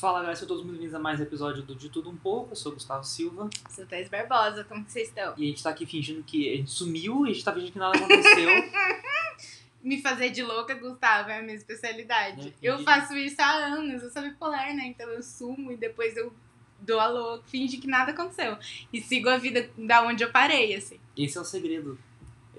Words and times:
Fala 0.00 0.20
galera, 0.20 0.34
sejam 0.34 0.48
todos 0.48 0.64
bem-vindos 0.64 0.94
a 0.94 0.98
mais 0.98 1.20
um 1.20 1.24
episódio 1.24 1.62
do 1.62 1.74
De 1.74 1.90
Tudo 1.90 2.08
Um 2.08 2.16
Pouco. 2.16 2.52
Eu 2.52 2.56
sou 2.56 2.72
o 2.72 2.74
Gustavo 2.74 3.04
Silva 3.04 3.50
Sou 3.68 3.84
Thais 3.84 4.08
Barbosa, 4.08 4.64
como 4.64 4.82
que 4.82 4.92
vocês 4.92 5.08
estão? 5.08 5.34
e 5.36 5.44
a 5.44 5.46
gente 5.48 5.62
tá 5.62 5.68
aqui 5.68 5.84
fingindo 5.84 6.22
que 6.22 6.50
a 6.54 6.56
gente 6.56 6.70
sumiu 6.70 7.26
e 7.26 7.30
a 7.30 7.32
gente 7.34 7.44
tá 7.44 7.52
fingindo 7.52 7.72
que 7.72 7.78
nada 7.78 7.98
aconteceu. 7.98 8.48
Me 9.84 10.00
fazer 10.00 10.30
de 10.30 10.42
louca, 10.42 10.72
Gustavo, 10.72 11.28
é 11.28 11.40
a 11.40 11.42
minha 11.42 11.54
especialidade. 11.54 12.48
É, 12.48 12.66
eu 12.66 12.78
faço 12.78 13.14
isso 13.14 13.42
há 13.42 13.66
anos, 13.66 14.02
eu 14.02 14.10
sou 14.10 14.22
bipolar, 14.22 14.74
né? 14.74 14.86
Então 14.86 15.06
eu 15.06 15.22
sumo 15.22 15.70
e 15.70 15.76
depois 15.76 16.16
eu 16.16 16.32
dou 16.80 16.98
a 16.98 17.06
louca, 17.06 17.44
finge 17.48 17.76
que 17.76 17.86
nada 17.86 18.12
aconteceu. 18.12 18.56
E 18.90 19.02
sigo 19.02 19.28
a 19.28 19.36
vida 19.36 19.68
da 19.76 20.02
onde 20.02 20.24
eu 20.24 20.30
parei, 20.32 20.74
assim. 20.74 20.98
Esse 21.14 21.36
é 21.36 21.40
o 21.42 21.44
segredo. 21.44 21.98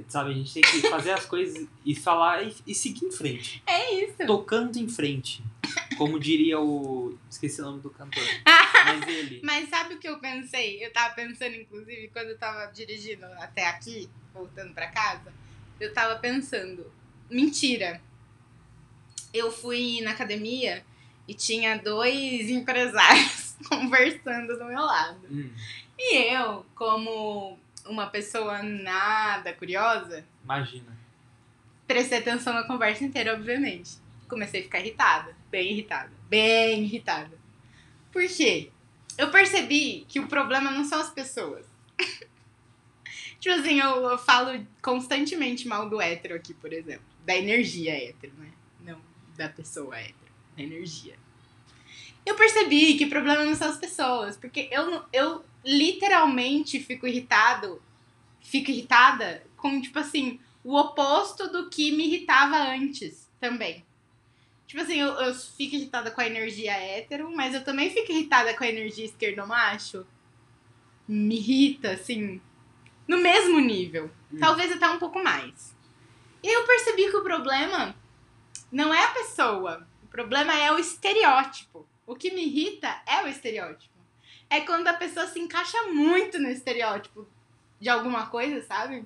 Sabe, 0.08 0.30
a 0.30 0.34
gente 0.36 0.54
tem 0.54 0.62
que 0.62 0.88
fazer 0.88 1.14
as 1.14 1.26
coisas 1.26 1.68
e 1.84 1.96
falar 1.96 2.44
e, 2.44 2.56
e 2.68 2.76
seguir 2.76 3.08
em 3.08 3.12
frente. 3.12 3.64
É 3.66 3.96
isso. 3.96 4.28
Tocando 4.28 4.78
em 4.78 4.88
frente. 4.88 5.44
Como 5.98 6.20
diria 6.20 6.60
o. 6.60 7.18
Esqueci 7.30 7.62
o 7.62 7.66
nome 7.66 7.82
do 7.82 7.90
cantor. 7.90 8.24
Mas 8.86 9.08
ele. 9.08 9.42
Mas 9.44 9.70
sabe 9.70 9.94
o 9.96 10.00
que 10.00 10.08
eu 10.10 10.20
pensei? 10.20 10.84
Eu 10.84 10.92
tava 10.92 11.14
pensando, 11.14 11.56
inclusive, 11.56 12.10
quando 12.10 12.30
eu 12.30 12.38
tava 12.38 12.72
dirigindo 12.72 13.26
até 13.38 13.68
aqui, 13.68 14.10
voltando 14.34 14.74
pra 14.74 14.88
casa, 14.88 15.32
eu 15.80 15.94
tava 15.94 16.16
pensando, 16.20 16.92
mentira. 17.30 18.02
Eu 19.34 19.52
fui 19.52 20.02
na 20.02 20.12
academia 20.12 20.84
e 21.28 21.34
tinha 21.34 21.78
dois 21.78 22.50
empresários 22.50 23.56
conversando 23.70 24.58
do 24.58 24.66
meu 24.66 24.82
lado. 24.82 25.22
Hum, 25.30 25.50
E 25.98 26.16
eu, 26.34 26.66
como 26.76 27.58
uma 27.86 28.08
pessoa 28.08 28.62
nada 28.64 29.54
curiosa, 29.54 30.26
imagina. 30.44 30.98
prestei 31.88 32.18
atenção 32.20 32.54
na 32.54 32.64
conversa 32.64 33.04
inteira, 33.04 33.34
obviamente. 33.34 33.92
Comecei 34.28 34.62
a 34.62 34.64
ficar 34.64 34.80
irritada, 34.80 35.36
bem 35.52 35.72
irritada, 35.72 36.12
bem 36.30 36.84
irritada. 36.84 37.38
Por 38.12 38.26
quê? 38.28 38.72
Eu 39.18 39.30
percebi 39.30 40.06
que 40.08 40.20
o 40.20 40.28
problema 40.28 40.72
não 40.72 40.86
são 40.86 41.00
as 41.00 41.12
pessoas. 41.12 41.66
tipo 43.40 43.54
assim, 43.56 43.80
eu, 43.80 44.10
eu 44.10 44.18
falo 44.18 44.66
constantemente 44.82 45.68
mal 45.68 45.90
do 45.90 46.02
hétero 46.02 46.36
aqui, 46.36 46.54
por 46.54 46.72
exemplo. 46.72 47.06
Da 47.26 47.36
energia 47.36 47.94
hétero, 47.94 48.34
né? 48.38 48.52
Não 48.80 49.00
da 49.38 49.50
pessoa 49.50 49.98
hétero, 49.98 50.32
da 50.56 50.64
energia. 50.64 51.16
Eu 52.26 52.36
percebi 52.36 52.98
que 52.98 53.06
o 53.06 53.10
problema 53.10 53.44
não 53.44 53.56
são 53.56 53.70
as 53.70 53.78
pessoas, 53.78 54.38
porque 54.38 54.70
eu, 54.72 55.04
eu 55.12 55.44
literalmente 55.66 56.80
fico 56.80 57.08
irritado, 57.08 57.82
fico 58.40 58.70
irritada 58.70 59.44
com, 59.58 59.82
tipo 59.82 59.98
assim, 60.00 60.40
o 60.64 60.76
oposto 60.76 61.48
do 61.52 61.70
que 61.70 61.92
me 61.92 62.06
irritava 62.06 62.58
antes 62.58 63.28
também. 63.40 63.84
Tipo 64.72 64.84
assim, 64.84 65.02
eu, 65.02 65.10
eu 65.16 65.36
fico 65.36 65.76
irritada 65.76 66.12
com 66.12 66.22
a 66.22 66.26
energia 66.26 66.72
hétero, 66.72 67.30
mas 67.36 67.54
eu 67.54 67.62
também 67.62 67.90
fico 67.90 68.10
irritada 68.10 68.54
com 68.54 68.64
a 68.64 68.70
energia 68.70 69.04
esquerdomacho. 69.04 70.08
Me 71.06 71.36
irrita, 71.36 71.92
assim, 71.92 72.40
no 73.06 73.18
mesmo 73.18 73.60
nível. 73.60 74.10
Hum. 74.32 74.38
Talvez 74.40 74.72
até 74.72 74.88
um 74.88 74.98
pouco 74.98 75.22
mais. 75.22 75.76
E 76.42 76.48
eu 76.48 76.66
percebi 76.66 77.10
que 77.10 77.18
o 77.18 77.22
problema 77.22 77.94
não 78.72 78.94
é 78.94 79.04
a 79.04 79.10
pessoa. 79.12 79.86
O 80.06 80.08
problema 80.08 80.58
é 80.58 80.72
o 80.72 80.80
estereótipo. 80.80 81.86
O 82.08 82.16
que 82.16 82.32
me 82.32 82.46
irrita 82.46 83.02
é 83.06 83.26
o 83.26 83.28
estereótipo. 83.28 84.00
É 84.50 84.62
quando 84.62 84.88
a 84.88 84.94
pessoa 84.94 85.28
se 85.28 85.38
encaixa 85.38 85.84
muito 85.88 86.40
no 86.40 86.48
estereótipo 86.48 87.28
de 87.78 87.90
alguma 87.90 88.28
coisa, 88.28 88.62
sabe? 88.62 89.06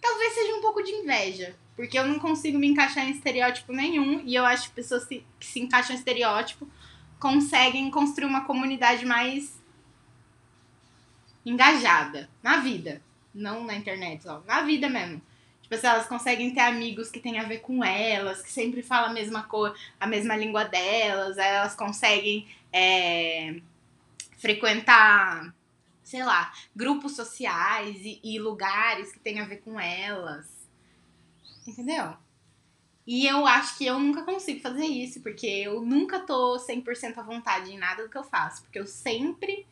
Talvez 0.00 0.34
seja 0.34 0.54
um 0.54 0.60
pouco 0.60 0.84
de 0.84 0.92
inveja. 0.92 1.56
Porque 1.76 1.98
eu 1.98 2.06
não 2.06 2.18
consigo 2.18 2.58
me 2.58 2.66
encaixar 2.66 3.06
em 3.06 3.12
estereótipo 3.12 3.72
nenhum. 3.72 4.22
E 4.24 4.34
eu 4.34 4.44
acho 4.44 4.68
que 4.68 4.74
pessoas 4.74 5.04
que 5.04 5.24
se 5.40 5.60
encaixam 5.60 5.94
em 5.94 5.98
estereótipo 5.98 6.68
conseguem 7.18 7.90
construir 7.90 8.26
uma 8.26 8.44
comunidade 8.44 9.06
mais 9.06 9.60
engajada 11.44 12.28
na 12.42 12.58
vida. 12.58 13.02
Não 13.34 13.64
na 13.64 13.74
internet, 13.74 14.22
só. 14.22 14.42
Na 14.46 14.62
vida 14.62 14.88
mesmo. 14.88 15.22
Tipo 15.62 15.74
assim, 15.74 15.86
elas 15.86 16.06
conseguem 16.06 16.52
ter 16.52 16.60
amigos 16.60 17.10
que 17.10 17.20
têm 17.20 17.38
a 17.38 17.44
ver 17.44 17.58
com 17.58 17.82
elas, 17.82 18.42
que 18.42 18.50
sempre 18.50 18.82
falam 18.82 19.10
a 19.10 19.12
mesma 19.14 19.44
cor, 19.44 19.74
a 19.98 20.06
mesma 20.06 20.36
língua 20.36 20.64
delas. 20.64 21.38
Elas 21.38 21.74
conseguem 21.74 22.46
é, 22.72 23.56
frequentar, 24.36 25.54
sei 26.02 26.22
lá, 26.24 26.52
grupos 26.76 27.16
sociais 27.16 27.96
e, 28.02 28.20
e 28.22 28.38
lugares 28.38 29.12
que 29.12 29.20
têm 29.20 29.40
a 29.40 29.46
ver 29.46 29.58
com 29.58 29.80
elas. 29.80 30.61
Entendeu? 31.66 32.16
E 33.06 33.26
eu 33.26 33.46
acho 33.46 33.76
que 33.76 33.86
eu 33.86 33.98
nunca 33.98 34.22
consigo 34.22 34.60
fazer 34.60 34.84
isso, 34.86 35.20
porque 35.22 35.46
eu 35.46 35.80
nunca 35.80 36.20
tô 36.20 36.56
100% 36.56 37.18
à 37.18 37.22
vontade 37.22 37.72
em 37.72 37.78
nada 37.78 38.04
do 38.04 38.08
que 38.08 38.16
eu 38.16 38.22
faço. 38.22 38.62
Porque 38.62 38.78
eu 38.78 38.86
sempre 38.86 39.66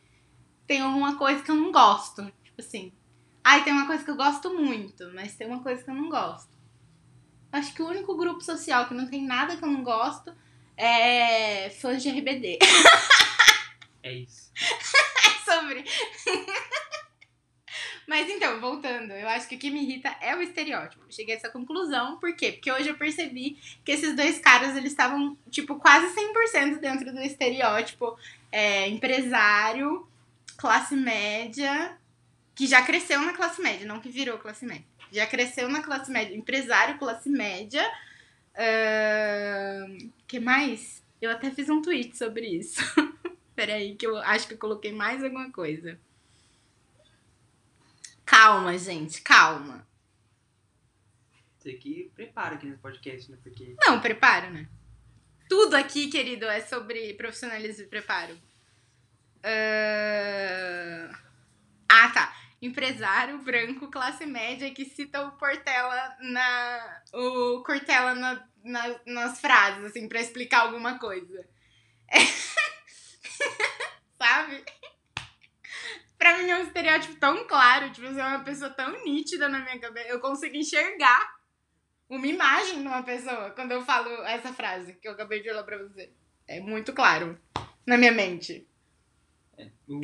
tenho 0.67 0.85
alguma 0.85 1.17
coisa 1.17 1.41
que 1.41 1.49
eu 1.49 1.55
não 1.55 1.71
gosto. 1.71 2.23
Tipo 2.43 2.59
assim, 2.59 2.91
ai, 3.43 3.63
tem 3.63 3.73
uma 3.73 3.87
coisa 3.87 4.03
que 4.03 4.11
eu 4.11 4.15
gosto 4.15 4.53
muito, 4.53 5.11
mas 5.13 5.35
tem 5.35 5.47
uma 5.47 5.63
coisa 5.63 5.81
que 5.81 5.89
eu 5.89 5.95
não 5.95 6.09
gosto. 6.09 6.51
Acho 7.51 7.73
que 7.73 7.81
o 7.81 7.87
único 7.87 8.15
grupo 8.15 8.41
social 8.41 8.87
que 8.87 8.93
não 8.93 9.07
tem 9.07 9.25
nada 9.25 9.57
que 9.57 9.63
eu 9.63 9.69
não 9.69 9.83
gosto 9.83 10.33
é 10.77 11.69
fãs 11.69 12.01
de 12.01 12.09
RBD. 12.09 12.59
É 14.03 14.13
isso. 14.13 14.51
É 15.23 15.53
sobre. 15.53 15.85
Mas 18.11 18.29
então, 18.29 18.59
voltando, 18.59 19.13
eu 19.13 19.29
acho 19.29 19.47
que 19.47 19.55
o 19.55 19.57
que 19.57 19.71
me 19.71 19.83
irrita 19.83 20.13
é 20.19 20.35
o 20.35 20.41
estereótipo. 20.41 21.01
Cheguei 21.09 21.35
a 21.35 21.37
essa 21.37 21.47
conclusão, 21.49 22.19
por 22.19 22.35
quê? 22.35 22.51
Porque 22.51 22.69
hoje 22.69 22.89
eu 22.89 22.97
percebi 22.97 23.57
que 23.85 23.91
esses 23.93 24.13
dois 24.13 24.37
caras, 24.37 24.75
eles 24.75 24.91
estavam, 24.91 25.37
tipo, 25.49 25.75
quase 25.75 26.13
100% 26.13 26.79
dentro 26.81 27.13
do 27.13 27.21
estereótipo 27.21 28.17
é, 28.51 28.89
empresário, 28.89 30.05
classe 30.57 30.93
média, 30.93 31.97
que 32.53 32.67
já 32.67 32.81
cresceu 32.81 33.21
na 33.21 33.31
classe 33.31 33.61
média, 33.61 33.87
não 33.87 34.01
que 34.01 34.09
virou 34.09 34.37
classe 34.37 34.65
média. 34.65 34.83
Já 35.09 35.25
cresceu 35.25 35.69
na 35.69 35.81
classe 35.81 36.11
média, 36.11 36.35
empresário, 36.35 36.99
classe 36.99 37.29
média. 37.29 37.89
O 39.87 40.27
que 40.27 40.37
mais? 40.37 41.01
Eu 41.21 41.31
até 41.31 41.49
fiz 41.49 41.69
um 41.69 41.81
tweet 41.81 42.17
sobre 42.17 42.45
isso. 42.45 42.81
Peraí, 43.55 43.95
que 43.95 44.05
eu 44.05 44.17
acho 44.17 44.49
que 44.49 44.55
eu 44.55 44.59
coloquei 44.59 44.91
mais 44.91 45.23
alguma 45.23 45.49
coisa. 45.49 45.97
Calma, 48.35 48.77
gente, 48.77 49.21
calma. 49.21 49.85
Você 51.57 51.73
que 51.73 52.09
prepara 52.15 52.55
aqui 52.55 52.65
nesse 52.65 52.79
podcast, 52.79 53.29
né? 53.29 53.37
Porque. 53.43 53.75
Não, 53.85 53.99
preparo, 53.99 54.49
né? 54.51 54.69
Tudo 55.49 55.75
aqui, 55.75 56.07
querido, 56.09 56.45
é 56.45 56.61
sobre 56.61 57.13
profissionalismo 57.15 57.83
e 57.83 57.87
preparo. 57.87 58.37
Ah, 59.43 61.09
Ah, 61.89 62.09
tá. 62.11 62.33
Empresário 62.61 63.37
branco, 63.39 63.91
classe 63.91 64.25
média, 64.25 64.73
que 64.73 64.85
cita 64.85 65.25
o 65.27 65.31
Portela 65.33 66.15
na. 66.21 67.01
O 67.13 67.61
Cortella 67.63 68.15
na, 68.15 68.47
na- 68.63 68.99
nas 69.05 69.41
frases, 69.41 69.83
assim, 69.83 70.07
pra 70.07 70.21
explicar 70.21 70.61
alguma 70.61 70.97
coisa. 70.97 71.45
Sabe? 74.17 74.63
Pra 76.21 76.37
mim 76.37 76.51
é 76.51 76.55
um 76.55 76.61
estereótipo 76.61 77.15
tão 77.15 77.47
claro, 77.47 77.91
tipo, 77.91 78.05
você 78.05 78.19
é 78.19 78.23
uma 78.23 78.43
pessoa 78.43 78.69
tão 78.69 79.03
nítida 79.03 79.49
na 79.49 79.57
minha 79.61 79.79
cabeça. 79.79 80.07
Eu 80.07 80.19
consigo 80.19 80.55
enxergar 80.55 81.35
uma 82.07 82.27
imagem 82.27 82.77
numa 82.77 83.01
pessoa 83.01 83.49
quando 83.49 83.71
eu 83.71 83.81
falo 83.83 84.07
essa 84.27 84.53
frase 84.53 84.93
que 85.01 85.07
eu 85.07 85.13
acabei 85.13 85.41
de 85.41 85.49
falar 85.49 85.63
pra 85.63 85.79
você. 85.79 86.11
É 86.47 86.59
muito 86.59 86.93
claro 86.93 87.39
na 87.87 87.97
minha 87.97 88.11
mente. 88.11 88.67
O... 89.87 89.99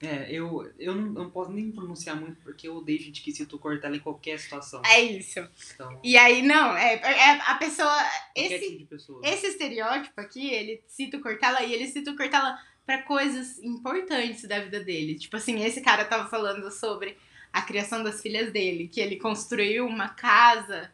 É, 0.00 0.30
eu, 0.30 0.72
eu 0.78 0.94
não, 0.94 1.06
eu 1.08 1.12
não 1.12 1.30
posso 1.30 1.52
nem 1.52 1.70
pronunciar 1.70 2.16
muito 2.16 2.40
porque 2.40 2.66
eu 2.66 2.76
odeio 2.76 3.00
gente 3.00 3.20
que 3.20 3.30
cita 3.30 3.54
o 3.54 3.58
Cortella 3.58 3.96
em 3.96 4.00
qualquer 4.00 4.38
situação. 4.38 4.80
É 4.86 5.00
isso. 5.02 5.46
Então, 5.74 6.00
E 6.02 6.16
aí, 6.16 6.40
não, 6.40 6.74
é, 6.74 6.94
é 6.94 7.30
a 7.42 7.54
pessoa. 7.56 7.92
qualquer 7.92 8.52
Esse, 8.52 8.66
tipo 8.66 8.78
de 8.78 8.84
pessoa. 8.86 9.20
esse 9.22 9.46
estereótipo 9.48 10.18
aqui, 10.18 10.50
ele 10.50 10.82
cita 10.86 11.18
o 11.18 11.20
Cortella 11.20 11.62
e 11.62 11.74
ele 11.74 11.86
cita 11.86 12.12
o 12.12 12.16
Cortella 12.16 12.58
pra 12.86 13.02
coisas 13.02 13.58
importantes 13.62 14.46
da 14.46 14.60
vida 14.60 14.80
dele. 14.80 15.18
Tipo 15.18 15.36
assim, 15.36 15.64
esse 15.64 15.80
cara 15.80 16.04
tava 16.04 16.28
falando 16.28 16.70
sobre 16.70 17.16
a 17.52 17.62
criação 17.62 18.02
das 18.02 18.20
filhas 18.20 18.52
dele, 18.52 18.88
que 18.88 19.00
ele 19.00 19.16
construiu 19.16 19.86
uma 19.86 20.08
casa 20.08 20.92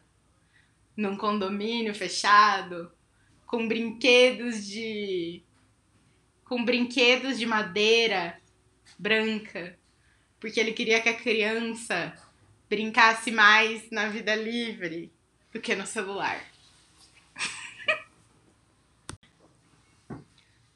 num 0.95 1.17
condomínio 1.17 1.95
fechado 1.95 2.91
com 3.45 3.67
brinquedos 3.67 4.65
de 4.65 5.43
com 6.45 6.63
brinquedos 6.63 7.39
de 7.39 7.45
madeira 7.45 8.39
branca, 8.99 9.77
porque 10.39 10.59
ele 10.59 10.73
queria 10.73 11.01
que 11.01 11.09
a 11.09 11.17
criança 11.17 12.13
brincasse 12.69 13.31
mais 13.31 13.89
na 13.89 14.09
vida 14.09 14.35
livre 14.35 15.11
do 15.51 15.59
que 15.59 15.75
no 15.75 15.87
celular. 15.87 16.45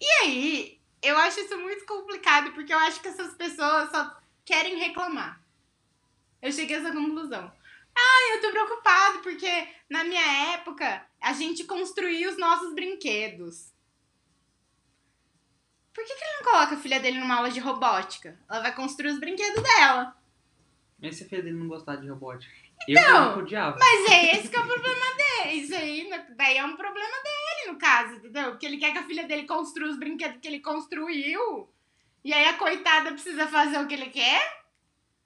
e 0.02 0.10
aí, 0.24 0.80
eu 1.06 1.18
acho 1.18 1.40
isso 1.40 1.58
muito 1.58 1.86
complicado, 1.86 2.52
porque 2.54 2.74
eu 2.74 2.80
acho 2.80 3.02
que 3.02 3.08
essas 3.08 3.34
pessoas 3.36 3.90
só 3.90 4.18
querem 4.44 4.78
reclamar. 4.78 5.42
Eu 6.42 6.52
cheguei 6.52 6.78
a 6.78 6.80
essa 6.80 6.92
conclusão. 6.92 7.52
Ai, 7.98 8.34
eu 8.34 8.42
tô 8.42 8.52
preocupado 8.52 9.20
porque 9.20 9.68
na 9.90 10.04
minha 10.04 10.54
época 10.54 11.06
a 11.22 11.34
gente 11.34 11.64
construía 11.64 12.30
os 12.30 12.38
nossos 12.38 12.74
brinquedos. 12.74 13.74
Por 15.94 16.04
que, 16.04 16.14
que 16.14 16.24
ele 16.24 16.38
não 16.38 16.52
coloca 16.52 16.76
a 16.76 16.80
filha 16.80 17.00
dele 17.00 17.20
numa 17.20 17.36
aula 17.36 17.50
de 17.50 17.62
robótica? 17.62 18.38
Ela 18.50 18.62
vai 18.62 18.76
construir 18.76 19.12
os 19.12 19.20
brinquedos 19.20 19.64
dela. 19.64 20.14
Mas 21.02 21.16
se 21.16 21.24
a 21.24 21.28
filha 21.28 21.42
dele 21.42 21.58
não 21.58 21.70
gostar 21.70 21.96
de 21.96 22.10
robótica? 22.10 22.54
Então, 22.88 23.32
eu 23.32 23.40
odiava. 23.40 23.78
Mas 23.80 24.12
é 24.12 24.36
esse 24.36 24.50
que 24.50 24.56
é 24.56 24.60
o 24.60 24.68
problema 24.68 25.06
dele. 25.16 25.54
Isso 25.54 25.74
aí, 25.74 26.10
né, 26.10 26.28
daí 26.36 26.58
é 26.58 26.66
um 26.66 26.76
problema 26.76 27.16
dele, 27.24 27.45
entendeu? 28.30 28.52
Porque 28.52 28.66
ele 28.66 28.78
quer 28.78 28.92
que 28.92 28.98
a 29.00 29.06
filha 29.06 29.28
dele 29.28 29.44
construa 29.46 29.90
os 29.90 29.98
brinquedos 29.98 30.40
que 30.42 30.48
ele 30.48 30.60
construiu. 30.60 31.70
E 32.24 32.34
aí 32.34 32.46
a 32.46 32.58
coitada 32.58 33.12
precisa 33.12 33.48
fazer 33.48 33.80
o 33.80 33.88
que 33.88 33.94
ele 33.94 34.08
quer. 34.08 34.66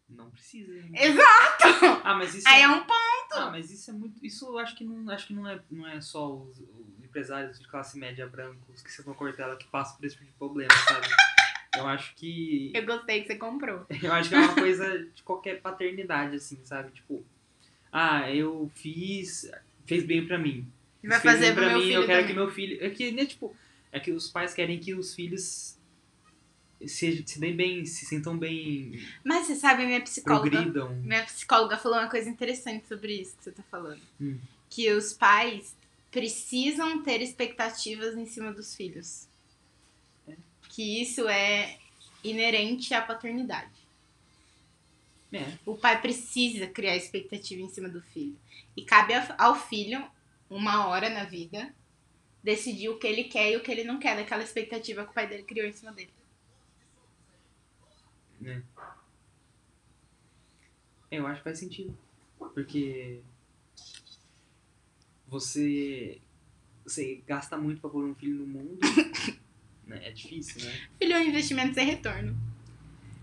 Não 0.09 0.29
precisa. 0.31 0.73
né? 0.73 0.89
Exato! 0.93 2.01
Ah, 2.03 2.15
mas 2.15 2.33
isso 2.33 2.47
Aí 2.47 2.61
é 2.61 2.67
um 2.67 2.79
ponto. 2.79 3.33
Ah, 3.33 3.51
mas 3.51 3.69
isso 3.71 3.89
é 3.91 3.93
muito. 3.93 4.25
Isso 4.25 4.45
eu 4.47 4.57
acho 4.57 4.75
que 4.75 4.83
não, 4.83 5.09
acho 5.11 5.27
que 5.27 5.33
não, 5.33 5.47
é, 5.47 5.59
não 5.69 5.87
é 5.87 6.01
só 6.01 6.33
os, 6.35 6.59
os 6.59 7.03
empresários 7.03 7.59
de 7.59 7.67
classe 7.67 7.97
média 7.99 8.27
brancos 8.27 8.81
que 8.81 8.91
sentam 8.91 9.13
cortela 9.13 9.55
que 9.55 9.67
passam 9.67 9.97
por 9.97 10.05
esse 10.05 10.15
tipo 10.15 10.25
de 10.25 10.31
problema, 10.33 10.73
sabe? 10.87 11.07
Eu 11.77 11.87
acho 11.87 12.15
que. 12.15 12.71
Eu 12.73 12.85
gostei 12.85 13.21
que 13.21 13.27
você 13.27 13.35
comprou. 13.35 13.85
Eu 14.01 14.11
acho 14.11 14.29
que 14.29 14.35
é 14.35 14.39
uma 14.39 14.55
coisa 14.55 15.05
de 15.05 15.21
qualquer 15.23 15.61
paternidade, 15.61 16.35
assim, 16.35 16.59
sabe? 16.65 16.91
Tipo, 16.91 17.23
ah, 17.91 18.29
eu 18.31 18.69
fiz. 18.75 19.49
Fez 19.85 20.03
bem 20.03 20.25
pra 20.25 20.37
mim. 20.37 20.67
Vai 21.03 21.19
fazer 21.19 21.53
meu 21.55 21.79
mim, 21.79 21.89
eu 21.89 22.05
quero 22.05 22.21
também. 22.21 22.27
que 22.27 22.33
meu 22.33 22.51
filho. 22.51 22.77
É 22.83 22.89
que, 22.89 23.11
né, 23.11 23.25
tipo, 23.25 23.55
é 23.91 23.99
que 23.99 24.11
os 24.11 24.29
pais 24.29 24.53
querem 24.53 24.79
que 24.79 24.93
os 24.93 25.15
filhos 25.15 25.77
se, 26.85 27.23
se 27.25 27.39
deem 27.39 27.55
bem, 27.55 27.85
se 27.85 28.05
sintam 28.05 28.37
bem, 28.37 29.01
Mas 29.23 29.47
você 29.47 29.55
sabe, 29.55 29.85
minha 29.85 30.01
psicóloga. 30.01 30.49
progridam. 30.49 30.89
Minha 31.01 31.23
psicóloga 31.25 31.77
falou 31.77 31.97
uma 31.99 32.09
coisa 32.09 32.29
interessante 32.29 32.87
sobre 32.87 33.13
isso 33.21 33.35
que 33.37 33.43
você 33.43 33.51
tá 33.51 33.63
falando. 33.69 34.01
Hum. 34.19 34.37
Que 34.69 34.91
os 34.93 35.11
pais 35.13 35.75
precisam 36.11 37.01
ter 37.03 37.21
expectativas 37.21 38.15
em 38.15 38.25
cima 38.25 38.51
dos 38.53 38.75
filhos. 38.75 39.27
É. 40.27 40.35
Que 40.69 41.01
isso 41.01 41.27
é 41.27 41.77
inerente 42.23 42.93
à 42.93 43.01
paternidade. 43.01 43.71
É, 45.31 45.53
O 45.65 45.75
pai 45.75 46.01
precisa 46.01 46.65
criar 46.67 46.95
expectativa 46.95 47.61
em 47.61 47.69
cima 47.69 47.87
do 47.89 48.01
filho. 48.01 48.35
E 48.75 48.83
cabe 48.83 49.13
ao 49.37 49.55
filho, 49.55 50.03
uma 50.49 50.87
hora 50.87 51.09
na 51.09 51.23
vida, 51.25 51.73
decidir 52.43 52.89
o 52.89 52.97
que 52.97 53.05
ele 53.07 53.25
quer 53.25 53.51
e 53.51 53.57
o 53.57 53.61
que 53.61 53.71
ele 53.71 53.83
não 53.83 53.99
quer 53.99 54.15
daquela 54.15 54.43
expectativa 54.43 55.03
que 55.03 55.11
o 55.11 55.13
pai 55.13 55.27
dele 55.27 55.43
criou 55.43 55.67
em 55.67 55.73
cima 55.73 55.91
dele. 55.91 56.11
né? 58.39 58.63
Eu 61.11 61.25
acho 61.27 61.37
que 61.39 61.43
faz 61.43 61.59
sentido. 61.59 61.97
Porque 62.37 63.21
você, 65.27 66.19
você 66.83 67.21
gasta 67.27 67.57
muito 67.57 67.81
pra 67.81 67.89
pôr 67.89 68.03
um 68.05 68.15
filho 68.15 68.35
no 68.35 68.47
mundo. 68.47 68.79
né? 69.85 70.01
É 70.07 70.11
difícil, 70.11 70.63
né? 70.65 70.87
Filho 70.97 71.13
é 71.13 71.19
um 71.19 71.23
investimento 71.23 71.73
sem 71.73 71.85
retorno. 71.85 72.35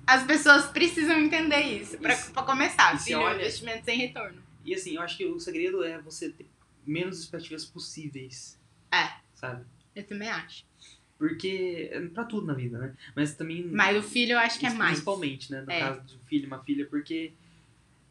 As 0.07 0.25
pessoas 0.25 0.67
precisam 0.67 1.19
entender 1.19 1.61
isso. 1.63 1.99
Pra, 1.99 2.13
Isso. 2.15 2.31
pra 2.33 2.43
começar, 2.45 2.97
filho 3.01 3.17
é 3.17 3.19
um 3.19 3.23
olha- 3.23 3.37
investimento 3.37 3.85
sem 3.85 3.99
retorno. 3.99 4.41
E 4.65 4.75
assim, 4.75 4.95
eu 4.97 5.03
acho 5.03 5.17
que 5.17 5.25
o 5.27 5.39
segredo 5.41 5.83
é 5.83 6.01
você 6.01 6.31
ter 6.31 6.47
menos 6.87 7.21
expectativas 7.21 7.65
possíveis. 7.65 8.59
É. 8.93 9.11
Sabe? 9.35 9.65
Eu 9.95 10.05
também 10.05 10.29
acho. 10.29 10.65
Porque. 11.19 11.89
é 11.93 12.01
Pra 12.09 12.25
tudo 12.25 12.47
na 12.47 12.55
vida, 12.55 12.79
né? 12.79 12.95
Mas 13.15 13.35
também. 13.35 13.67
Mas 13.67 13.97
o 13.97 14.03
filho 14.03 14.33
eu 14.33 14.39
acho 14.39 14.59
que 14.59 14.67
é 14.67 14.71
mais. 14.71 14.93
Principalmente, 14.93 15.51
né? 15.51 15.63
No 15.63 15.71
É. 15.71 15.81
caso 15.81 16.01
de 16.03 16.15
um 16.15 16.19
filho 16.27 16.45
e 16.45 16.47
uma 16.47 16.63
filha, 16.63 16.87
porque. 16.87 17.33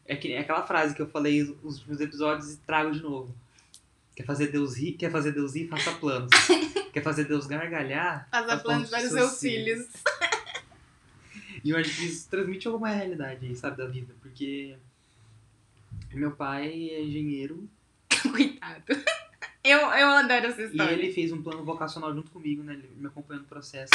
É, 0.04 0.14
que, 0.14 0.32
é 0.32 0.38
aquela 0.38 0.64
frase 0.64 0.94
que 0.94 1.02
eu 1.02 1.08
falei 1.08 1.42
nos 1.62 1.78
últimos 1.78 2.00
episódios 2.00 2.54
e 2.54 2.58
trago 2.58 2.92
de 2.92 3.02
novo. 3.02 3.34
Quer 4.14 4.24
fazer 4.24 4.48
Deus 4.52 4.76
rir? 4.76 4.92
Quer 4.92 5.10
fazer 5.10 5.32
Deus 5.32 5.54
rir? 5.54 5.68
Faça 5.68 5.92
planos. 5.92 6.30
Quer 6.92 7.02
fazer 7.02 7.24
Deus 7.24 7.46
gargalhar? 7.46 8.28
Faça 8.30 8.56
planos 8.58 8.88
para 8.88 9.04
os 9.04 9.10
seus 9.12 9.40
filhos. 9.40 9.86
E 11.64 11.70
eu 11.70 11.76
acho 11.76 11.96
que 11.96 12.04
isso 12.04 12.28
transmite 12.30 12.68
alguma 12.68 12.90
realidade 12.90 13.44
aí, 13.44 13.56
sabe, 13.56 13.78
da 13.78 13.88
vida. 13.88 14.14
Porque 14.20 14.76
meu 16.12 16.30
pai 16.30 16.90
é 16.90 17.02
engenheiro 17.02 17.68
Coitado. 18.32 18.84
Eu, 19.64 19.78
eu 19.78 20.08
adoro 20.10 20.46
essa 20.46 20.62
e 20.62 20.66
história. 20.66 20.92
ele 20.92 21.12
fez 21.12 21.32
um 21.32 21.42
plano 21.42 21.64
vocacional 21.64 22.14
junto 22.14 22.30
comigo, 22.30 22.62
né? 22.62 22.74
Ele 22.74 22.88
me 22.96 23.06
acompanhou 23.08 23.42
no 23.42 23.48
processo. 23.48 23.92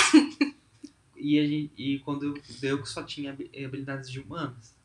e, 1.16 1.40
a 1.40 1.46
gente, 1.48 1.72
e 1.78 2.00
quando 2.00 2.26
eu, 2.26 2.42
eu 2.70 2.82
que 2.82 2.90
só 2.90 3.04
tinha 3.04 3.32
habi- 3.32 3.50
habilidades 3.64 4.10
de 4.12 4.20
humanas. 4.20 4.76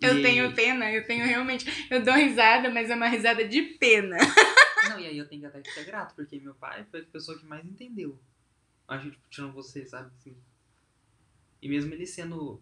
Eu 0.00 0.18
E- 0.18 0.22
tenho 0.22 0.52
pena, 0.54 0.92
eu 0.92 1.06
tenho 1.06 1.24
realmente. 1.24 1.64
Eu 1.90 2.02
dou 2.02 2.12
risada, 2.14 2.68
mas 2.70 2.90
é 2.90 2.94
uma 2.94 3.08
risada 3.08 3.46
de 3.48 3.62
pena. 3.62 4.16
Não, 4.90 5.00
e 5.00 5.06
aí 5.06 5.16
eu 5.16 5.26
tenho 5.26 5.40
que 5.40 5.46
até 5.46 5.62
que 5.62 5.70
ser 5.70 5.84
grato, 5.84 6.14
porque 6.14 6.38
meu 6.38 6.54
pai 6.54 6.84
foi 6.90 7.00
a 7.00 7.04
pessoa 7.04 7.38
que 7.38 7.46
mais 7.46 7.64
entendeu. 7.64 8.18
Acho 8.86 9.10
que 9.10 9.16
tirando 9.30 9.54
você, 9.54 9.86
sabe? 9.86 10.10
Assim. 10.20 10.36
E 11.62 11.68
mesmo 11.68 11.94
ele 11.94 12.06
sendo. 12.06 12.60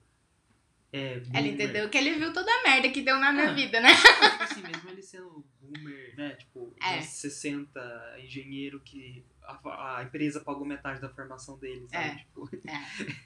É, 0.93 1.13
Ela 1.15 1.21
boomer- 1.25 1.47
entendeu 1.55 1.89
que 1.89 1.97
ele 1.97 2.13
viu 2.19 2.33
toda 2.35 2.51
a 2.51 2.63
merda 2.63 2.91
que 2.91 3.01
deu 3.01 3.19
na 3.19 3.33
minha 3.33 3.51
Ah. 3.51 3.55
vida, 3.55 3.81
né? 3.81 3.89
Tipo 3.95 4.43
assim, 4.43 4.63
mesmo 4.63 4.91
ele 4.91 5.03
sendo 5.03 5.45
boomer, 5.61 6.15
né? 6.17 6.31
Tipo, 6.35 6.75
É. 6.83 6.99
uns 6.99 7.07
60, 7.07 8.17
engenheiro 8.23 8.79
que 8.81 9.25
a, 9.43 9.99
a 9.99 10.03
empresa 10.05 10.41
pagou 10.41 10.67
metade 10.67 11.01
da 11.01 11.09
formação 11.09 11.57
dele, 11.59 11.87
sabe? 11.91 12.05
É. 12.09 12.15
Tipo, 12.17 12.51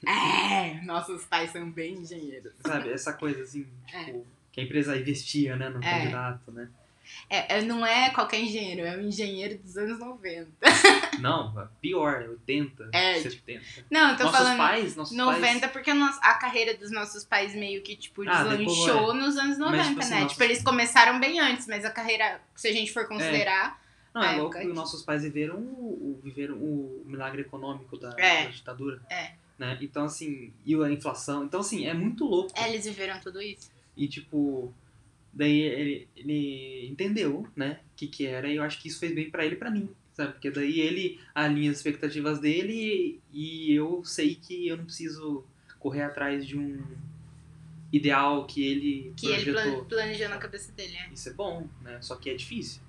É, 0.07 0.81
nossos 0.85 1.25
pais 1.25 1.51
são 1.51 1.69
bem 1.69 1.95
engenheiros. 1.95 2.53
sabe? 2.65 2.89
Essa 2.89 3.11
coisa 3.13 3.43
assim, 3.43 3.67
É. 3.93 4.03
tipo, 4.05 4.25
que 4.51 4.61
a 4.61 4.63
empresa 4.63 4.97
investia, 4.97 5.55
né, 5.57 5.67
no 5.69 5.83
É. 5.83 5.89
candidato, 5.99 6.51
né? 6.51 6.69
É, 7.29 7.57
é, 7.57 7.61
não 7.61 7.85
é 7.85 8.09
qualquer 8.11 8.39
engenheiro, 8.39 8.81
é 8.81 8.95
um 8.97 9.01
engenheiro 9.07 9.57
dos 9.57 9.77
anos 9.77 9.99
90. 9.99 10.47
Não, 11.19 11.67
pior, 11.81 12.27
80, 12.29 12.89
É, 12.93 13.19
70. 13.19 13.61
Não, 13.89 14.11
eu 14.11 14.17
tô 14.17 14.23
nossos 14.25 14.37
falando 14.39 14.57
pais, 14.57 14.95
nossos 14.95 15.17
90 15.17 15.59
pais. 15.59 15.71
porque 15.73 15.89
a 15.91 16.33
carreira 16.35 16.77
dos 16.77 16.91
nossos 16.91 17.23
pais 17.23 17.55
meio 17.55 17.81
que, 17.81 17.95
tipo, 17.95 18.21
Ah, 18.29 18.43
deslanchou 18.43 18.85
decolou, 18.85 19.13
nos 19.15 19.35
anos 19.35 19.57
90, 19.57 19.83
tipo 19.89 19.99
assim, 19.99 20.09
né? 20.11 20.15
nossos- 20.21 20.31
Tipo, 20.33 20.43
eles 20.43 20.61
começaram 20.63 21.19
bem 21.19 21.39
antes, 21.39 21.65
mas 21.67 21.83
a 21.85 21.89
carreira, 21.89 22.39
se 22.55 22.67
a 22.67 22.71
gente 22.73 22.93
for 22.93 23.07
considerar, 23.07 23.81
Não, 24.13 24.23
é 24.23 24.35
louco 24.35 24.53
que 24.57 24.61
que- 24.61 24.67
nossos 24.67 25.01
pais 25.01 25.23
viveram 25.23 25.55
o, 25.57 26.17
o- 26.17 26.21
viveram 26.23 26.55
o 26.55 27.03
milagre 27.05 27.41
econômico 27.41 27.97
da, 27.97 28.13
É. 28.17 28.43
da 28.45 28.49
ditadura. 28.51 29.01
É. 29.09 29.31
Né? 29.57 29.75
Então, 29.81 30.05
assim, 30.05 30.53
e 30.65 30.75
a 30.75 30.91
inflação. 30.91 31.43
Então, 31.43 31.61
assim, 31.61 31.87
é 31.87 31.93
muito 31.93 32.25
louco. 32.25 32.51
é, 32.55 32.69
eles 32.69 32.85
viveram 32.85 33.19
tudo 33.19 33.41
isso. 33.41 33.71
E, 33.95 34.07
tipo, 34.07 34.71
daí 35.37 35.59
ele, 35.61 36.07
ele 36.15 36.87
entendeu, 36.89 37.47
né, 37.55 37.79
o 37.93 37.95
que 37.95 38.07
que 38.07 38.25
era. 38.25 38.47
E 38.49 38.55
eu 38.57 38.63
acho 38.63 38.81
que 38.81 38.87
isso 38.87 38.99
fez 38.99 39.13
bem 39.13 39.29
pra 39.29 39.45
ele 39.45 39.55
e 39.55 39.57
pra 39.57 39.69
mim, 39.71 39.89
sabe? 40.13 40.33
Porque 40.33 40.49
daí 40.51 40.79
ele 40.79 41.19
alinha 41.35 41.71
as 41.71 41.77
expectativas 41.77 42.39
dele 42.39 43.19
e 43.31 43.71
eu 43.73 44.03
sei 44.03 44.35
que 44.35 44.67
eu 44.67 44.77
não 44.77 44.85
preciso 44.85 45.45
correr 45.79 46.01
atrás 46.01 46.45
de 46.45 46.57
um 46.57 46.81
ideal 47.93 48.45
que 48.45 48.63
ele 48.65 49.13
Que 49.15 49.27
ele 49.27 49.51
projetou. 49.53 49.75
plan- 49.77 49.85
planejou 49.85 50.29
na 50.29 50.37
cabeça 50.37 50.71
dele, 50.73 50.91
né? 50.93 51.09
Isso 51.13 51.29
é 51.29 51.33
bom, 51.33 51.67
né? 51.81 51.99
Só 52.01 52.15
que 52.15 52.29
é 52.29 52.33
difícil. 52.33 52.81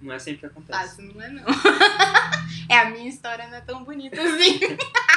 Não 0.00 0.12
é 0.12 0.18
sempre 0.20 0.40
que 0.40 0.46
acontece. 0.46 0.78
Fácil 0.78 1.12
não 1.12 1.20
é, 1.20 1.28
não. 1.30 1.42
é, 2.70 2.78
a 2.78 2.90
minha 2.90 3.08
história 3.08 3.48
não 3.48 3.56
é 3.56 3.60
tão 3.62 3.82
bonita 3.82 4.20
assim. 4.22 4.60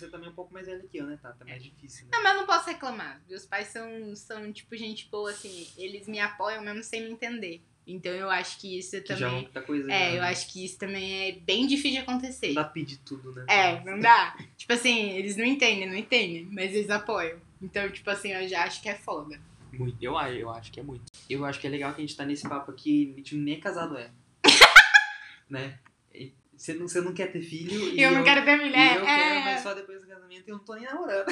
você 0.00 0.08
também 0.08 0.28
é 0.28 0.30
um 0.30 0.34
pouco 0.34 0.54
mais 0.54 0.66
velho 0.66 0.88
que 0.88 0.96
eu, 0.98 1.06
né, 1.06 1.18
tá? 1.20 1.32
Também 1.32 1.54
é 1.54 1.58
difícil, 1.58 2.04
né? 2.04 2.10
Não, 2.12 2.22
mas 2.22 2.34
eu 2.34 2.40
não 2.40 2.46
posso 2.46 2.68
reclamar. 2.68 3.20
Meus 3.28 3.44
pais 3.44 3.66
são, 3.68 4.14
são, 4.14 4.52
tipo, 4.52 4.76
gente 4.76 5.08
boa, 5.10 5.30
assim. 5.30 5.66
Eles 5.76 6.06
me 6.06 6.20
apoiam 6.20 6.62
mesmo 6.62 6.82
sem 6.84 7.02
me 7.02 7.10
entender. 7.10 7.60
Então 7.86 8.12
eu 8.12 8.30
acho 8.30 8.60
que 8.60 8.78
isso 8.78 9.00
Que 9.02 9.08
já 9.08 9.26
é 9.26 9.28
também. 9.28 9.42
muita 9.42 9.62
coisa. 9.62 9.90
É, 9.90 10.10
já, 10.10 10.14
eu 10.16 10.20
né? 10.22 10.28
acho 10.28 10.52
que 10.52 10.64
isso 10.64 10.78
também 10.78 11.28
é 11.28 11.32
bem 11.32 11.66
difícil 11.66 11.92
de 11.92 11.98
acontecer. 11.98 12.48
Não 12.48 12.54
dá 12.62 12.64
pedir 12.64 12.98
tudo, 12.98 13.32
né? 13.32 13.46
É, 13.48 13.82
não 13.84 13.98
dá. 13.98 14.36
tipo 14.56 14.72
assim, 14.72 15.10
eles 15.10 15.36
não 15.36 15.44
entendem, 15.44 15.88
não 15.88 15.96
entendem, 15.96 16.44
mas 16.52 16.72
eles 16.74 16.90
apoiam. 16.90 17.40
Então, 17.60 17.90
tipo 17.90 18.08
assim, 18.10 18.28
eu 18.32 18.46
já 18.46 18.64
acho 18.64 18.80
que 18.82 18.88
é 18.88 18.94
foda. 18.94 19.40
Muito. 19.72 19.96
Eu, 20.02 20.16
acho- 20.18 20.34
eu 20.36 20.50
acho 20.50 20.70
que 20.70 20.80
é 20.80 20.82
muito. 20.82 21.10
Eu 21.28 21.44
acho 21.44 21.58
que 21.58 21.66
é 21.66 21.70
legal 21.70 21.92
que 21.94 22.02
a 22.02 22.06
gente 22.06 22.16
tá 22.16 22.24
nesse 22.26 22.46
papo 22.48 22.70
aqui, 22.70 23.10
a 23.14 23.16
gente 23.16 23.34
nem 23.36 23.54
é 23.54 23.58
casado 23.58 23.96
é. 23.96 24.10
né? 25.48 25.78
Você 26.58 26.74
não, 26.74 26.88
você 26.88 27.00
não 27.00 27.14
quer 27.14 27.30
ter 27.30 27.40
filho 27.40 27.72
e 27.94 28.02
eu 28.02 28.10
não 28.10 28.24
quero 28.24 28.44
ter 28.44 28.56
mulher. 28.56 28.96
eu 28.96 29.06
é, 29.06 29.16
quero, 29.16 29.44
mas 29.44 29.60
só 29.62 29.74
depois 29.74 30.00
do 30.02 30.08
casamento 30.08 30.44
e 30.46 30.50
eu 30.50 30.56
não 30.56 30.64
tô 30.64 30.74
nem 30.74 30.84
namorando. 30.84 31.26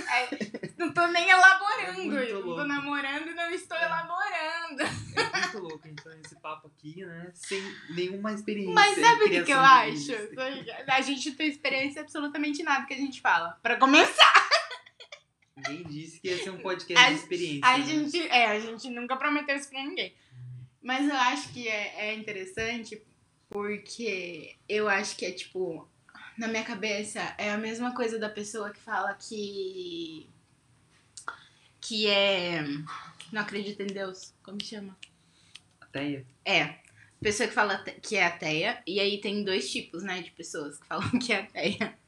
não 0.79 0.93
tô 0.95 1.07
nem 1.09 1.29
elaborando. 1.29 2.19
É 2.19 2.31
eu 2.31 2.47
não 2.47 2.55
tô 2.57 2.65
namorando 2.65 3.29
e 3.29 3.35
não 3.35 3.51
estou 3.51 3.77
É. 3.77 3.85
elaborando. 3.87 4.83
É 5.17 5.41
muito 5.41 5.59
louco 5.59 5.81
a 5.85 5.89
gente 5.89 6.03
tá 6.05 6.11
nesse 6.11 6.41
papo 6.41 6.69
aqui, 6.69 7.05
né? 7.05 7.31
Sem 7.35 7.61
nenhuma 7.91 8.33
experiência. 8.33 8.73
Mas 8.73 8.99
sabe 8.99 9.25
o 9.25 9.29
que, 9.31 9.43
que 9.43 9.51
eu 9.53 9.59
acho? 9.61 10.13
A 10.87 11.01
gente 11.01 11.29
não 11.31 11.37
tem 11.37 11.49
experiência 11.49 12.03
absolutamente 12.03 12.63
nada 12.63 12.87
que 12.87 12.95
a 12.95 12.99
gente 12.99 13.21
fala. 13.21 13.59
Pra 13.63 13.77
começar, 13.77 14.47
Ninguém 15.57 15.85
disse 15.85 16.21
que 16.21 16.29
ia 16.29 16.37
ser 16.39 16.51
um 16.51 16.59
podcast 16.59 17.05
A- 17.05 17.09
de 17.11 17.17
experiência. 17.17 17.67
a 17.67 17.79
né? 17.79 17.85
gente, 17.85 18.29
é, 18.29 18.47
a 18.47 18.61
gente 18.61 18.91
nunca 18.91 19.17
prometeu 19.17 19.57
isso 19.57 19.71
pra 19.71 19.83
ninguém. 19.83 20.15
Mas 20.83 21.09
eu 21.09 21.17
acho 21.17 21.49
que 21.53 21.67
é, 21.67 22.11
é 22.11 22.15
interessante 22.15 23.03
porque 23.49 24.57
eu 24.69 24.89
acho 24.89 25.17
que 25.17 25.25
é 25.25 25.33
tipo, 25.33 25.89
na 26.37 26.49
minha 26.49 26.65
cabeça, 26.65 27.35
é 27.39 27.51
a 27.51 27.59
mesma 27.59 27.95
coisa 27.95 28.19
da 28.19 28.29
pessoa 28.29 28.71
que 28.71 28.81
fala 28.81 29.15
que. 29.15 30.29
que 31.81 32.09
é. 32.09 32.63
não 33.33 33.43
acredita 33.43 33.83
em 33.83 33.87
Deus. 33.87 34.35
Como 34.43 34.63
chama? 34.63 34.97
Ateia. 35.81 36.27
É. 36.45 36.77
pessoa 37.21 37.49
que 37.49 37.55
fala 37.55 37.79
que 37.79 38.17
é 38.17 38.27
ateia, 38.27 38.83
e 38.87 39.01
aí 39.01 39.21
tem 39.21 39.43
dois 39.45 39.71
tipos, 39.71 40.03
né, 40.03 40.21
de 40.21 40.31
pessoas 40.33 40.79
que 40.79 40.87
falam 40.87 41.19
que 41.19 41.33
é 41.33 41.41
ateia. 41.41 41.99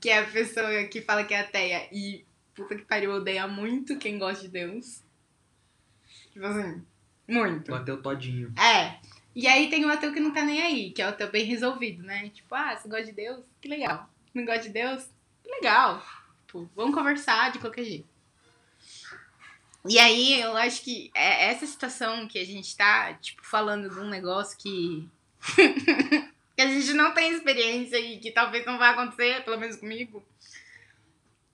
Que 0.00 0.10
é 0.10 0.18
a 0.18 0.26
pessoa 0.26 0.84
que 0.84 1.00
fala 1.00 1.24
que 1.24 1.32
é 1.32 1.40
ateia 1.40 1.88
e 1.92 2.26
puta 2.54 2.76
que 2.76 2.82
pariu, 2.82 3.12
odeia 3.12 3.46
muito 3.46 3.98
quem 3.98 4.18
gosta 4.18 4.42
de 4.42 4.48
Deus. 4.48 5.02
Tipo 6.32 6.46
assim, 6.46 6.84
muito. 7.28 7.72
O 7.72 7.74
ateu 7.74 8.02
todinho. 8.02 8.52
É. 8.58 9.00
E 9.34 9.48
aí 9.48 9.68
tem 9.68 9.84
o 9.84 9.90
ateu 9.90 10.12
que 10.12 10.20
não 10.20 10.32
tá 10.32 10.44
nem 10.44 10.62
aí, 10.62 10.90
que 10.92 11.02
é 11.02 11.06
o 11.06 11.08
ateu 11.08 11.30
bem 11.30 11.44
resolvido, 11.44 12.02
né? 12.04 12.28
Tipo, 12.28 12.54
ah, 12.54 12.76
você 12.76 12.88
gosta 12.88 13.06
de 13.06 13.12
Deus? 13.12 13.44
Que 13.60 13.68
legal. 13.68 14.08
Não 14.32 14.44
gosta 14.44 14.62
de 14.62 14.68
Deus? 14.68 15.08
Que 15.42 15.50
legal. 15.50 16.04
Tipo, 16.46 16.70
vamos 16.76 16.94
conversar 16.94 17.50
de 17.50 17.58
qualquer 17.58 17.84
jeito. 17.84 18.14
E 19.86 19.98
aí 19.98 20.40
eu 20.40 20.56
acho 20.56 20.82
que 20.82 21.10
é 21.14 21.50
essa 21.50 21.66
situação 21.66 22.26
que 22.28 22.38
a 22.38 22.46
gente 22.46 22.74
tá, 22.76 23.12
tipo, 23.14 23.44
falando 23.44 23.90
de 23.90 23.98
um 23.98 24.08
negócio 24.08 24.56
que. 24.56 25.08
que 26.56 26.62
a 26.62 26.68
gente 26.68 26.94
não 26.94 27.12
tem 27.12 27.32
experiência 27.32 27.98
e 27.98 28.18
que 28.18 28.30
talvez 28.30 28.64
não 28.64 28.78
vai 28.78 28.90
acontecer, 28.92 29.44
pelo 29.44 29.58
menos 29.58 29.76
comigo. 29.76 30.24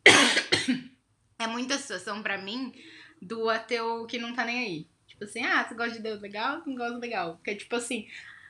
É 1.39 1.47
muita 1.47 1.79
situação 1.79 2.23
pra 2.23 2.37
mim 2.37 2.71
do 3.23 3.49
ateu 3.49 4.05
que 4.05 4.19
não 4.19 4.35
tá 4.35 4.45
nem 4.45 4.59
aí. 4.59 4.87
Tipo 5.21 5.25
assim, 5.25 5.45
ah, 5.45 5.63
você 5.69 5.75
gosta 5.75 5.93
de 5.93 5.99
Deus 5.99 6.19
legal? 6.23 6.63
Não 6.65 6.75
gosta 6.75 6.97
legal. 6.97 7.37
Porque, 7.37 7.55
tipo 7.55 7.77
assim, 7.77 8.09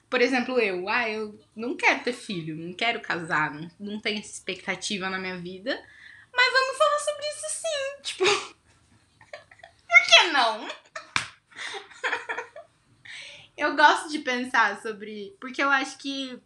por 0.08 0.20
exemplo, 0.20 0.56
eu, 0.60 0.88
ah, 0.88 1.10
eu 1.10 1.36
não 1.56 1.76
quero 1.76 2.04
ter 2.04 2.12
filho, 2.12 2.54
não 2.54 2.72
quero 2.72 3.00
casar, 3.00 3.52
não, 3.52 3.68
não 3.80 4.00
tenho 4.00 4.20
essa 4.20 4.30
expectativa 4.30 5.10
na 5.10 5.18
minha 5.18 5.36
vida. 5.36 5.72
Mas 6.32 6.52
vamos 6.52 6.78
falar 6.78 6.98
sobre 7.00 7.26
isso 7.26 7.46
sim. 7.60 8.02
Tipo, 8.02 8.24
por 8.24 10.06
que 10.06 10.22
não? 10.32 10.68
eu 13.58 13.74
gosto 13.74 14.08
de 14.08 14.20
pensar 14.20 14.80
sobre. 14.80 15.36
Porque 15.40 15.60
eu 15.60 15.70
acho 15.70 15.98
que. 15.98 16.40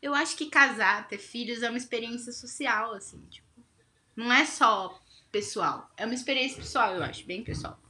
Eu 0.00 0.14
acho 0.14 0.36
que 0.36 0.48
casar, 0.48 1.08
ter 1.08 1.18
filhos 1.18 1.64
é 1.64 1.68
uma 1.68 1.78
experiência 1.78 2.30
social, 2.30 2.94
assim, 2.94 3.20
tipo. 3.26 3.46
Não 4.14 4.32
é 4.32 4.46
só 4.46 5.02
pessoal. 5.32 5.90
É 5.96 6.04
uma 6.04 6.14
experiência 6.14 6.58
pessoal, 6.58 6.94
eu 6.94 7.02
acho, 7.02 7.26
bem 7.26 7.42
pessoal. 7.42 7.80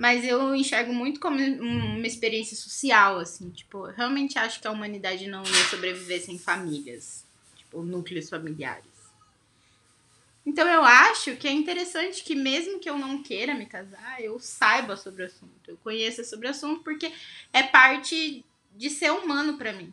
Mas 0.00 0.24
eu 0.24 0.54
enxergo 0.54 0.94
muito 0.94 1.20
como 1.20 1.38
um- 1.38 1.98
uma 1.98 2.06
experiência 2.06 2.56
social, 2.56 3.18
assim. 3.18 3.50
Tipo, 3.50 3.86
eu 3.86 3.92
realmente 3.92 4.38
acho 4.38 4.58
que 4.58 4.66
a 4.66 4.70
humanidade 4.70 5.26
não 5.26 5.42
ia 5.44 5.64
sobreviver 5.68 6.22
sem 6.24 6.38
famílias. 6.38 7.22
Tipo, 7.54 7.82
núcleos 7.82 8.30
familiares. 8.30 8.86
Então 10.46 10.66
eu 10.66 10.82
acho 10.82 11.36
que 11.36 11.46
é 11.46 11.52
interessante 11.52 12.24
que 12.24 12.34
mesmo 12.34 12.80
que 12.80 12.88
eu 12.88 12.96
não 12.96 13.22
queira 13.22 13.54
me 13.54 13.66
casar, 13.66 14.22
eu 14.22 14.40
saiba 14.40 14.96
sobre 14.96 15.22
o 15.22 15.26
assunto. 15.26 15.68
Eu 15.70 15.76
conheça 15.76 16.24
sobre 16.24 16.46
o 16.46 16.50
assunto 16.50 16.82
porque 16.82 17.12
é 17.52 17.62
parte 17.62 18.42
de 18.74 18.88
ser 18.88 19.10
humano 19.10 19.58
pra 19.58 19.74
mim. 19.74 19.92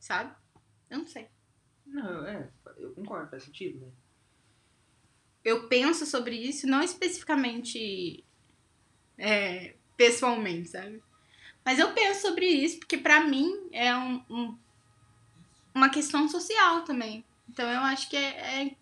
Sabe? 0.00 0.34
Eu 0.90 0.98
não 0.98 1.06
sei. 1.06 1.28
Não, 1.86 2.26
é, 2.26 2.48
eu 2.78 2.90
concordo, 2.94 3.30
faz 3.30 3.44
sentido, 3.44 3.78
né? 3.78 3.92
eu 5.46 5.68
penso 5.68 6.04
sobre 6.04 6.34
isso, 6.34 6.66
não 6.66 6.82
especificamente 6.82 8.24
é, 9.18 9.74
pessoalmente, 9.96 10.68
sabe? 10.70 11.02
Mas 11.64 11.78
eu 11.78 11.92
penso 11.92 12.22
sobre 12.22 12.46
isso 12.46 12.78
porque 12.78 12.96
pra 12.98 13.20
mim 13.24 13.68
é 13.72 13.94
um, 13.96 14.22
um- 14.30 14.58
uma 15.74 15.88
questão 15.90 16.28
social 16.28 16.82
também. 16.84 17.24
Então 17.48 17.68
eu 17.68 17.80
acho 17.80 18.08
que 18.08 18.16
é, 18.16 18.62
é- 18.64 18.76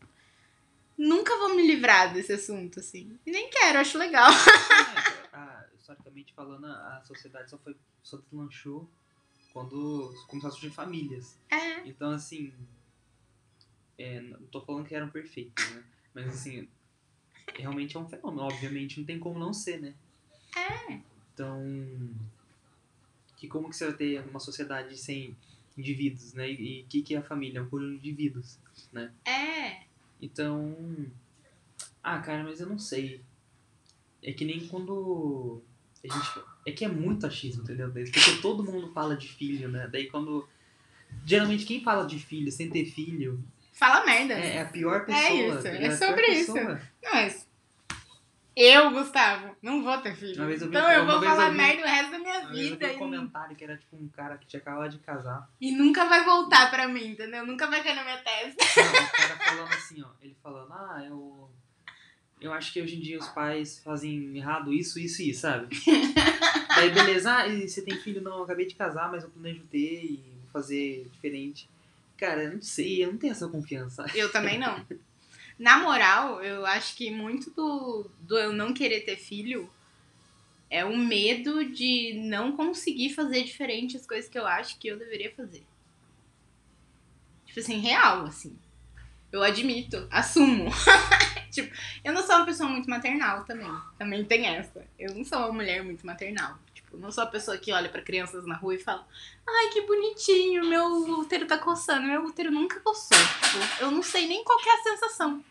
Nunca 0.97 1.37
vou 1.39 1.57
me 1.57 1.67
livrar 1.67 2.13
desse 2.13 2.33
assunto, 2.33 2.79
assim. 2.79 3.19
E 3.27 3.31
nem 3.33 3.51
quero, 3.51 3.79
acho 3.81 3.99
legal. 3.99 4.31
É, 5.35 5.37
a- 5.37 5.67
historicamente 5.77 6.33
falando, 6.35 6.67
a 6.67 7.03
sociedade 7.05 7.51
só 7.51 7.59
foi 7.59 7.77
só 8.03 8.17
deslanchou 8.19 8.89
quando 9.53 10.15
começaram 10.29 10.55
a 10.55 10.57
surgir 10.57 10.73
famílias. 10.75 11.37
É. 11.51 11.81
Então, 11.89 12.13
assim, 12.13 12.53
é, 13.99 14.21
não 14.21 14.47
tô 14.47 14.61
falando 14.61 14.87
que 14.87 14.95
eram 14.95 15.09
perfeitos, 15.11 15.69
né? 15.71 15.83
Mas, 16.15 16.29
assim, 16.29 16.69
realmente 17.57 17.97
é 17.97 18.01
um 18.01 18.09
fenômeno. 18.09 18.43
Obviamente, 18.45 18.99
não 19.01 19.07
tem 19.07 19.19
como 19.19 19.39
não 19.39 19.53
ser, 19.53 19.81
né? 19.81 19.95
É. 20.57 21.01
Então, 21.33 21.63
que 23.37 23.49
como 23.49 23.69
que 23.69 23.77
você 23.77 23.87
vai 23.87 23.95
ter 23.95 24.21
uma 24.29 24.41
sociedade 24.41 24.97
sem 24.97 25.37
indivíduos, 25.77 26.33
né? 26.35 26.51
E 26.51 26.83
o 26.83 26.87
que, 26.87 27.03
que 27.03 27.15
é 27.15 27.19
a 27.19 27.23
família? 27.23 27.59
É 27.59 27.63
um 27.63 27.69
conjunto 27.69 28.01
de 28.01 28.09
indivíduos, 28.09 28.59
né? 28.93 29.13
É. 29.25 29.83
Então. 30.21 30.77
Ah, 32.03 32.19
cara, 32.21 32.45
mas 32.45 32.61
eu 32.61 32.69
não 32.69 32.79
sei. 32.79 33.21
É 34.23 34.33
que 34.33 34.45
nem 34.45 34.67
quando. 34.69 35.63
A 36.03 36.13
gente. 36.13 36.47
É 36.67 36.73
que 36.73 36.85
é 36.85 36.89
muito 36.89 37.27
achismo, 37.27 37.63
entendeu? 37.63 37.91
Porque 37.91 38.41
todo 38.41 38.65
mundo 38.65 38.93
fala 38.93 39.17
de 39.17 39.29
filho, 39.29 39.69
né? 39.69 39.89
Daí 39.91 40.09
quando. 40.09 40.49
Geralmente 41.25 41.65
quem 41.65 41.83
fala 41.83 42.07
de 42.07 42.19
filho 42.19 42.51
sem 42.51 42.69
ter 42.69 42.87
filho 42.87 43.45
Fala 43.75 44.05
merda. 44.07 44.35
é, 44.35 44.57
é 44.57 44.63
a 44.63 44.67
pior 44.67 45.05
pessoa. 45.05 45.25
É 45.25 45.49
isso, 45.49 45.67
é 45.67 45.79
pior 45.79 45.97
sobre 45.97 46.27
isso. 46.29 46.53
pessoa. 46.53 46.81
Mas. 47.03 47.44
Eu, 48.57 48.91
Gustavo, 48.93 49.57
não 49.61 49.83
vou 49.83 49.99
ter 49.99 50.15
filho. 50.15 50.41
Eu 50.43 50.47
vi- 50.59 50.65
então 50.65 50.91
eu 50.93 51.05
vou 51.07 51.19
vez 51.19 51.33
eu 51.33 51.37
falar 51.37 51.51
vi- 51.51 51.57
merda 51.57 51.83
o 51.83 51.87
resto 51.87 52.11
da 52.13 52.19
minha 52.21 52.41
vez 52.47 52.51
eu 52.51 52.55
vi 52.57 52.71
vida. 52.71 52.93
um 52.93 52.99
comentário 52.99 53.57
que 53.57 53.65
era 53.65 53.77
tipo 53.77 53.97
um 53.97 54.09
cara 54.09 54.39
que 54.39 54.47
tinha 54.47 54.61
acabado 54.61 54.91
de 54.91 54.99
casar. 54.99 55.49
E 55.61 55.73
nunca 55.73 56.05
vai 56.09 56.25
voltar 56.25 56.71
pra 56.71 56.87
mim, 56.87 57.09
entendeu? 57.09 57.45
Nunca 57.45 57.67
vai 57.67 57.83
cair 57.83 57.97
na 57.97 58.05
minha 58.05 58.19
testa. 58.19 58.65
Não, 58.83 58.93
o 59.05 59.11
cara 59.11 59.37
falando 59.39 59.73
assim, 59.75 60.03
ó. 60.03 60.09
Ele 60.23 60.37
falando, 60.43 60.73
ah, 60.73 61.05
eu. 61.07 61.51
Eu 62.41 62.53
acho 62.53 62.73
que 62.73 62.81
hoje 62.83 62.97
em 62.97 63.01
dia 63.01 63.19
os 63.19 63.29
pais 63.29 63.81
fazem 63.83 64.37
errado 64.37 64.73
isso, 64.73 64.99
isso 64.99 65.23
e 65.23 65.31
isso, 65.31 65.41
sabe? 65.43 65.67
Daí, 66.77 66.91
beleza, 66.91 67.35
ah, 67.39 67.47
e 67.49 67.67
você 67.69 67.81
tem 67.83 67.97
filho? 67.97 68.21
Não, 68.21 68.39
eu 68.39 68.45
acabei 68.45 68.67
de 68.67 68.75
casar, 68.75 69.11
mas 69.11 69.23
eu 69.25 69.31
planejo 69.31 69.63
ter 69.71 70.05
e 70.05 70.17
vou 70.43 70.51
fazer 70.53 71.09
diferente. 71.13 71.69
Cara, 72.19 72.45
eu 72.45 72.53
não 72.53 72.63
sei, 72.63 73.03
eu 73.05 73.11
não 73.13 73.19
tenho 73.19 73.31
essa 73.33 73.49
confiança. 73.49 74.05
Eu 74.15 74.31
também 74.31 74.59
não. 74.59 74.85
Na 75.59 75.79
moral, 75.79 76.43
eu 76.43 76.67
acho 76.67 76.97
que 76.97 77.11
muito 77.11 77.51
do, 77.51 78.11
do 78.21 78.39
eu 78.39 78.53
não 78.53 78.75
querer 78.75 79.01
ter 79.03 79.17
filho 79.17 79.71
é 80.69 80.85
o 80.85 80.97
medo 80.97 81.65
de 81.65 82.15
não 82.25 82.57
conseguir 82.57 83.11
fazer 83.11 83.45
diferente 83.45 83.97
as 83.97 84.07
coisas 84.07 84.29
que 84.29 84.39
eu 84.39 84.47
acho 84.47 84.79
que 84.79 84.89
eu 84.89 84.99
deveria 84.99 85.33
fazer. 85.33 85.63
Tipo 87.47 87.61
assim, 87.61 87.79
real, 87.79 88.25
assim. 88.25 88.59
Eu 89.31 89.43
admito, 89.43 90.09
assumo. 90.11 90.71
tipo, 91.53 91.73
eu 92.03 92.13
não 92.13 92.27
sou 92.27 92.37
uma 92.37 92.47
pessoa 92.47 92.69
muito 92.69 92.91
maternal 92.91 93.45
também. 93.45 93.71
Também 93.97 94.25
tem 94.25 94.47
essa. 94.47 94.85
Eu 94.99 95.15
não 95.15 95.25
sou 95.25 95.39
uma 95.39 95.53
mulher 95.53 95.85
muito 95.85 96.05
maternal. 96.05 96.59
Tipo, 96.95 96.99
não 97.01 97.11
sou 97.11 97.25
a 97.25 97.27
pessoa 97.27 97.59
que 97.59 97.73
olha 97.73 97.89
pra 97.89 98.03
crianças 98.03 98.47
na 98.47 98.55
rua 98.57 98.75
e 98.75 98.79
fala: 98.79 99.07
Ai, 99.47 99.69
que 99.71 99.83
bonitinho, 99.83 100.65
meu 100.65 100.87
útero 101.19 101.47
tá 101.47 101.59
coçando. 101.59 102.07
Meu 102.07 102.25
útero 102.25 102.51
nunca 102.51 102.81
coçou. 102.81 103.17
Tipo, 103.19 103.83
eu 103.85 103.91
não 103.91 104.03
sei 104.03 104.27
nem 104.27 104.45
qual 104.45 104.59
que 104.59 104.69
é 104.69 104.73
a 104.75 104.83
sensação. 104.83 105.45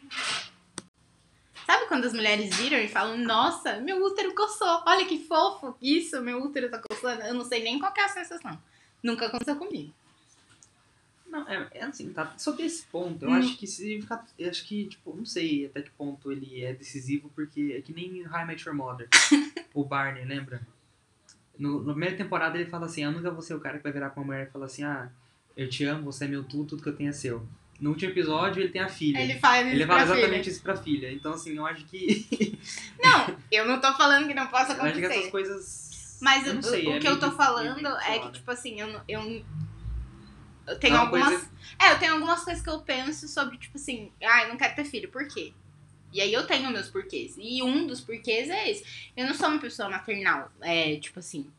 Sabe 1.66 1.86
quando 1.88 2.06
as 2.06 2.14
mulheres 2.14 2.56
viram 2.56 2.78
e 2.78 2.88
falam: 2.88 3.18
Nossa, 3.18 3.80
meu 3.80 4.04
útero 4.04 4.34
coçou. 4.34 4.84
Olha 4.86 5.06
que 5.06 5.26
fofo. 5.26 5.76
Isso, 5.82 6.22
meu 6.22 6.42
útero 6.44 6.70
tá 6.70 6.80
coçando. 6.80 7.22
Eu 7.24 7.34
não 7.34 7.46
sei 7.46 7.64
nem 7.64 7.80
qual 7.80 7.92
que 7.94 8.00
é 8.02 8.06
a 8.06 8.10
sensação. 8.10 8.58
Nunca 9.02 9.26
aconteceu 9.28 9.56
comigo. 9.56 9.94
Não, 11.28 11.48
é, 11.50 11.68
é 11.72 11.84
assim, 11.84 12.14
tá 12.14 12.32
sobre 12.38 12.64
esse 12.64 12.84
ponto. 12.84 13.26
Eu 13.26 13.30
Hum. 13.32 13.34
acho 13.34 13.58
que 13.58 13.66
se 13.66 14.00
ficar. 14.02 14.26
Eu 14.38 14.50
acho 14.50 14.64
que, 14.66 14.86
tipo, 14.88 15.16
não 15.16 15.26
sei 15.26 15.66
até 15.66 15.82
que 15.82 15.90
ponto 15.92 16.32
ele 16.32 16.64
é 16.64 16.74
decisivo, 16.74 17.32
porque 17.34 17.76
é 17.78 17.82
que 17.82 17.92
nem 17.92 18.22
High 18.24 18.46
Met 18.46 18.68
Your 18.68 18.76
Mother. 18.78 19.08
o 19.74 19.84
Barney, 19.84 20.24
lembra? 20.26 20.62
No, 21.58 21.84
na 21.84 21.94
primeira 21.94 22.16
temporada 22.18 22.58
ele 22.58 22.70
fala 22.70 22.86
assim, 22.88 23.04
eu 23.04 23.12
nunca 23.12 23.30
vou 23.32 23.42
ser 23.42 23.54
o 23.54 23.60
cara 23.60 23.78
que 23.78 23.84
vai 23.84 23.92
virar 23.92 24.10
pra 24.10 24.20
uma 24.22 24.28
mulher 24.28 24.48
e 24.48 24.52
falar 24.52 24.66
assim, 24.66 24.84
ah, 24.84 25.10
eu 25.56 25.70
te 25.70 25.86
amo, 25.86 26.06
você 26.12 26.26
é 26.26 26.28
meu 26.28 26.44
tudo, 26.44 26.66
tudo 26.70 26.84
que 26.84 26.90
eu 26.90 26.96
tenho 26.96 27.10
é 27.10 27.14
seu. 27.14 27.48
No 27.80 27.92
último 27.92 28.12
episódio 28.12 28.62
ele 28.62 28.70
tem 28.72 28.82
a 28.82 28.88
filha. 28.90 29.20
Ele 29.20 29.38
faz 29.40 29.66
isso 29.68 29.76
Ele 29.76 29.86
fala 29.86 30.02
filha. 30.02 30.14
exatamente 30.14 30.50
isso 30.50 30.64
pra 30.64 30.76
filha. 30.76 31.12
Então, 31.12 31.34
assim, 31.34 31.56
eu 31.56 31.66
acho 31.66 31.86
que. 31.86 32.60
Não, 33.02 33.38
eu 33.52 33.66
não 33.68 33.80
tô 33.82 33.92
falando 33.94 34.28
que 34.28 34.34
não 34.34 34.48
possa 34.48 34.74
eu 34.74 34.82
acho 34.84 34.94
que 34.94 35.00
essas 35.02 35.12
acontecer. 35.12 35.32
coisas. 35.32 36.18
Mas 36.22 36.48
eu 36.48 36.54
não 36.54 36.62
sei, 36.62 36.88
o 36.88 36.92
é 36.94 37.00
que 37.00 37.08
eu 37.08 37.20
tô 37.20 37.30
de- 37.30 37.36
falando 37.36 37.86
é 37.88 38.20
que, 38.20 38.32
tipo 38.32 38.50
assim, 38.50 38.80
eu, 38.80 38.88
eu, 39.10 39.44
eu 40.68 40.80
tenho 40.80 40.94
É 40.96 40.98
uma 40.98 41.06
algumas. 41.06 41.28
coisa- 41.28 41.50
É, 41.80 41.92
eu 41.92 42.00
tenho 42.00 42.14
algumas 42.14 42.44
coisas 42.44 42.64
que 42.64 42.70
eu 42.70 42.80
penso 42.80 43.28
sobre, 43.28 43.58
tipo 43.58 43.76
assim, 43.78 44.10
ah, 44.24 44.44
eu 44.44 44.50
não 44.50 44.58
quero 44.58 44.74
ter 44.76 44.86
filho, 44.86 45.10
por 45.10 45.28
quê? 45.28 45.54
E 46.14 46.22
aí 46.22 46.32
eu 46.32 46.46
tenho 46.46 46.70
meus 46.72 46.90
porquês. 46.90 47.36
E 47.38 47.64
um 47.64 47.88
dos 47.88 48.00
porquês 48.00 48.50
é 48.50 48.70
esse. 48.70 49.12
Eu 49.18 49.26
não 49.26 49.34
sou 49.34 49.50
uma 49.50 49.60
pessoa 49.60 49.90
maternal. 49.90 50.52
É, 50.62 50.96
tipo 50.98 51.20
assim. 51.20 51.52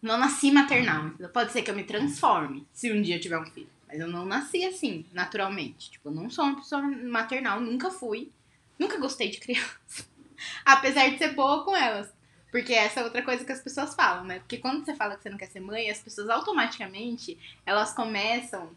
Não 0.00 0.16
nasci 0.16 0.50
maternal. 0.50 1.10
Pode 1.32 1.52
ser 1.52 1.62
que 1.62 1.70
eu 1.70 1.76
me 1.76 1.84
transforme 1.84 2.66
se 2.72 2.90
um 2.90 3.02
dia 3.02 3.16
eu 3.16 3.20
tiver 3.20 3.38
um 3.38 3.44
filho. 3.44 3.68
Mas 3.86 4.00
eu 4.00 4.08
não 4.08 4.24
nasci 4.24 4.64
assim, 4.64 5.04
naturalmente. 5.12 5.90
Tipo, 5.90 6.08
eu 6.08 6.14
não 6.14 6.30
sou 6.30 6.46
uma 6.46 6.56
pessoa 6.56 6.80
maternal, 6.80 7.60
nunca 7.60 7.90
fui. 7.90 8.32
Nunca 8.78 8.98
gostei 8.98 9.28
de 9.28 9.38
criança. 9.38 10.08
Apesar 10.64 11.10
de 11.10 11.18
ser 11.18 11.34
boa 11.34 11.64
com 11.64 11.76
elas. 11.76 12.10
Porque 12.50 12.72
essa 12.72 13.00
é 13.00 13.04
outra 13.04 13.22
coisa 13.22 13.44
que 13.44 13.52
as 13.52 13.60
pessoas 13.60 13.94
falam, 13.94 14.24
né? 14.24 14.38
Porque 14.40 14.58
quando 14.58 14.84
você 14.84 14.94
fala 14.94 15.16
que 15.16 15.22
você 15.22 15.30
não 15.30 15.38
quer 15.38 15.46
ser 15.46 15.60
mãe, 15.60 15.90
as 15.90 16.02
pessoas 16.02 16.28
automaticamente 16.28 17.38
elas 17.64 17.94
começam 17.94 18.70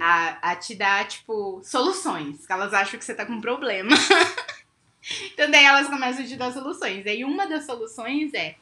a, 0.00 0.50
a 0.52 0.56
te 0.56 0.74
dar, 0.74 1.06
tipo, 1.06 1.60
soluções. 1.62 2.46
Que 2.46 2.52
elas 2.52 2.74
acham 2.74 2.98
que 2.98 3.04
você 3.04 3.14
tá 3.14 3.24
com 3.24 3.34
um 3.34 3.40
problema. 3.40 3.96
então 5.32 5.50
daí 5.50 5.64
elas 5.64 5.88
começam 5.88 6.24
a 6.24 6.26
te 6.26 6.36
dar 6.36 6.52
soluções. 6.52 7.04
E 7.04 7.08
aí 7.08 7.24
uma 7.24 7.46
das 7.46 7.64
soluções 7.64 8.34
é 8.34 8.56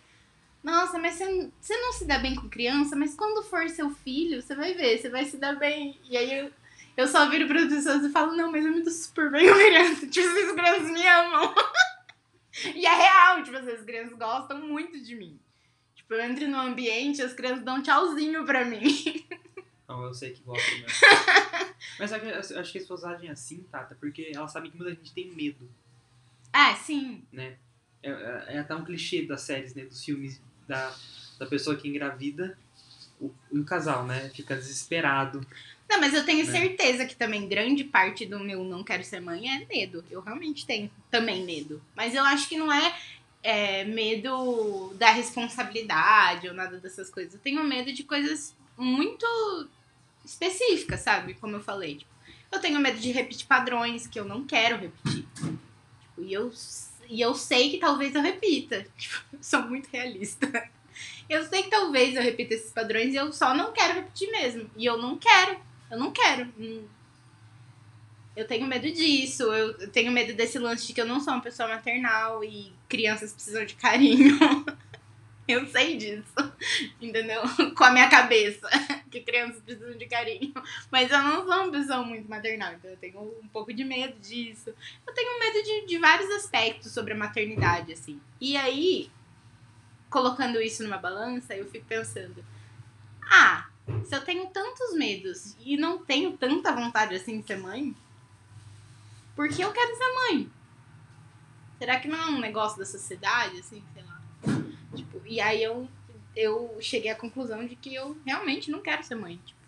Nossa, 0.62 0.98
mas 0.98 1.16
você, 1.16 1.76
não 1.76 1.92
se 1.92 2.04
dá 2.06 2.18
bem 2.18 2.34
com 2.34 2.48
criança, 2.48 2.94
mas 2.96 3.14
quando 3.14 3.42
for 3.42 3.68
seu 3.68 3.90
filho, 3.90 4.40
você 4.40 4.54
vai 4.54 4.74
ver, 4.74 4.98
você 4.98 5.08
vai 5.08 5.24
se 5.24 5.36
dar 5.36 5.56
bem. 5.56 5.98
E 6.08 6.16
aí 6.16 6.38
eu, 6.38 6.52
eu 6.96 7.08
só 7.08 7.28
viro 7.28 7.46
para 7.46 7.62
as 7.62 7.68
pessoas 7.68 8.04
e 8.04 8.10
falo, 8.10 8.36
não, 8.36 8.50
mas 8.50 8.64
eu 8.64 8.72
me 8.72 8.82
dou 8.82 8.92
super 8.92 9.30
bem 9.30 9.48
com 9.48 9.54
criança. 9.54 10.06
Tipo, 10.08 10.28
as 10.28 10.52
crianças 10.52 10.90
me 10.90 11.06
amam. 11.06 11.54
e 12.74 12.86
é 12.86 12.94
real, 12.94 13.42
tipo, 13.42 13.56
as 13.56 13.84
crianças 13.84 14.16
gostam 14.16 14.58
muito 14.60 15.00
de 15.00 15.14
mim. 15.14 15.38
Tipo, 15.94 16.14
eu 16.14 16.20
entro 16.20 16.48
no 16.48 16.58
ambiente, 16.58 17.22
as 17.22 17.34
crianças 17.34 17.64
dão 17.64 17.76
um 17.76 17.82
tchauzinho 17.82 18.44
pra 18.44 18.64
mim. 18.64 19.26
Não, 19.88 20.04
eu 20.04 20.12
sei 20.12 20.32
que 20.32 20.42
gosta 20.42 20.70
mesmo. 20.70 20.88
Mas 21.98 22.12
eu 22.12 22.38
acho 22.38 22.48
que 22.52 22.58
as 22.58 22.70
pessoas 22.70 23.04
agem 23.04 23.30
assim, 23.30 23.64
Tata, 23.72 23.96
porque 23.98 24.30
elas 24.34 24.52
sabem 24.52 24.70
que 24.70 24.76
muita 24.76 24.94
gente 24.94 25.12
tem 25.14 25.32
medo. 25.32 25.68
Ah, 26.52 26.74
sim. 26.76 27.24
Né? 27.32 27.56
É, 28.02 28.10
é, 28.10 28.44
é 28.48 28.58
até 28.58 28.74
um 28.74 28.84
clichê 28.84 29.22
das 29.22 29.40
séries, 29.40 29.74
né? 29.74 29.84
Dos 29.84 30.04
filmes 30.04 30.40
da, 30.68 30.94
da 31.38 31.46
pessoa 31.46 31.74
que 31.74 31.88
engravida 31.88 32.56
o, 33.18 33.32
o 33.50 33.64
casal, 33.64 34.04
né? 34.04 34.28
Fica 34.34 34.54
desesperado. 34.54 35.44
Não, 35.88 35.98
mas 35.98 36.12
eu 36.12 36.24
tenho 36.24 36.46
né? 36.46 36.52
certeza 36.52 37.06
que 37.06 37.16
também 37.16 37.48
grande 37.48 37.82
parte 37.82 38.26
do 38.26 38.38
meu 38.38 38.62
não 38.62 38.84
quero 38.84 39.02
ser 39.02 39.20
mãe 39.20 39.48
é 39.48 39.64
medo. 39.64 40.04
Eu 40.10 40.20
realmente 40.20 40.66
tenho 40.66 40.90
também 41.10 41.44
medo. 41.44 41.82
Mas 41.96 42.14
eu 42.14 42.22
acho 42.24 42.46
que 42.46 42.58
não 42.58 42.70
é, 42.70 42.94
é 43.42 43.84
medo 43.84 44.94
da 44.98 45.10
responsabilidade 45.10 46.46
ou 46.46 46.54
nada 46.54 46.78
dessas 46.78 47.08
coisas. 47.08 47.32
Eu 47.34 47.40
tenho 47.40 47.64
medo 47.64 47.90
de 47.90 48.04
coisas 48.04 48.54
muito 48.76 49.26
específicas, 50.28 51.00
sabe? 51.00 51.34
Como 51.34 51.56
eu 51.56 51.60
falei. 51.60 51.96
Tipo, 51.96 52.10
eu 52.52 52.60
tenho 52.60 52.80
medo 52.80 52.98
de 52.98 53.10
repetir 53.10 53.46
padrões 53.46 54.06
que 54.06 54.18
eu 54.18 54.24
não 54.24 54.44
quero 54.44 54.78
repetir. 54.78 55.26
Tipo, 55.34 55.58
e, 56.18 56.32
eu, 56.32 56.52
e 57.08 57.20
eu 57.20 57.34
sei 57.34 57.70
que 57.70 57.78
talvez 57.78 58.14
eu 58.14 58.22
repita. 58.22 58.86
Tipo, 58.96 59.22
sou 59.40 59.62
muito 59.62 59.88
realista. 59.90 60.70
Eu 61.28 61.44
sei 61.46 61.62
que 61.62 61.70
talvez 61.70 62.16
eu 62.16 62.22
repita 62.22 62.54
esses 62.54 62.72
padrões 62.72 63.14
e 63.14 63.16
eu 63.16 63.32
só 63.32 63.54
não 63.54 63.72
quero 63.72 63.94
repetir 63.94 64.30
mesmo. 64.30 64.68
E 64.76 64.84
eu 64.84 64.96
não 64.96 65.16
quero. 65.18 65.58
Eu 65.90 65.98
não 65.98 66.10
quero. 66.10 66.52
Hum. 66.58 66.84
Eu 68.36 68.46
tenho 68.46 68.66
medo 68.66 68.90
disso. 68.90 69.42
Eu 69.44 69.90
tenho 69.90 70.10
medo 70.10 70.32
desse 70.34 70.58
lance 70.58 70.86
de 70.86 70.92
que 70.92 71.00
eu 71.00 71.06
não 71.06 71.20
sou 71.20 71.34
uma 71.34 71.42
pessoa 71.42 71.68
maternal 71.68 72.42
e 72.42 72.72
crianças 72.88 73.32
precisam 73.32 73.64
de 73.64 73.74
carinho. 73.74 74.38
Eu 75.58 75.66
sei 75.66 75.96
disso, 75.96 76.34
entendeu? 77.00 77.40
Com 77.74 77.84
a 77.84 77.90
minha 77.90 78.10
cabeça, 78.10 78.68
que 79.10 79.22
crianças 79.22 79.62
precisam 79.62 79.96
de 79.96 80.06
carinho. 80.06 80.52
Mas 80.90 81.10
eu 81.10 81.22
não 81.22 81.46
sou 81.46 81.62
uma 81.62 81.72
pessoa 81.72 82.02
muito 82.02 82.28
maternal, 82.28 82.74
então 82.74 82.90
eu 82.90 82.96
tenho 82.98 83.18
um 83.42 83.48
pouco 83.48 83.72
de 83.72 83.82
medo 83.82 84.18
disso. 84.20 84.74
Eu 85.06 85.14
tenho 85.14 85.40
medo 85.40 85.64
de, 85.64 85.86
de 85.86 85.98
vários 85.98 86.30
aspectos 86.32 86.92
sobre 86.92 87.14
a 87.14 87.16
maternidade, 87.16 87.94
assim. 87.94 88.20
E 88.38 88.58
aí, 88.58 89.10
colocando 90.10 90.60
isso 90.60 90.82
numa 90.82 90.98
balança, 90.98 91.56
eu 91.56 91.64
fico 91.70 91.86
pensando: 91.86 92.44
ah, 93.22 93.70
se 94.04 94.14
eu 94.14 94.20
tenho 94.20 94.46
tantos 94.48 94.94
medos 94.94 95.56
e 95.60 95.78
não 95.78 96.04
tenho 96.04 96.36
tanta 96.36 96.72
vontade 96.72 97.14
assim 97.14 97.40
de 97.40 97.46
ser 97.46 97.56
mãe, 97.56 97.96
por 99.34 99.48
que 99.48 99.62
eu 99.62 99.72
quero 99.72 99.96
ser 99.96 100.14
mãe? 100.14 100.50
Será 101.78 101.98
que 102.00 102.08
não 102.08 102.18
é 102.18 102.26
um 102.26 102.40
negócio 102.40 102.78
da 102.78 102.84
sociedade, 102.84 103.60
assim, 103.60 103.82
sei 103.94 104.02
lá? 104.02 104.07
Tipo, 104.98 105.22
e 105.26 105.40
aí 105.40 105.62
eu, 105.62 105.88
eu 106.34 106.76
cheguei 106.80 107.10
à 107.10 107.16
conclusão 107.16 107.66
de 107.66 107.76
que 107.76 107.94
eu 107.94 108.16
realmente 108.24 108.70
não 108.70 108.80
quero 108.80 109.02
ser 109.02 109.14
mãe. 109.14 109.40
Tipo, 109.44 109.58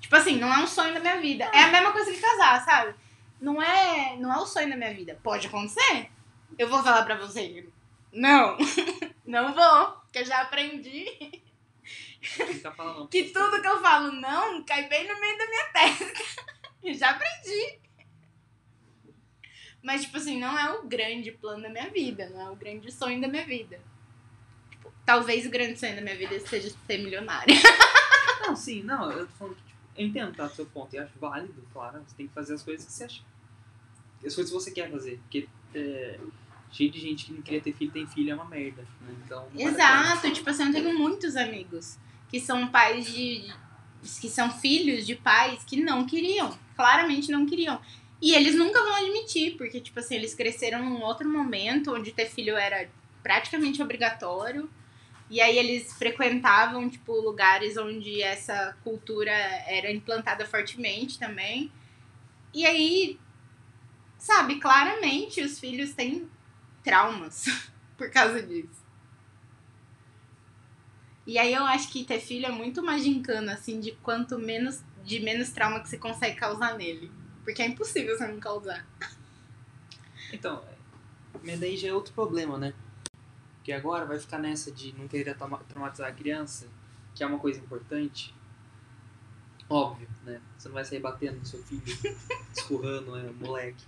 tipo 0.00 0.16
assim, 0.16 0.38
não 0.38 0.52
é 0.52 0.58
um 0.58 0.66
sonho 0.66 0.94
da 0.94 1.00
minha 1.00 1.20
vida. 1.20 1.44
É 1.44 1.62
a 1.62 1.70
mesma 1.70 1.92
coisa 1.92 2.12
que 2.12 2.20
casar, 2.20 2.64
sabe? 2.64 2.94
Não 3.40 3.60
é, 3.62 4.16
não 4.16 4.32
é 4.32 4.36
o 4.38 4.46
sonho 4.46 4.70
da 4.70 4.76
minha 4.76 4.94
vida. 4.94 5.18
Pode 5.22 5.46
acontecer. 5.46 6.10
Eu 6.58 6.68
vou 6.68 6.82
falar 6.82 7.04
pra 7.04 7.16
você, 7.16 7.66
não, 8.14 8.56
não 9.26 9.52
vou, 9.52 9.86
porque 10.02 10.20
eu 10.20 10.24
já 10.24 10.42
aprendi 10.42 11.42
que 13.10 13.24
tudo 13.24 13.60
que 13.60 13.66
eu 13.66 13.80
falo 13.80 14.12
não 14.12 14.64
cai 14.64 14.88
bem 14.88 15.06
no 15.06 15.20
meio 15.20 15.36
da 15.36 15.46
minha 15.46 15.64
testa. 15.72 16.44
Eu 16.82 16.94
já 16.94 17.10
aprendi. 17.10 17.80
Mas, 19.84 20.00
tipo 20.00 20.16
assim, 20.16 20.40
não 20.40 20.58
é 20.58 20.72
o 20.72 20.84
grande 20.84 21.30
plano 21.30 21.62
da 21.62 21.68
minha 21.68 21.90
vida, 21.90 22.30
não 22.30 22.40
é 22.40 22.50
o 22.50 22.56
grande 22.56 22.90
sonho 22.90 23.20
da 23.20 23.28
minha 23.28 23.44
vida. 23.44 23.78
Tipo, 24.70 24.90
talvez 25.04 25.44
o 25.44 25.50
grande 25.50 25.78
sonho 25.78 25.94
da 25.94 26.00
minha 26.00 26.16
vida 26.16 26.40
seja 26.40 26.74
ser 26.86 26.98
milionária. 26.98 27.54
Não, 28.40 28.54
sim, 28.54 28.82
não, 28.82 29.10
eu 29.10 29.26
tô 29.26 29.32
falando 29.38 29.56
que, 29.56 29.62
tipo, 29.62 29.80
eu 29.96 30.06
entendo 30.06 30.34
tá, 30.34 30.44
o 30.44 30.50
seu 30.50 30.66
ponto 30.66 30.94
e 30.94 30.98
acho 30.98 31.18
válido, 31.18 31.66
claro. 31.72 32.04
Você 32.06 32.14
tem 32.14 32.26
que 32.26 32.34
fazer 32.34 32.52
as 32.52 32.62
coisas 32.62 32.84
que 32.84 32.92
você 32.92 33.04
acha. 33.04 33.22
As 34.16 34.34
coisas 34.34 34.52
que 34.52 34.52
você 34.52 34.70
quer 34.70 34.90
fazer. 34.90 35.18
Porque 35.20 35.48
é, 35.74 36.20
cheio 36.70 36.90
de 36.90 37.00
gente 37.00 37.24
que 37.24 37.32
não 37.32 37.40
queria 37.40 37.62
ter 37.62 37.72
filho, 37.72 37.90
tem 37.90 38.06
filho, 38.06 38.32
é 38.32 38.34
uma 38.34 38.44
merda. 38.44 38.82
Né? 39.00 39.14
Então, 39.24 39.48
Exato, 39.56 40.30
tipo 40.30 40.50
assim, 40.50 40.66
eu 40.66 40.72
tenho 40.74 40.98
muitos 40.98 41.36
amigos 41.36 41.96
que 42.28 42.38
são 42.38 42.68
pais 42.68 43.06
de. 43.06 43.50
que 44.20 44.28
são 44.28 44.50
filhos 44.50 45.06
de 45.06 45.14
pais 45.14 45.64
que 45.64 45.82
não 45.82 46.04
queriam. 46.04 46.54
Claramente 46.76 47.32
não 47.32 47.46
queriam. 47.46 47.80
E 48.24 48.34
eles 48.34 48.54
nunca 48.54 48.82
vão 48.82 48.94
admitir, 48.94 49.54
porque, 49.58 49.78
tipo 49.78 50.00
assim, 50.00 50.14
eles 50.14 50.34
cresceram 50.34 50.82
num 50.82 51.02
outro 51.02 51.28
momento 51.28 51.92
onde 51.94 52.10
ter 52.10 52.24
filho 52.24 52.56
era 52.56 52.88
praticamente 53.22 53.82
obrigatório. 53.82 54.70
E 55.28 55.42
aí 55.42 55.58
eles 55.58 55.92
frequentavam, 55.92 56.88
tipo, 56.88 57.12
lugares 57.20 57.76
onde 57.76 58.22
essa 58.22 58.78
cultura 58.82 59.30
era 59.30 59.92
implantada 59.92 60.46
fortemente 60.46 61.18
também. 61.18 61.70
E 62.54 62.64
aí, 62.64 63.20
sabe, 64.16 64.58
claramente 64.58 65.42
os 65.42 65.60
filhos 65.60 65.92
têm 65.92 66.26
traumas 66.82 67.44
por 67.94 68.10
causa 68.10 68.42
disso. 68.42 68.82
E 71.26 71.36
aí 71.36 71.52
eu 71.52 71.64
acho 71.66 71.90
que 71.90 72.04
ter 72.04 72.20
filho 72.20 72.46
é 72.46 72.50
muito 72.50 72.80
uma 72.80 72.98
gincana, 72.98 73.52
assim, 73.52 73.80
de 73.80 73.92
quanto 73.92 74.38
menos, 74.38 74.82
de 75.04 75.20
menos 75.20 75.50
trauma 75.50 75.80
que 75.80 75.90
você 75.90 75.98
consegue 75.98 76.36
causar 76.36 76.78
nele. 76.78 77.12
Porque 77.44 77.62
é 77.62 77.66
impossível 77.66 78.16
você 78.16 78.26
não 78.26 78.40
causar. 78.40 78.86
Então, 80.32 80.64
mas 81.42 81.60
daí 81.60 81.76
já 81.76 81.88
é 81.88 81.92
outro 81.92 82.12
problema, 82.14 82.58
né? 82.58 82.72
Porque 83.56 83.72
agora 83.72 84.04
vai 84.04 84.18
ficar 84.18 84.38
nessa 84.38 84.72
de 84.72 84.94
não 84.98 85.06
querer 85.06 85.36
traumatizar 85.68 86.08
a 86.08 86.12
criança, 86.12 86.66
que 87.14 87.22
é 87.22 87.26
uma 87.26 87.38
coisa 87.38 87.60
importante. 87.60 88.34
Óbvio, 89.68 90.08
né? 90.24 90.40
Você 90.56 90.68
não 90.68 90.74
vai 90.74 90.84
sair 90.84 91.00
batendo 91.00 91.38
no 91.38 91.46
seu 91.46 91.62
filho, 91.62 91.82
escurrando, 92.52 93.16
né, 93.16 93.32
moleque. 93.40 93.84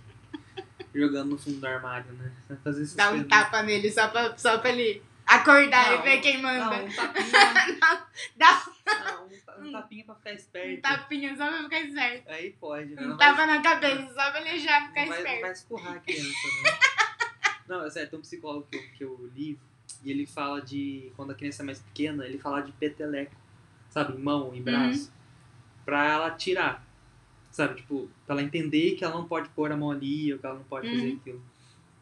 Jogando 0.93 1.31
no 1.31 1.37
fundo 1.37 1.59
do 1.59 1.67
armário, 1.67 2.11
né? 2.13 2.31
Vai 2.49 2.57
fazer. 2.57 2.95
Dá 2.95 3.11
um 3.11 3.23
tapa 3.23 3.61
nele 3.61 3.91
só 3.91 4.07
pra, 4.07 4.35
só 4.37 4.57
pra 4.57 4.71
ele 4.71 5.03
acordar 5.27 5.91
não, 5.91 5.99
e 5.99 6.01
ver 6.03 6.21
quem 6.21 6.41
manda. 6.41 6.77
Não, 6.77 6.85
um 6.85 6.89
tapinha. 6.95 7.77
não, 7.81 8.01
dá. 8.37 8.65
Não, 9.05 9.67
um, 9.67 9.71
tapinha 9.71 10.05
pra 10.05 10.15
ficar 10.15 10.33
esperto. 10.33 10.77
Um 10.77 10.81
tapinha 10.81 11.35
só 11.35 11.47
pra 11.47 11.63
ficar 11.63 11.79
esperto. 11.81 12.29
Aí 12.29 12.51
pode, 12.53 12.95
né? 12.95 13.01
Um 13.05 13.17
tapa 13.17 13.45
na 13.45 13.61
cabeça 13.61 14.07
só 14.07 14.31
pra 14.31 14.41
ele 14.41 14.59
já 14.59 14.87
ficar 14.87 15.05
não 15.05 15.13
esperto. 15.13 15.23
Vai, 15.23 15.35
não 15.35 15.41
vai 15.41 15.51
escurrar 15.51 15.93
a 15.93 15.99
criança, 15.99 16.47
né? 16.63 16.79
não, 17.67 17.85
é 17.85 17.89
sério, 17.89 18.09
tem 18.09 18.19
um 18.19 18.21
psicólogo 18.21 18.67
que 18.71 18.77
eu, 18.77 18.81
que 18.93 19.03
eu 19.03 19.31
li 19.35 19.59
e 20.03 20.11
ele 20.11 20.25
fala 20.25 20.61
de. 20.61 21.11
Quando 21.15 21.31
a 21.31 21.35
criança 21.35 21.61
é 21.61 21.65
mais 21.65 21.79
pequena, 21.79 22.25
ele 22.25 22.37
fala 22.37 22.61
de 22.61 22.71
peteleco. 22.71 23.35
Sabe? 23.89 24.13
Em 24.13 24.19
mão, 24.19 24.55
em 24.55 24.61
braço. 24.61 25.07
Uhum. 25.07 25.83
Pra 25.85 26.05
ela 26.05 26.31
tirar. 26.31 26.85
Sabe? 27.51 27.75
Tipo, 27.75 28.09
pra 28.25 28.35
ela 28.35 28.43
entender 28.43 28.95
que 28.95 29.03
ela 29.03 29.15
não 29.15 29.27
pode 29.27 29.49
pôr 29.49 29.71
a 29.71 29.77
mão 29.77 29.91
ali 29.91 30.31
ou 30.31 30.39
que 30.39 30.45
ela 30.45 30.55
não 30.55 30.63
pode 30.63 30.87
uhum. 30.87 30.93
fazer 30.93 31.13
aquilo 31.13 31.56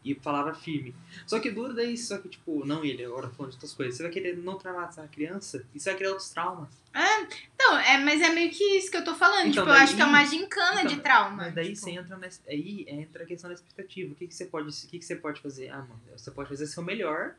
e 0.05 0.13
palavra 0.13 0.53
firme. 0.53 0.93
Só 1.25 1.39
que 1.39 1.49
duro 1.49 1.73
daí, 1.73 1.97
só 1.97 2.19
que, 2.19 2.29
tipo, 2.29 2.63
não 2.63 2.85
ele, 2.85 3.03
agora 3.03 3.27
falando 3.29 3.51
de 3.51 3.55
outras 3.57 3.73
coisas. 3.73 3.95
Você 3.95 4.03
vai 4.03 4.11
querer 4.11 4.37
não 4.37 4.55
traumatizar 4.55 5.03
a 5.03 5.07
criança 5.07 5.65
e 5.73 5.79
você 5.79 5.89
vai 5.89 5.97
criar 5.97 6.09
outros 6.11 6.29
traumas. 6.29 6.69
É, 6.93 7.21
então, 7.55 7.77
é, 7.79 7.97
mas 7.97 8.21
é 8.21 8.29
meio 8.29 8.51
que 8.51 8.63
isso 8.77 8.91
que 8.91 8.97
eu 8.97 9.03
tô 9.03 9.15
falando. 9.15 9.47
Então, 9.47 9.63
tipo, 9.63 9.65
daí, 9.65 9.77
eu 9.77 9.83
acho 9.83 9.95
que 9.95 10.01
é 10.01 10.05
uma 10.05 10.23
gincana 10.23 10.83
então, 10.83 10.95
de 10.95 11.01
trauma. 11.01 11.35
Mas 11.37 11.55
daí 11.55 11.73
tipo. 11.73 11.79
você 11.79 11.91
entra 11.91 12.17
nessa, 12.17 12.41
aí 12.47 12.85
entra 12.87 13.23
a 13.23 13.25
questão 13.25 13.49
da 13.49 13.55
expectativa. 13.55 14.13
O 14.13 14.15
que, 14.15 14.27
que 14.27 14.35
você 14.35 14.45
pode. 14.45 14.69
O 14.69 14.87
que, 14.87 14.99
que 14.99 15.05
você 15.05 15.15
pode 15.15 15.41
fazer? 15.41 15.69
Ah, 15.69 15.79
mano, 15.79 15.99
você 16.15 16.29
pode 16.29 16.49
fazer 16.49 16.67
seu 16.67 16.83
melhor. 16.83 17.33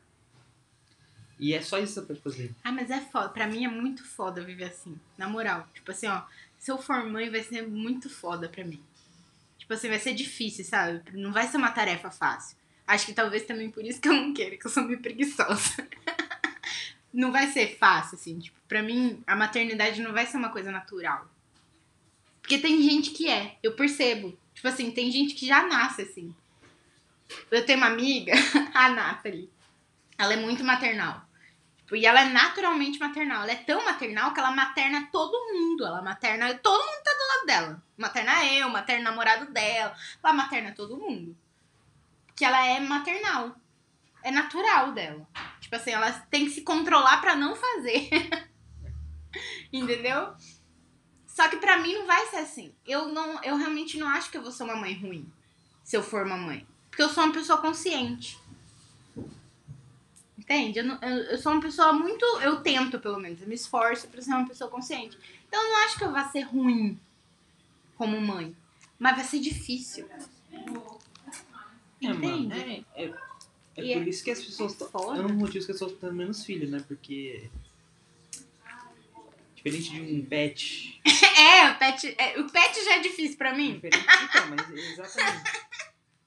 E 1.39 1.53
é 1.53 1.61
só 1.61 1.77
isso 1.77 1.93
que 1.93 1.99
você 2.01 2.05
pode 2.05 2.21
fazer. 2.21 2.55
Ah, 2.63 2.71
mas 2.71 2.91
é 2.91 2.99
foda. 2.99 3.29
Pra 3.29 3.47
mim 3.47 3.63
é 3.63 3.69
muito 3.69 4.03
foda 4.03 4.43
viver 4.43 4.65
assim. 4.65 4.99
Na 5.17 5.29
moral. 5.29 5.67
Tipo 5.73 5.91
assim, 5.91 6.07
ó. 6.07 6.23
Se 6.59 6.71
eu 6.71 6.77
for 6.77 7.05
mãe, 7.05 7.29
vai 7.29 7.43
ser 7.43 7.65
muito 7.65 8.09
foda 8.09 8.49
pra 8.49 8.65
mim. 8.65 8.83
Tipo 9.67 9.73
assim, 9.73 9.89
vai 9.89 9.99
ser 9.99 10.13
difícil, 10.13 10.63
sabe? 10.63 11.01
Não 11.11 11.33
vai 11.33 11.45
ser 11.45 11.57
uma 11.57 11.71
tarefa 11.71 12.09
fácil. 12.09 12.55
Acho 12.87 13.05
que 13.05 13.11
talvez 13.13 13.43
também 13.43 13.69
por 13.69 13.83
isso 13.83 13.99
que 13.99 14.07
eu 14.07 14.13
não 14.13 14.33
quero, 14.33 14.57
que 14.57 14.65
eu 14.65 14.71
sou 14.71 14.81
meio 14.81 15.01
preguiçosa. 15.01 15.85
não 17.13 17.33
vai 17.33 17.47
ser 17.47 17.77
fácil, 17.77 18.15
assim. 18.15 18.39
Tipo, 18.39 18.57
pra 18.65 18.81
mim, 18.81 19.21
a 19.27 19.35
maternidade 19.35 20.01
não 20.01 20.13
vai 20.13 20.25
ser 20.25 20.37
uma 20.37 20.47
coisa 20.47 20.71
natural. 20.71 21.29
Porque 22.41 22.57
tem 22.59 22.81
gente 22.81 23.09
que 23.09 23.27
é, 23.27 23.57
eu 23.61 23.73
percebo. 23.73 24.39
Tipo 24.53 24.69
assim, 24.69 24.89
tem 24.89 25.11
gente 25.11 25.35
que 25.35 25.45
já 25.45 25.67
nasce 25.67 26.03
assim. 26.03 26.33
Eu 27.51 27.65
tenho 27.65 27.79
uma 27.79 27.87
amiga, 27.87 28.31
a 28.73 28.87
Nathalie. 28.87 29.49
Ela 30.17 30.35
é 30.35 30.37
muito 30.37 30.63
maternal. 30.63 31.26
E 31.91 32.05
ela 32.05 32.21
é 32.21 32.29
naturalmente 32.29 32.99
maternal. 32.99 33.43
Ela 33.43 33.51
é 33.51 33.55
tão 33.55 33.83
maternal 33.85 34.33
que 34.33 34.39
ela 34.39 34.51
materna 34.51 35.07
todo 35.11 35.53
mundo. 35.53 35.85
Ela 35.85 36.01
materna. 36.01 36.53
Todo 36.55 36.85
mundo 36.85 37.03
tá 37.03 37.11
do 37.11 37.27
lado 37.27 37.45
dela. 37.45 37.83
Materna 37.97 38.45
eu, 38.45 38.69
materna 38.69 39.09
namorado 39.09 39.51
dela. 39.51 39.95
Ela 40.21 40.33
materna 40.33 40.73
todo 40.73 40.97
mundo. 40.97 41.35
Que 42.35 42.43
ela 42.43 42.65
é 42.65 42.79
maternal. 42.79 43.55
é 44.23 44.31
natural 44.31 44.91
dela. 44.91 45.27
Tipo 45.61 45.75
assim, 45.75 45.91
ela 45.91 46.11
tem 46.11 46.45
que 46.45 46.51
se 46.51 46.61
controlar 46.61 47.21
pra 47.21 47.35
não 47.35 47.55
fazer. 47.55 48.09
Entendeu? 49.71 50.33
Só 51.25 51.47
que 51.47 51.57
pra 51.57 51.77
mim 51.77 51.93
não 51.93 52.05
vai 52.05 52.25
ser 52.27 52.37
assim. 52.37 52.75
Eu 52.85 53.07
não, 53.07 53.41
eu 53.43 53.55
realmente 53.55 53.97
não 53.97 54.07
acho 54.07 54.29
que 54.29 54.37
eu 54.37 54.41
vou 54.41 54.51
ser 54.51 54.63
uma 54.63 54.75
mãe 54.75 54.93
ruim 54.93 55.31
se 55.87 55.95
eu 55.95 56.03
for 56.03 56.25
uma 56.25 56.35
mãe, 56.35 56.67
porque 56.89 57.01
eu 57.01 57.07
sou 57.07 57.23
uma 57.23 57.31
pessoa 57.31 57.61
consciente. 57.61 58.37
Entende? 60.49 60.79
Eu, 60.79 60.85
não, 60.85 60.97
eu, 61.01 61.17
eu 61.31 61.37
sou 61.37 61.51
uma 61.51 61.61
pessoa 61.61 61.91
muito. 61.91 62.23
Eu 62.41 62.61
tento, 62.61 62.97
pelo 62.99 63.19
menos. 63.19 63.41
Eu 63.41 63.49
me 63.49 63.55
esforço 63.55 64.07
pra 64.07 64.21
ser 64.21 64.29
uma 64.29 64.47
pessoa 64.47 64.69
consciente. 64.69 65.17
Então 65.45 65.61
eu 65.61 65.69
não 65.69 65.85
acho 65.85 65.97
que 65.97 66.05
eu 66.05 66.11
vá 66.11 66.23
ser 66.29 66.43
ruim 66.43 66.97
como 67.97 68.21
mãe. 68.21 68.55
Mas 68.97 69.17
vai 69.17 69.25
ser 69.25 69.39
difícil. 69.39 70.07
É, 72.01 72.05
Entende? 72.07 72.85
é, 72.95 73.03
é, 73.03 73.13
é 73.75 73.83
E 73.83 73.93
por 73.93 74.03
é 74.03 74.09
isso 74.09 74.23
que 74.23 74.31
as 74.31 74.41
pessoas 74.41 74.71
estão. 74.71 74.87
foda. 74.87 75.21
É 75.21 75.25
um 75.25 75.33
motivo 75.33 75.51
que 75.51 75.57
as 75.59 75.65
pessoas 75.65 75.91
estão 75.91 76.13
menos 76.13 76.45
filhos, 76.45 76.69
né? 76.69 76.81
Porque. 76.87 77.49
Diferente 79.53 79.91
de 79.91 80.01
um 80.01 80.25
pet. 80.25 81.01
É, 81.37 81.69
o 81.69 81.77
pet, 81.77 82.15
é, 82.17 82.39
o 82.39 82.49
pet 82.49 82.83
já 82.83 82.95
é 82.95 82.99
difícil 82.99 83.37
pra 83.37 83.53
mim. 83.53 83.73
Diferente, 83.75 84.07
então, 84.23 84.49
mas 84.49 84.69
exatamente. 84.73 85.51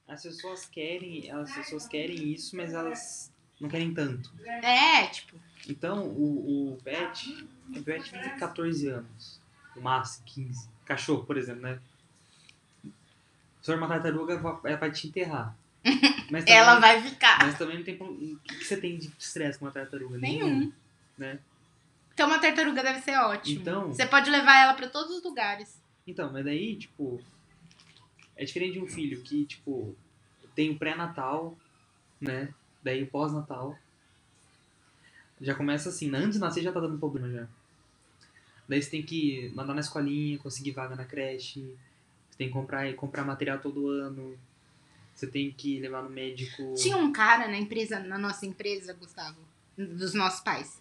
As 0.06 0.22
pessoas 0.22 0.66
querem. 0.66 1.30
As 1.32 1.52
pessoas 1.52 1.88
querem 1.88 2.32
isso, 2.32 2.56
mas 2.56 2.72
elas 2.72 3.32
não 3.60 3.68
querem 3.68 3.92
tanto. 3.92 4.32
É, 4.44 5.06
tipo, 5.08 5.36
Então, 5.68 6.04
o, 6.06 6.72
o 6.72 6.78
pet. 6.82 7.46
O 7.76 7.82
pet 7.82 8.10
vive 8.12 8.30
14 8.30 8.88
anos. 8.88 9.40
No 9.76 9.82
máximo, 9.82 10.24
15. 10.26 10.68
Cachorro, 10.84 11.24
por 11.24 11.36
exemplo, 11.36 11.62
né? 11.62 11.78
Se 13.60 13.66
for 13.66 13.76
uma 13.76 13.88
tartaruga, 13.88 14.34
ela 14.64 14.76
vai 14.76 14.90
te 14.90 15.06
enterrar. 15.06 15.54
Mas 16.30 16.44
também, 16.44 16.54
ela 16.58 16.78
vai 16.80 17.00
ficar. 17.02 17.38
Mas 17.44 17.58
também 17.58 17.76
não 17.78 17.84
tem. 17.84 17.94
O 18.00 18.38
que, 18.42 18.56
que 18.58 18.64
você 18.64 18.76
tem 18.76 18.98
de 18.98 19.12
estresse 19.18 19.58
com 19.58 19.64
uma 19.66 19.70
tartaruga? 19.70 20.18
Nenhum. 20.18 20.72
Né? 21.16 21.38
Então 22.14 22.26
uma 22.26 22.38
tartaruga 22.38 22.82
deve 22.82 23.00
ser 23.00 23.16
ótimo. 23.18 23.60
Então- 23.60 23.88
Você 23.88 24.06
pode 24.06 24.30
levar 24.30 24.56
ela 24.62 24.74
pra 24.74 24.88
todos 24.88 25.16
os 25.16 25.22
lugares. 25.22 25.80
Então, 26.06 26.32
mas 26.32 26.44
daí, 26.44 26.76
tipo. 26.76 27.20
É 28.36 28.44
diferente 28.44 28.72
de 28.74 28.80
um 28.80 28.86
filho 28.86 29.20
que, 29.22 29.44
tipo, 29.44 29.94
tem 30.54 30.70
o 30.70 30.78
pré-natal, 30.78 31.56
né? 32.20 32.48
Daí 32.82 33.04
pós-natal. 33.06 33.76
Já 35.40 35.54
começa 35.54 35.88
assim, 35.88 36.14
antes 36.14 36.34
de 36.34 36.38
nascer 36.38 36.62
já 36.62 36.72
tá 36.72 36.80
dando 36.80 36.98
problema 36.98 37.30
já. 37.30 37.46
Daí 38.68 38.80
você 38.82 38.90
tem 38.90 39.02
que 39.02 39.50
mandar 39.54 39.74
na 39.74 39.80
escolinha, 39.80 40.38
conseguir 40.38 40.72
vaga 40.72 40.94
na 40.94 41.04
creche. 41.04 41.76
Você 42.30 42.38
tem 42.38 42.48
que 42.48 42.52
comprar, 42.52 42.92
comprar 42.94 43.24
material 43.24 43.58
todo 43.58 43.88
ano. 43.88 44.38
Você 45.14 45.26
tem 45.26 45.50
que 45.50 45.78
levar 45.80 46.02
no 46.02 46.10
médico. 46.10 46.74
Tinha 46.74 46.96
um 46.96 47.12
cara 47.12 47.48
na 47.48 47.58
empresa, 47.58 47.98
na 47.98 48.16
nossa 48.16 48.46
empresa, 48.46 48.94
Gustavo, 48.94 49.40
dos 49.76 50.14
nossos 50.14 50.40
pais, 50.40 50.80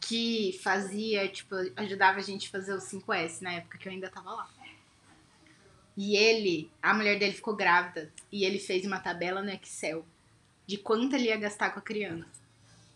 que 0.00 0.58
fazia, 0.62 1.28
tipo, 1.28 1.54
ajudava 1.76 2.18
a 2.18 2.22
gente 2.22 2.48
a 2.48 2.50
fazer 2.50 2.72
o 2.72 2.78
5S 2.78 3.42
na 3.42 3.52
época 3.52 3.76
que 3.78 3.88
eu 3.88 3.92
ainda 3.92 4.08
tava 4.08 4.30
lá. 4.30 4.48
E 5.96 6.16
ele, 6.16 6.70
a 6.82 6.94
mulher 6.94 7.18
dele 7.18 7.32
ficou 7.32 7.54
grávida 7.54 8.12
e 8.32 8.44
ele 8.44 8.58
fez 8.58 8.84
uma 8.84 8.98
tabela 8.98 9.42
no 9.42 9.50
Excel 9.50 10.04
de 10.66 10.78
quanto 10.78 11.14
ele 11.14 11.28
ia 11.28 11.36
gastar 11.36 11.70
com 11.70 11.78
a 11.78 11.82
criança 11.82 12.26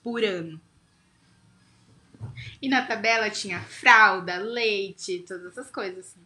por 0.03 0.25
ano. 0.25 0.61
E 2.61 2.69
na 2.69 2.85
tabela 2.85 3.31
tinha 3.31 3.61
fralda, 3.61 4.39
leite, 4.39 5.25
todas 5.27 5.47
essas 5.47 5.71
coisas 5.71 6.07
assim. 6.07 6.21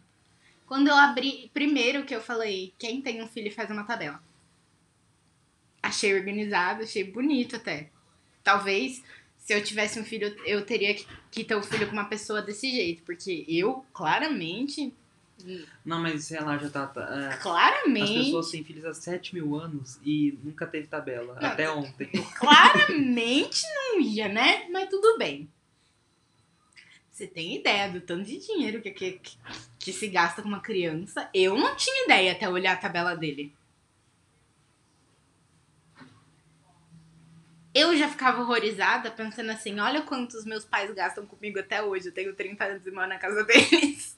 Quando 0.65 0.87
eu 0.87 0.95
abri, 0.95 1.51
primeiro 1.53 2.05
que 2.05 2.15
eu 2.15 2.21
falei, 2.21 2.73
quem 2.79 3.01
tem 3.01 3.21
um 3.21 3.27
filho 3.27 3.51
faz 3.51 3.69
uma 3.69 3.83
tabela. 3.83 4.21
Achei 5.81 6.17
organizado, 6.17 6.83
achei 6.83 7.03
bonito 7.03 7.57
até. 7.57 7.89
Talvez, 8.43 9.03
se 9.37 9.53
eu 9.53 9.63
tivesse 9.63 9.99
um 9.99 10.05
filho, 10.05 10.33
eu 10.45 10.65
teria 10.65 10.95
que, 10.95 11.05
que 11.29 11.43
ter 11.43 11.55
um 11.55 11.61
filho 11.61 11.87
com 11.87 11.93
uma 11.93 12.05
pessoa 12.05 12.41
desse 12.41 12.71
jeito. 12.71 13.03
Porque 13.03 13.45
eu, 13.47 13.85
claramente, 13.93 14.93
Não, 15.83 16.01
mas 16.01 16.29
lá, 16.31 16.57
já 16.57 16.69
tá. 16.69 16.87
tá 16.87 17.01
é, 17.01 17.27
as 17.27 17.41
claramente, 17.41 18.13
pessoas 18.13 18.49
têm 18.49 18.63
filhos 18.63 18.85
há 18.85 18.93
7 18.93 19.35
mil 19.35 19.55
anos 19.55 19.99
e 20.03 20.37
nunca 20.43 20.65
teve 20.65 20.87
tabela. 20.87 21.37
Não. 21.39 21.49
Até 21.49 21.69
ontem. 21.69 22.09
claramente 22.37 23.63
não 23.75 23.99
ia, 23.99 24.27
né? 24.27 24.67
Mas 24.69 24.89
tudo 24.89 25.17
bem. 25.17 25.49
Você 27.11 27.27
tem 27.27 27.55
ideia 27.55 27.89
do 27.89 28.01
tanto 28.01 28.23
de 28.23 28.39
dinheiro 28.39 28.81
que, 28.81 28.89
que, 28.89 29.11
que, 29.13 29.37
que 29.77 29.93
se 29.93 30.07
gasta 30.07 30.41
com 30.41 30.47
uma 30.47 30.61
criança? 30.61 31.29
Eu 31.33 31.55
não 31.55 31.75
tinha 31.75 32.05
ideia 32.05 32.31
até 32.31 32.49
olhar 32.49 32.73
a 32.73 32.77
tabela 32.77 33.15
dele. 33.15 33.53
Eu 37.73 37.95
já 37.97 38.07
ficava 38.07 38.41
horrorizada 38.41 39.09
pensando 39.09 39.51
assim, 39.51 39.79
olha 39.79 40.03
quantos 40.03 40.45
meus 40.45 40.63
pais 40.63 40.93
gastam 40.93 41.25
comigo 41.25 41.59
até 41.59 41.81
hoje. 41.81 42.07
Eu 42.07 42.13
tenho 42.13 42.33
30 42.33 42.63
anos 42.63 42.85
e 42.87 42.91
moro 42.91 43.07
na 43.07 43.17
casa 43.17 43.43
deles. 43.45 44.17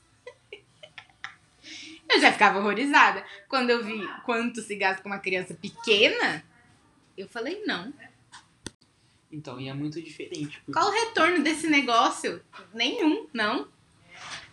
Eu 2.09 2.19
já 2.19 2.31
ficava 2.31 2.59
horrorizada. 2.59 3.25
Quando 3.47 3.69
eu 3.69 3.83
vi 3.83 4.07
quanto 4.25 4.61
se 4.61 4.75
gasta 4.75 5.01
com 5.01 5.09
uma 5.09 5.19
criança 5.19 5.53
pequena, 5.53 6.43
eu 7.17 7.27
falei, 7.27 7.63
não. 7.65 7.93
Então, 9.31 9.59
e 9.59 9.67
é 9.67 9.73
muito 9.73 10.01
diferente. 10.01 10.61
porque- 10.65 10.71
Qual 10.79 10.87
o 10.89 10.93
retorno 10.93 11.43
desse 11.43 11.67
negócio? 11.67 12.41
Nenhum, 12.73 13.27
não. 13.33 13.67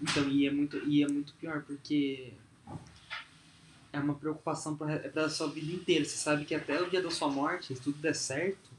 Então, 0.01 0.29
e 0.29 0.47
é 0.47 0.51
muito, 0.51 0.79
e 0.88 1.03
é 1.05 1.07
muito 1.09 1.35
pior, 1.35 1.62
porque 1.62 2.33
é 3.92 4.00
uma 4.00 4.14
preocupação 4.14 4.76
pra, 4.76 4.92
é 4.94 5.28
sua 5.28 5.48
vida 5.48 5.72
inteira. 5.72 6.05
Você 6.05 6.16
sabe 6.16 6.44
que 6.44 6.55
até 6.55 6.81
o 6.81 6.88
dia 6.88 7.02
da 7.02 7.11
sua 7.11 7.28
morte, 7.28 7.74
se 7.74 7.81
tudo 7.81 7.98
der 7.98 8.14
certo, 8.14 8.70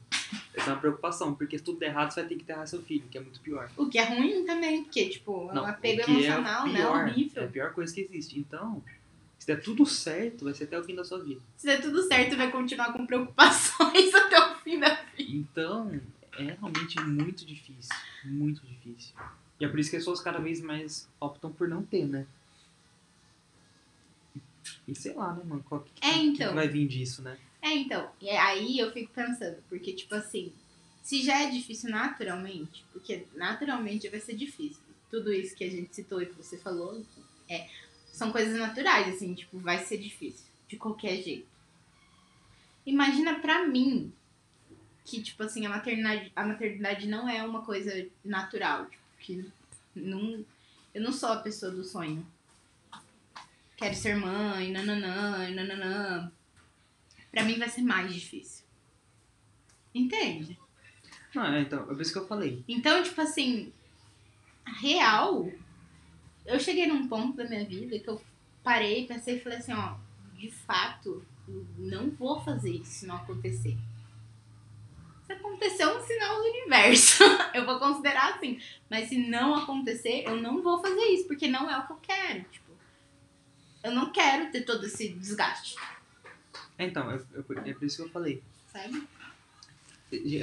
essa 0.52 0.70
é 0.70 0.72
uma 0.72 0.80
preocupação, 0.80 1.34
porque 1.34 1.58
se 1.58 1.64
tudo 1.64 1.78
der 1.78 1.90
errado, 1.90 2.10
você 2.10 2.20
vai 2.20 2.28
ter 2.28 2.36
que 2.36 2.42
enterrar 2.42 2.66
seu 2.66 2.82
filho, 2.82 3.04
que 3.10 3.18
é 3.18 3.20
muito 3.20 3.40
pior. 3.40 3.70
O 3.76 3.88
que 3.88 3.98
é 3.98 4.04
ruim 4.04 4.44
também, 4.44 4.84
porque, 4.84 5.08
tipo, 5.08 5.50
é 5.52 5.60
um 5.60 5.66
apego 5.66 6.00
é 6.00 6.10
emocional, 6.10 6.66
né? 6.66 6.74
pior, 6.74 7.08
Horrível. 7.08 7.42
É 7.42 7.46
a 7.46 7.48
pior 7.48 7.72
coisa 7.72 7.94
que 7.94 8.00
existe. 8.00 8.38
Então, 8.38 8.82
se 9.38 9.46
der 9.46 9.62
tudo 9.62 9.84
certo, 9.86 10.44
vai 10.44 10.54
ser 10.54 10.64
até 10.64 10.78
o 10.78 10.84
fim 10.84 10.94
da 10.94 11.04
sua 11.04 11.22
vida. 11.22 11.40
Se 11.56 11.66
der 11.66 11.80
tudo 11.80 12.02
certo, 12.02 12.36
vai 12.36 12.50
continuar 12.50 12.92
com 12.92 13.06
preocupações 13.06 14.14
até 14.14 14.40
o 14.40 14.56
fim 14.56 14.78
da 14.78 14.94
vida. 14.94 15.04
Então, 15.18 16.00
é 16.38 16.56
realmente 16.58 17.00
muito 17.00 17.44
difícil. 17.44 17.94
Muito 18.24 18.62
difícil. 18.66 19.14
E 19.60 19.64
é 19.64 19.68
por 19.68 19.78
isso 19.78 19.90
que 19.90 19.96
as 19.96 20.02
pessoas 20.02 20.20
cada 20.20 20.38
vez 20.38 20.60
mais 20.60 21.08
optam 21.20 21.52
por 21.52 21.68
não 21.68 21.82
ter, 21.82 22.06
né? 22.06 22.26
E 24.86 24.94
sei 24.94 25.14
lá, 25.14 25.32
né, 25.34 25.42
mano? 25.44 25.64
Qual 25.68 25.80
que, 25.80 25.92
É, 26.00 26.12
que 26.14 26.18
então. 26.20 26.54
vai 26.54 26.68
vir 26.68 26.86
disso, 26.86 27.22
né? 27.22 27.38
É, 27.62 27.72
então, 27.72 28.10
e 28.20 28.28
aí 28.28 28.78
eu 28.78 28.92
fico 28.92 29.10
pensando, 29.12 29.56
porque, 29.68 29.92
tipo 29.94 30.14
assim, 30.14 30.52
se 31.02 31.22
já 31.22 31.42
é 31.42 31.50
difícil 31.50 31.90
naturalmente, 31.90 32.84
porque 32.92 33.26
naturalmente 33.34 34.08
vai 34.08 34.20
ser 34.20 34.34
difícil. 34.34 34.82
Tudo 35.10 35.32
isso 35.32 35.54
que 35.54 35.64
a 35.64 35.70
gente 35.70 35.94
citou 35.94 36.20
e 36.20 36.26
que 36.26 36.34
você 36.34 36.58
falou, 36.58 37.02
é, 37.48 37.68
são 38.06 38.30
coisas 38.32 38.58
naturais, 38.58 39.14
assim, 39.14 39.34
tipo, 39.34 39.58
vai 39.58 39.84
ser 39.84 39.98
difícil, 39.98 40.46
de 40.68 40.76
qualquer 40.76 41.22
jeito. 41.22 41.46
Imagina 42.86 43.38
pra 43.38 43.66
mim 43.66 44.12
que, 45.04 45.22
tipo 45.22 45.42
assim, 45.42 45.64
a 45.66 45.70
maternidade, 45.70 46.32
a 46.34 46.46
maternidade 46.46 47.06
não 47.06 47.28
é 47.28 47.42
uma 47.42 47.62
coisa 47.62 48.06
natural, 48.24 48.86
tipo, 48.86 49.02
que 49.20 49.50
não, 49.94 50.44
eu 50.94 51.02
não 51.02 51.12
sou 51.12 51.30
a 51.30 51.36
pessoa 51.36 51.72
do 51.72 51.84
sonho. 51.84 52.26
Quero 53.76 53.94
ser 53.94 54.16
mãe, 54.16 54.70
nananã, 54.70 55.50
nananã. 55.50 56.32
Pra 57.30 57.42
mim 57.42 57.58
vai 57.58 57.68
ser 57.68 57.82
mais 57.82 58.12
difícil. 58.12 58.64
Entende? 59.94 60.58
Não, 61.34 61.44
é, 61.46 61.62
então, 61.62 61.82
é 61.82 61.86
por 61.86 62.00
isso 62.00 62.12
que 62.12 62.18
eu 62.18 62.26
falei. 62.26 62.64
Então, 62.68 63.02
tipo 63.02 63.20
assim, 63.20 63.72
real, 64.80 65.50
eu 66.46 66.60
cheguei 66.60 66.86
num 66.86 67.08
ponto 67.08 67.36
da 67.36 67.44
minha 67.44 67.64
vida 67.64 67.98
que 67.98 68.08
eu 68.08 68.20
parei, 68.62 69.06
pensei 69.06 69.36
e 69.36 69.40
falei 69.40 69.58
assim, 69.58 69.72
ó, 69.72 69.96
de 70.36 70.50
fato, 70.50 71.24
não 71.76 72.10
vou 72.10 72.40
fazer 72.40 72.70
isso 72.70 72.90
se 72.90 73.06
não 73.06 73.16
acontecer. 73.16 73.76
Se 75.26 75.32
acontecer 75.32 75.82
é 75.82 75.88
um 75.88 76.00
sinal 76.02 76.36
do 76.36 76.48
universo, 76.48 77.24
eu 77.54 77.64
vou 77.64 77.78
considerar 77.78 78.34
assim. 78.34 78.60
Mas 78.90 79.08
se 79.08 79.16
não 79.16 79.54
acontecer, 79.54 80.24
eu 80.26 80.40
não 80.40 80.62
vou 80.62 80.80
fazer 80.80 81.02
isso, 81.06 81.26
porque 81.26 81.48
não 81.48 81.70
é 81.70 81.78
o 81.78 81.86
que 81.86 81.92
eu 81.92 81.98
quero. 82.02 82.44
Tipo, 82.44 82.63
eu 83.84 83.92
não 83.92 84.10
quero 84.10 84.50
ter 84.50 84.62
todo 84.62 84.84
esse 84.86 85.10
desgaste, 85.10 85.76
É, 86.76 86.86
então, 86.86 87.08
é, 87.10 87.16
é- 87.16 87.70
é 87.70 87.74
por 87.74 87.84
isso 87.84 87.96
que 87.98 88.02
eu 88.02 88.10
falei. 88.10 88.42
sabe? 88.72 89.06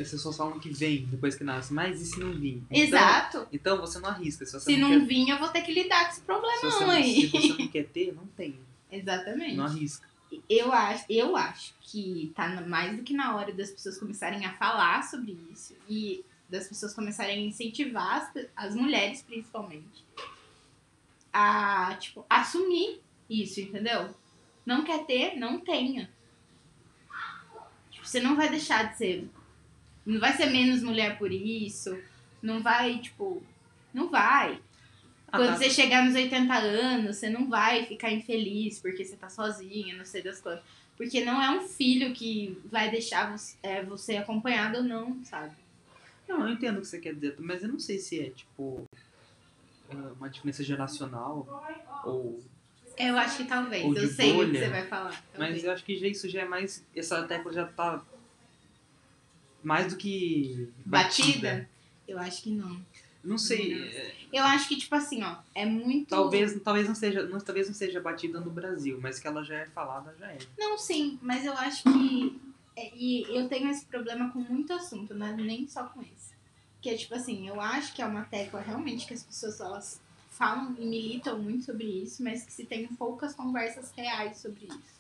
As 0.02 0.12
pessoas 0.12 0.36
falam 0.36 0.60
que 0.60 0.70
vem 0.70 1.06
depois 1.06 1.36
que 1.36 1.44
nasce, 1.46 1.74
mas 1.74 2.02
e 2.02 2.06
se 2.06 2.20
não 2.20 2.34
vir? 2.34 2.62
Então- 2.70 2.84
Exato. 2.84 3.48
Então 3.54 3.78
você 3.80 4.00
não 4.00 4.10
arrisca. 4.10 4.46
Se 4.46 4.60
Se 4.60 4.76
não, 4.78 4.90
não 4.90 5.00
quer, 5.00 5.06
vir, 5.08 5.30
eu 5.30 5.40
vou 5.40 5.48
ter 5.50 5.62
que 5.62 5.72
lidar 5.74 6.04
com 6.06 6.10
esse 6.12 6.20
se 6.20 6.26
problema 6.26 6.70
não, 6.72 6.90
aí. 6.90 7.22
se 7.22 7.28
você 7.28 7.48
não 7.64 7.68
quer 7.70 7.86
ter, 7.88 8.14
não 8.14 8.26
tem. 8.28 8.60
Exatamente. 8.92 9.56
Não 9.56 9.66
arrisca. 9.66 10.06
Eu 10.50 10.72
acho, 10.74 11.06
eu 11.10 11.36
acho 11.38 11.74
que 11.82 12.32
tá 12.36 12.50
mais 12.62 12.96
do 12.98 13.04
que 13.04 13.14
na 13.14 13.36
hora 13.36 13.54
das 13.54 13.70
pessoas 13.70 13.98
começarem 13.98 14.46
a 14.46 14.54
falar 14.54 15.04
sobre 15.04 15.38
isso 15.52 15.74
e 15.90 16.24
das 16.50 16.68
pessoas 16.68 16.94
começarem 16.94 17.38
a 17.38 17.48
incentivar 17.48 18.30
as, 18.36 18.46
as 18.56 18.76
mulheres, 18.76 19.22
principalmente, 19.22 20.04
a, 21.32 21.96
tipo, 22.00 22.26
assumir 22.30 23.02
isso, 23.32 23.62
entendeu? 23.62 24.14
Não 24.66 24.84
quer 24.84 25.06
ter, 25.06 25.38
não 25.38 25.60
tenha. 25.60 26.10
Tipo, 27.90 28.06
você 28.06 28.20
não 28.20 28.36
vai 28.36 28.50
deixar 28.50 28.92
de 28.92 28.98
ser 28.98 29.30
Não 30.06 30.20
vai 30.20 30.34
ser 30.34 30.48
menos 30.48 30.84
mulher 30.84 31.18
por 31.18 31.32
isso. 31.32 31.98
Não 32.42 32.62
vai, 32.62 33.00
tipo. 33.00 33.42
Não 33.94 34.10
vai. 34.10 34.60
Ah, 35.28 35.38
Quando 35.38 35.50
tá. 35.50 35.58
você 35.58 35.70
chegar 35.70 36.04
nos 36.04 36.16
80 36.16 36.54
anos, 36.54 37.18
você 37.18 37.30
não 37.30 37.50
vai 37.50 37.86
ficar 37.86 38.12
infeliz 38.12 38.80
porque 38.80 39.06
você 39.06 39.16
tá 39.16 39.30
sozinha, 39.30 39.96
não 39.96 40.06
sei 40.06 40.22
das 40.22 40.42
coisas. 40.42 40.64
Porque 40.98 41.24
não 41.24 41.42
é 41.42 41.50
um 41.52 41.62
filho 41.68 42.14
que 42.14 42.60
vai 42.66 42.92
deixar 42.92 43.32
você, 43.32 43.58
é, 43.64 43.84
você 43.84 44.18
acompanhado 44.18 44.80
ou 44.80 44.84
não, 44.84 45.24
sabe? 45.24 45.56
Não, 46.28 46.48
eu 46.48 46.54
entendo 46.54 46.78
o 46.78 46.82
que 46.82 46.88
você 46.88 47.00
quer 47.00 47.14
dizer, 47.14 47.36
mas 47.40 47.64
eu 47.64 47.70
não 47.70 47.80
sei 47.80 47.98
se 47.98 48.20
é, 48.20 48.30
tipo, 48.30 48.84
é, 49.90 49.96
uma 50.18 50.30
diferença 50.30 50.64
geracional 50.64 51.48
ou... 52.06 52.40
Eu 53.08 53.18
acho 53.18 53.38
que 53.38 53.46
talvez. 53.46 53.84
Eu 53.84 54.08
sei 54.10 54.30
o 54.32 54.40
que 54.40 54.46
bolha. 54.46 54.60
você 54.60 54.70
vai 54.70 54.86
falar. 54.88 55.24
talvez. 55.34 55.54
Mas 55.56 55.64
eu 55.64 55.72
acho 55.72 55.84
que 55.84 55.98
já 55.98 56.08
isso 56.08 56.30
já 56.30 56.42
é 56.42 56.46
mais... 56.46 56.86
Essa 56.96 57.24
tecla 57.24 57.52
já 57.54 57.66
tá 57.66 58.02
mais 59.64 59.92
do 59.94 59.98
que 59.98 60.70
Batida? 60.86 61.70
Eu 62.08 62.18
acho 62.20 62.42
que 62.44 62.50
não. 62.52 62.82
Não 63.24 63.38
sei, 63.38 63.76
Não. 63.76 63.86
é, 63.86 64.14
Eu 64.34 64.44
acho 64.46 64.68
que, 64.68 64.76
tipo 64.76 64.96
assim, 64.96 65.22
ó, 65.24 65.36
é 65.54 65.64
muito. 65.66 66.10
talvez, 66.10 66.60
talvez, 66.64 66.88
não 66.88 66.96
seja, 66.96 67.24
não, 67.28 67.40
talvez 67.40 67.68
não 67.68 67.76
seja 67.76 68.02
batida 68.02 68.40
no 68.40 68.50
Brasil, 68.50 69.00
mas 69.00 69.20
que 69.20 69.28
ela 69.28 69.44
já 69.44 69.58
é 69.60 69.66
falada, 69.68 70.16
já 70.20 70.32
é. 70.32 70.40
Não, 70.58 70.76
sim, 70.78 71.20
mas 71.22 71.46
eu 71.46 71.54
acho 71.54 71.84
que. 71.84 72.42
é, 72.76 72.90
E 72.96 73.22
eu 73.30 73.48
tenho 73.48 73.70
esse 73.70 73.86
problema 73.86 74.32
com 74.32 74.40
muito 74.40 74.74
assunto, 74.74 75.14
né? 75.14 75.36
Nem 75.38 75.68
só 75.68 75.84
com 75.84 76.02
esse. 76.02 76.32
Que 76.82 76.90
é 76.90 76.98
tipo 76.98 77.14
assim, 77.14 77.48
eu 77.48 77.62
acho 77.62 77.94
que 77.94 78.02
é 78.02 78.06
uma 78.08 78.24
tecla 78.24 78.60
realmente 78.60 79.06
que 79.06 79.14
as 79.14 79.22
pessoas 79.22 79.62
elas 79.62 80.02
falam 80.42 80.76
e 80.80 80.86
militam 80.88 81.38
muito 81.38 81.66
sobre 81.66 81.86
isso, 81.86 82.24
mas 82.24 82.44
que 82.44 82.52
se 82.52 82.66
tem 82.66 82.88
poucas 82.88 83.36
conversas 83.36 83.92
reais 83.92 84.38
sobre 84.38 84.66
isso. 84.66 85.00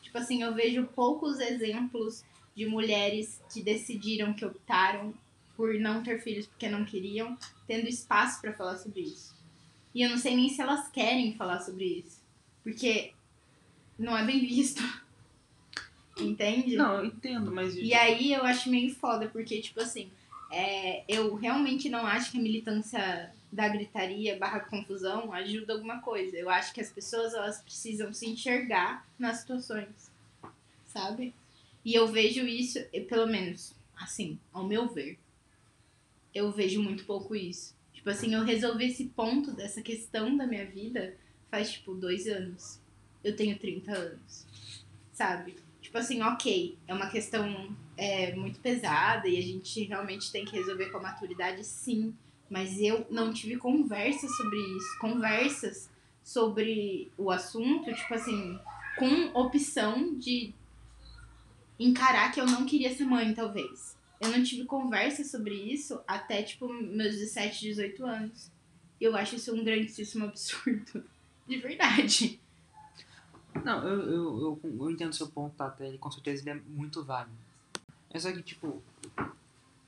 Tipo 0.00 0.16
assim, 0.18 0.44
eu 0.44 0.54
vejo 0.54 0.86
poucos 0.94 1.40
exemplos 1.40 2.24
de 2.54 2.64
mulheres 2.64 3.42
que 3.52 3.60
decidiram, 3.60 4.32
que 4.32 4.44
optaram 4.44 5.12
por 5.56 5.74
não 5.74 6.04
ter 6.04 6.22
filhos 6.22 6.46
porque 6.46 6.68
não 6.68 6.84
queriam, 6.84 7.36
tendo 7.66 7.88
espaço 7.88 8.40
pra 8.40 8.52
falar 8.52 8.76
sobre 8.76 9.00
isso. 9.00 9.34
E 9.92 10.02
eu 10.02 10.10
não 10.10 10.18
sei 10.18 10.36
nem 10.36 10.48
se 10.48 10.62
elas 10.62 10.88
querem 10.88 11.34
falar 11.34 11.58
sobre 11.58 11.84
isso. 11.84 12.22
Porque 12.62 13.12
não 13.98 14.16
é 14.16 14.24
bem 14.24 14.38
visto. 14.38 14.82
Entende? 16.16 16.76
Não, 16.76 16.98
eu 16.98 17.06
entendo, 17.06 17.50
mas... 17.50 17.74
E 17.74 17.92
aí 17.92 18.32
eu 18.32 18.44
acho 18.44 18.70
meio 18.70 18.94
foda, 18.94 19.28
porque, 19.28 19.60
tipo 19.60 19.80
assim, 19.80 20.12
é, 20.54 21.04
eu 21.08 21.34
realmente 21.34 21.88
não 21.88 22.06
acho 22.06 22.30
que 22.30 22.38
a 22.38 22.42
militância 22.42 23.32
da 23.52 23.68
gritaria 23.68 24.38
barra 24.38 24.60
confusão 24.60 25.32
ajuda 25.32 25.72
alguma 25.72 26.00
coisa. 26.00 26.36
Eu 26.36 26.48
acho 26.48 26.72
que 26.72 26.80
as 26.80 26.90
pessoas 26.90 27.34
elas 27.34 27.60
precisam 27.60 28.12
se 28.12 28.26
enxergar 28.26 29.06
nas 29.18 29.38
situações, 29.38 30.10
sabe? 30.86 31.34
E 31.84 31.92
eu 31.94 32.06
vejo 32.06 32.46
isso, 32.46 32.78
pelo 33.08 33.26
menos, 33.26 33.74
assim, 33.96 34.38
ao 34.52 34.66
meu 34.66 34.88
ver, 34.88 35.18
eu 36.34 36.50
vejo 36.50 36.82
muito 36.82 37.04
pouco 37.04 37.34
isso. 37.34 37.74
Tipo 37.92 38.10
assim, 38.10 38.34
eu 38.34 38.44
resolvi 38.44 38.86
esse 38.86 39.06
ponto 39.06 39.52
dessa 39.52 39.82
questão 39.82 40.36
da 40.36 40.46
minha 40.46 40.66
vida 40.66 41.16
faz, 41.50 41.72
tipo, 41.72 41.94
dois 41.94 42.26
anos. 42.26 42.80
Eu 43.22 43.36
tenho 43.36 43.58
30 43.58 43.92
anos, 43.92 44.46
sabe? 45.12 45.56
Tipo 45.80 45.98
assim, 45.98 46.22
ok, 46.22 46.76
é 46.86 46.94
uma 46.94 47.08
questão 47.08 47.74
é, 47.96 48.34
muito 48.34 48.60
pesada 48.60 49.28
e 49.28 49.38
a 49.38 49.42
gente 49.42 49.84
realmente 49.84 50.30
tem 50.32 50.44
que 50.44 50.56
resolver 50.56 50.90
com 50.90 50.98
a 50.98 51.02
maturidade, 51.02 51.64
sim. 51.64 52.14
Mas 52.50 52.80
eu 52.80 53.06
não 53.10 53.32
tive 53.32 53.56
conversas 53.56 54.34
sobre 54.36 54.58
isso. 54.76 54.98
Conversas 55.00 55.90
sobre 56.22 57.12
o 57.18 57.30
assunto, 57.30 57.92
tipo 57.92 58.14
assim, 58.14 58.58
com 58.98 59.38
opção 59.38 60.14
de 60.16 60.54
encarar 61.78 62.32
que 62.32 62.40
eu 62.40 62.46
não 62.46 62.64
queria 62.64 62.94
ser 62.94 63.04
mãe, 63.04 63.34
talvez. 63.34 63.96
Eu 64.20 64.30
não 64.30 64.42
tive 64.42 64.64
conversa 64.64 65.24
sobre 65.24 65.54
isso 65.54 66.00
até, 66.06 66.42
tipo, 66.42 66.72
meus 66.72 67.16
17, 67.16 67.60
18 67.60 68.06
anos. 68.06 68.50
E 69.00 69.04
eu 69.04 69.16
acho 69.16 69.36
isso 69.36 69.54
um 69.54 69.64
grandíssimo 69.64 70.24
absurdo. 70.24 71.04
De 71.46 71.58
verdade. 71.58 72.40
Não, 73.62 73.86
eu, 73.86 74.00
eu, 74.00 74.60
eu, 74.64 74.78
eu 74.80 74.90
entendo 74.90 75.14
seu 75.14 75.28
ponto, 75.28 75.54
tá? 75.54 75.74
Ele, 75.80 75.98
com 75.98 76.10
certeza 76.10 76.42
ele 76.42 76.58
é 76.58 76.62
muito 76.66 77.04
válido. 77.04 77.36
É 78.14 78.18
só 78.18 78.32
que, 78.32 78.40
tipo, 78.42 78.82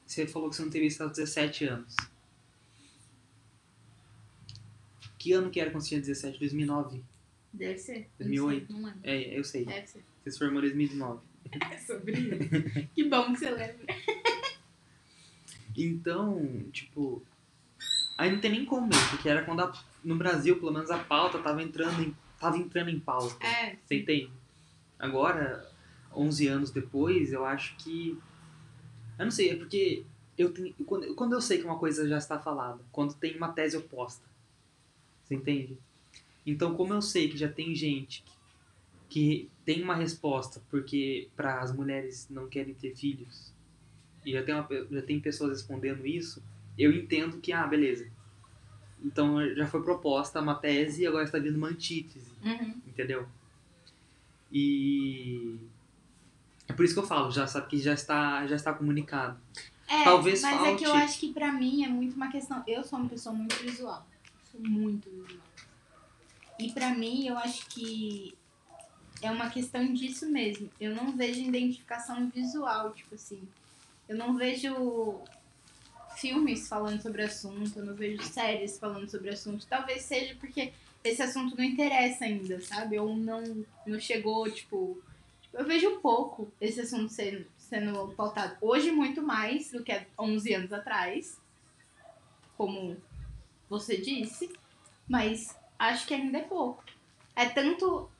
você 0.05 0.27
falou 0.27 0.51
que 0.51 0.57
você 0.57 0.63
não 0.63 0.71
teve 0.71 0.87
isso 0.87 1.03
aos 1.03 1.13
17 1.13 1.65
anos. 1.67 1.95
Que 5.19 5.33
ano 5.33 5.51
que 5.51 5.61
era 5.61 5.71
quando 5.71 5.83
você 5.83 5.89
tinha 5.91 6.01
17? 6.01 6.39
2009? 6.39 7.03
Deve 7.53 7.79
ser. 7.79 8.11
2008. 8.19 8.73
Não 8.73 8.85
lembro. 8.85 9.01
É, 9.03 9.39
eu 9.39 9.45
sei. 9.45 9.65
Deve 9.65 9.87
ser. 9.87 10.05
Você 10.23 10.31
se 10.33 10.39
formou 10.39 10.59
em 10.59 10.67
2009. 10.67 11.21
É 11.71 11.79
sobre 11.87 12.13
isso. 12.19 12.89
que 12.95 13.05
bom 13.05 13.33
que 13.33 13.39
você 13.39 13.51
lembra. 13.51 13.87
Então, 15.79 16.65
tipo, 16.73 17.23
aí 18.17 18.33
não 18.33 18.41
tem 18.41 18.51
nem 18.51 18.65
como 18.65 18.89
porque 19.11 19.29
era 19.29 19.45
quando 19.45 19.61
a- 19.61 19.85
no 20.03 20.17
Brasil, 20.17 20.59
pelo 20.59 20.73
menos 20.73 20.91
a 20.91 20.97
pauta 21.05 21.39
tava 21.41 21.63
entrando 21.63 22.03
em, 22.03 22.17
tava 22.41 22.57
entrando 22.57 22.89
em 22.89 22.99
pauta. 22.99 23.45
É. 23.47 23.77
Você 23.85 23.97
entende? 23.97 24.31
Agora, 24.99 25.71
11 26.17 26.47
anos 26.49 26.71
depois, 26.71 27.33
eu 27.33 27.45
acho 27.45 27.77
que. 27.77 28.19
Eu 29.19 29.25
não 29.25 29.31
sei, 29.31 29.51
é 29.51 29.57
porque 29.57 30.05
eu 30.37 30.53
tenho, 30.53 30.75
quando, 30.85 31.15
quando 31.15 31.33
eu 31.33 31.41
sei 31.41 31.59
que 31.59 31.65
uma 31.65 31.79
coisa 31.79 32.07
já 32.09 32.19
está 32.19 32.39
falada, 32.39 32.81
quando 32.93 33.15
tem 33.15 33.37
uma 33.37 33.49
tese 33.53 33.77
oposta. 33.77 34.27
Você 35.25 35.35
entende? 35.35 35.77
Então, 36.45 36.75
como 36.75 36.93
eu 36.93 37.03
sei 37.03 37.29
que 37.29 37.37
já 37.37 37.49
tem 37.49 37.75
gente 37.75 38.23
que, 38.23 38.37
que 39.09 39.51
tem 39.65 39.83
uma 39.83 39.95
resposta 39.95 40.63
porque 40.71 41.29
para 41.35 41.61
as 41.61 41.75
mulheres 41.75 42.29
não 42.31 42.49
querem 42.49 42.75
ter 42.75 42.95
filhos, 42.95 43.53
e 44.25 44.33
já 44.33 44.43
tem, 44.43 44.55
uma, 44.55 44.69
já 44.91 45.03
tem 45.03 45.21
pessoas 45.21 45.51
respondendo 45.51 46.07
isso, 46.07 46.43
eu 46.79 46.93
entendo 46.93 47.39
que, 47.39 47.53
ah, 47.53 47.67
beleza. 47.67 48.09
Então 49.03 49.39
já 49.55 49.67
foi 49.67 49.83
proposta 49.83 50.41
uma 50.41 50.55
tese 50.55 51.03
e 51.03 51.07
agora 51.07 51.25
está 51.25 51.39
vindo 51.39 51.57
uma 51.57 51.69
antítese 51.69 52.31
Uhum. 52.43 52.81
entendeu? 52.87 53.27
E 54.53 55.59
é 56.69 56.73
por 56.73 56.85
isso 56.85 56.95
que 56.95 57.01
eu 57.01 57.07
falo, 57.07 57.31
já 57.31 57.47
sabe 57.47 57.69
que 57.69 57.79
já 57.79 57.93
está, 57.95 58.47
já 58.47 58.57
está 58.57 58.73
comunicado. 58.73 59.39
É, 59.89 60.03
Talvez 60.05 60.43
mas 60.43 60.63
é 60.67 60.75
que 60.75 60.85
eu 60.85 60.91
falte- 60.91 61.05
acho 61.05 61.21
que 61.21 61.33
pra 61.33 61.53
mim 61.53 61.85
é 61.85 61.89
muito 61.89 62.17
uma 62.17 62.31
questão. 62.31 62.63
Eu 62.67 62.83
sou 62.83 62.99
uma 62.99 63.09
pessoa 63.09 63.33
muito 63.35 63.55
visual. 63.57 64.05
Sou 64.51 64.61
muito 64.61 65.09
visual. 65.09 65.41
E 66.59 66.73
pra 66.73 66.91
mim 66.95 67.27
eu 67.29 67.37
acho 67.39 67.67
que 67.69 68.35
é 69.23 69.31
uma 69.31 69.49
questão 69.49 69.93
disso 69.95 70.29
mesmo. 70.29 70.69
Eu 70.81 70.95
não 70.95 71.17
vejo 71.17 71.41
identificação 71.41 72.29
visual, 72.31 72.93
tipo 72.93 73.15
assim. 73.15 73.41
Eu 74.09 74.17
não 74.17 74.37
vejo 74.37 75.21
filmes 76.17 76.67
falando 76.69 77.01
sobre 77.03 77.23
assunto, 77.23 77.79
eu 77.79 77.85
não 77.85 77.95
vejo 77.95 78.23
séries 78.23 78.79
falando 78.79 79.09
sobre 79.09 79.31
assunto. 79.31 79.67
Talvez 79.67 80.03
seja 80.03 80.35
porque 80.41 80.73
esse 81.05 81.23
assunto 81.23 81.57
não 81.57 81.63
interessa 81.65 82.25
ainda, 82.25 82.61
sabe? 82.61 82.99
Ou 82.99 83.15
não, 83.17 83.65
não 83.87 84.01
chegou, 84.01 84.51
tipo. 84.51 84.99
Eu 85.57 85.65
vejo 85.65 86.01
pouco 86.01 86.53
esse 86.61 86.83
assunto 86.83 87.11
sendo, 87.11 87.47
sendo 87.57 88.09
pautado. 88.15 88.59
Hoje, 88.61 88.91
muito 88.91 89.23
mais 89.23 89.71
do 89.71 89.83
que 89.83 89.91
há 89.91 90.05
11 90.19 90.53
anos 90.53 90.73
atrás, 90.73 91.41
como 92.59 92.95
você 93.67 93.97
disse, 93.97 94.53
mas 95.09 95.57
acho 95.79 96.07
que 96.07 96.13
ainda 96.13 96.39
é 96.39 96.43
pouco. 96.43 96.85
É 97.35 97.49
tanto. 97.49 98.11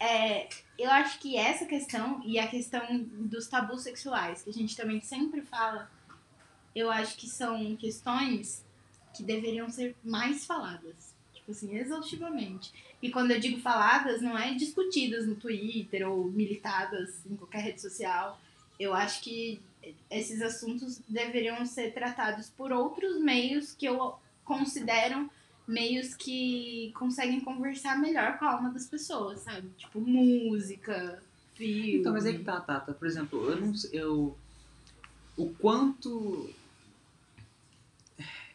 É, 0.00 0.48
eu 0.78 0.90
acho 0.90 1.18
que 1.18 1.36
essa 1.36 1.66
questão 1.66 2.22
e 2.24 2.38
a 2.38 2.48
questão 2.48 2.82
dos 3.02 3.46
tabus 3.46 3.82
sexuais, 3.82 4.42
que 4.42 4.48
a 4.48 4.54
gente 4.54 4.74
também 4.74 5.02
sempre 5.02 5.42
fala, 5.42 5.90
eu 6.74 6.90
acho 6.90 7.14
que 7.18 7.28
são 7.28 7.76
questões 7.76 8.64
que 9.14 9.22
deveriam 9.22 9.68
ser 9.68 9.94
mais 10.02 10.46
faladas. 10.46 11.05
Tipo 11.46 11.52
assim, 11.52 11.78
exaustivamente. 11.78 12.72
E 13.00 13.08
quando 13.08 13.30
eu 13.30 13.38
digo 13.38 13.60
faladas, 13.60 14.20
não 14.20 14.36
é 14.36 14.54
discutidas 14.54 15.28
no 15.28 15.36
Twitter 15.36 16.08
ou 16.10 16.24
militadas 16.24 17.24
em 17.24 17.36
qualquer 17.36 17.62
rede 17.62 17.80
social. 17.80 18.40
Eu 18.80 18.92
acho 18.92 19.22
que 19.22 19.60
esses 20.10 20.42
assuntos 20.42 21.00
deveriam 21.08 21.64
ser 21.64 21.94
tratados 21.94 22.50
por 22.50 22.72
outros 22.72 23.20
meios 23.20 23.72
que 23.72 23.86
eu 23.86 24.16
considero 24.44 25.30
meios 25.68 26.14
que 26.14 26.92
conseguem 26.96 27.38
conversar 27.38 27.96
melhor 27.96 28.38
com 28.38 28.44
a 28.44 28.52
alma 28.52 28.70
das 28.70 28.86
pessoas, 28.86 29.40
sabe? 29.40 29.68
Tipo 29.76 30.00
música, 30.00 31.22
filme. 31.54 31.98
Então, 31.98 32.12
mas 32.12 32.26
é 32.26 32.32
que 32.32 32.42
tá, 32.42 32.60
Tata. 32.60 32.92
Por 32.92 33.06
exemplo, 33.06 33.48
eu 33.48 33.60
não. 33.60 33.72
Eu, 33.92 34.36
o 35.36 35.48
quanto. 35.54 36.50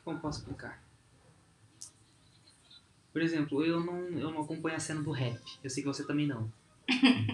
Como 0.03 0.19
posso 0.19 0.39
explicar? 0.39 0.90
Por 3.11 3.21
exemplo, 3.21 3.63
eu 3.65 3.79
não, 3.79 3.99
eu 4.17 4.31
não 4.31 4.41
acompanho 4.41 4.75
a 4.75 4.79
cena 4.79 5.01
do 5.01 5.11
rap. 5.11 5.39
Eu 5.63 5.69
sei 5.69 5.83
que 5.83 5.87
você 5.89 6.03
também 6.05 6.27
não. 6.27 6.51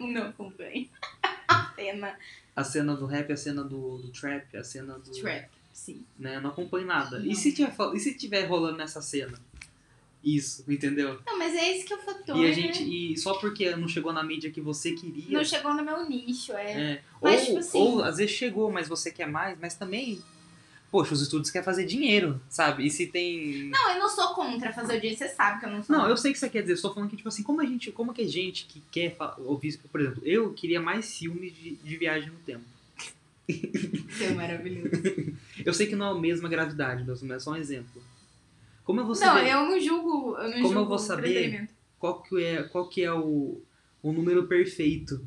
Não 0.00 0.22
acompanho. 0.28 0.88
A 1.48 1.72
cena 1.76 2.18
A 2.56 2.64
cena 2.64 2.96
do 2.96 3.06
rap, 3.06 3.32
a 3.32 3.36
cena 3.36 3.62
do, 3.62 3.98
do 3.98 4.08
trap, 4.08 4.56
a 4.56 4.64
cena 4.64 4.98
do. 4.98 5.10
trap, 5.12 5.48
sim. 5.72 6.04
Né? 6.18 6.36
Eu 6.36 6.40
não 6.40 6.50
acompanho 6.50 6.86
nada. 6.86 7.18
E 7.20 7.28
Não. 7.28 7.34
se, 7.34 7.52
tiver, 7.52 7.72
e 7.94 8.00
se 8.00 8.14
tiver 8.16 8.44
rolando 8.46 8.78
nessa 8.78 9.00
cena? 9.02 9.38
isso, 10.24 10.64
entendeu? 10.68 11.20
Não, 11.26 11.36
mas 11.36 11.52
é 11.54 11.76
esse 11.76 11.84
que 11.84 11.92
é 11.92 11.96
o 11.96 12.00
fator. 12.00 12.36
E 12.36 12.46
a 12.46 12.52
gente. 12.52 12.82
E 12.84 13.16
só 13.18 13.34
porque 13.34 13.74
não 13.74 13.88
chegou 13.88 14.12
na 14.12 14.22
mídia 14.22 14.50
que 14.52 14.60
você 14.60 14.92
queria. 14.92 15.36
Não 15.38 15.44
chegou 15.44 15.74
no 15.74 15.82
meu 15.84 16.08
nicho, 16.08 16.52
é. 16.52 16.72
é, 16.92 17.02
Mas, 17.20 17.40
ou, 17.40 17.46
tipo 17.46 17.58
assim- 17.58 17.78
ou 17.78 18.04
às 18.04 18.16
vezes 18.18 18.32
chegou, 18.34 18.70
mas 18.70 18.86
você 18.88 19.10
quer 19.10 19.26
mais, 19.26 19.58
mas 19.60 19.74
também. 19.74 20.22
Poxa, 20.92 21.14
os 21.14 21.22
estúdios 21.22 21.50
querem 21.50 21.64
fazer 21.64 21.86
dinheiro, 21.86 22.38
sabe? 22.50 22.86
E 22.86 22.90
se 22.90 23.06
tem. 23.06 23.70
Não, 23.70 23.90
eu 23.92 23.98
não 23.98 24.08
sou 24.10 24.34
contra 24.34 24.72
fazer 24.74 24.98
o 24.98 25.00
dia, 25.00 25.16
você 25.16 25.26
sabe 25.26 25.58
que 25.58 25.66
eu 25.66 25.70
não 25.70 25.82
sou. 25.82 25.96
Não, 25.96 26.06
eu 26.06 26.16
sei 26.18 26.30
o 26.30 26.34
que 26.34 26.38
você 26.38 26.50
quer 26.50 26.60
dizer, 26.60 26.72
eu 26.72 26.76
estou 26.76 26.92
falando 26.92 27.08
que, 27.08 27.16
tipo 27.16 27.28
assim, 27.30 27.42
como 27.42 27.62
a 27.62 27.64
gente. 27.64 27.90
Como 27.90 28.12
que 28.12 28.20
a 28.20 28.28
gente 28.28 28.66
que 28.66 28.82
quer 28.92 29.16
ouvir. 29.38 29.78
Por 29.90 30.00
exemplo, 30.02 30.22
eu 30.22 30.52
queria 30.52 30.80
mais 30.82 31.16
filmes 31.16 31.52
de, 31.56 31.76
de 31.76 31.96
viagem 31.96 32.28
no 32.28 32.38
tempo. 32.40 32.64
Isso 33.48 34.22
é 34.22 34.34
maravilhoso. 34.34 34.90
Eu 35.64 35.72
sei 35.74 35.86
que 35.86 35.96
não 35.96 36.06
é 36.06 36.10
a 36.10 36.20
mesma 36.20 36.48
gravidade, 36.48 37.04
mas 37.06 37.22
é 37.22 37.38
só 37.38 37.52
um 37.52 37.56
exemplo. 37.56 38.02
Como 38.84 39.00
eu 39.00 39.04
vou 39.04 39.14
Não, 39.14 39.20
saber 39.20 39.50
eu 39.50 39.64
não 39.64 39.80
julgo. 39.80 40.36
Eu 40.36 40.44
não 40.44 40.52
Como 40.54 40.66
eu 40.66 40.72
julgo 40.72 40.88
vou 40.88 40.98
saber? 40.98 41.68
qual 41.98 42.22
que 42.22 42.42
é, 42.42 42.62
qual 42.64 42.88
que 42.88 43.02
é 43.02 43.12
o, 43.12 43.60
o 44.02 44.12
número 44.12 44.46
perfeito, 44.48 45.24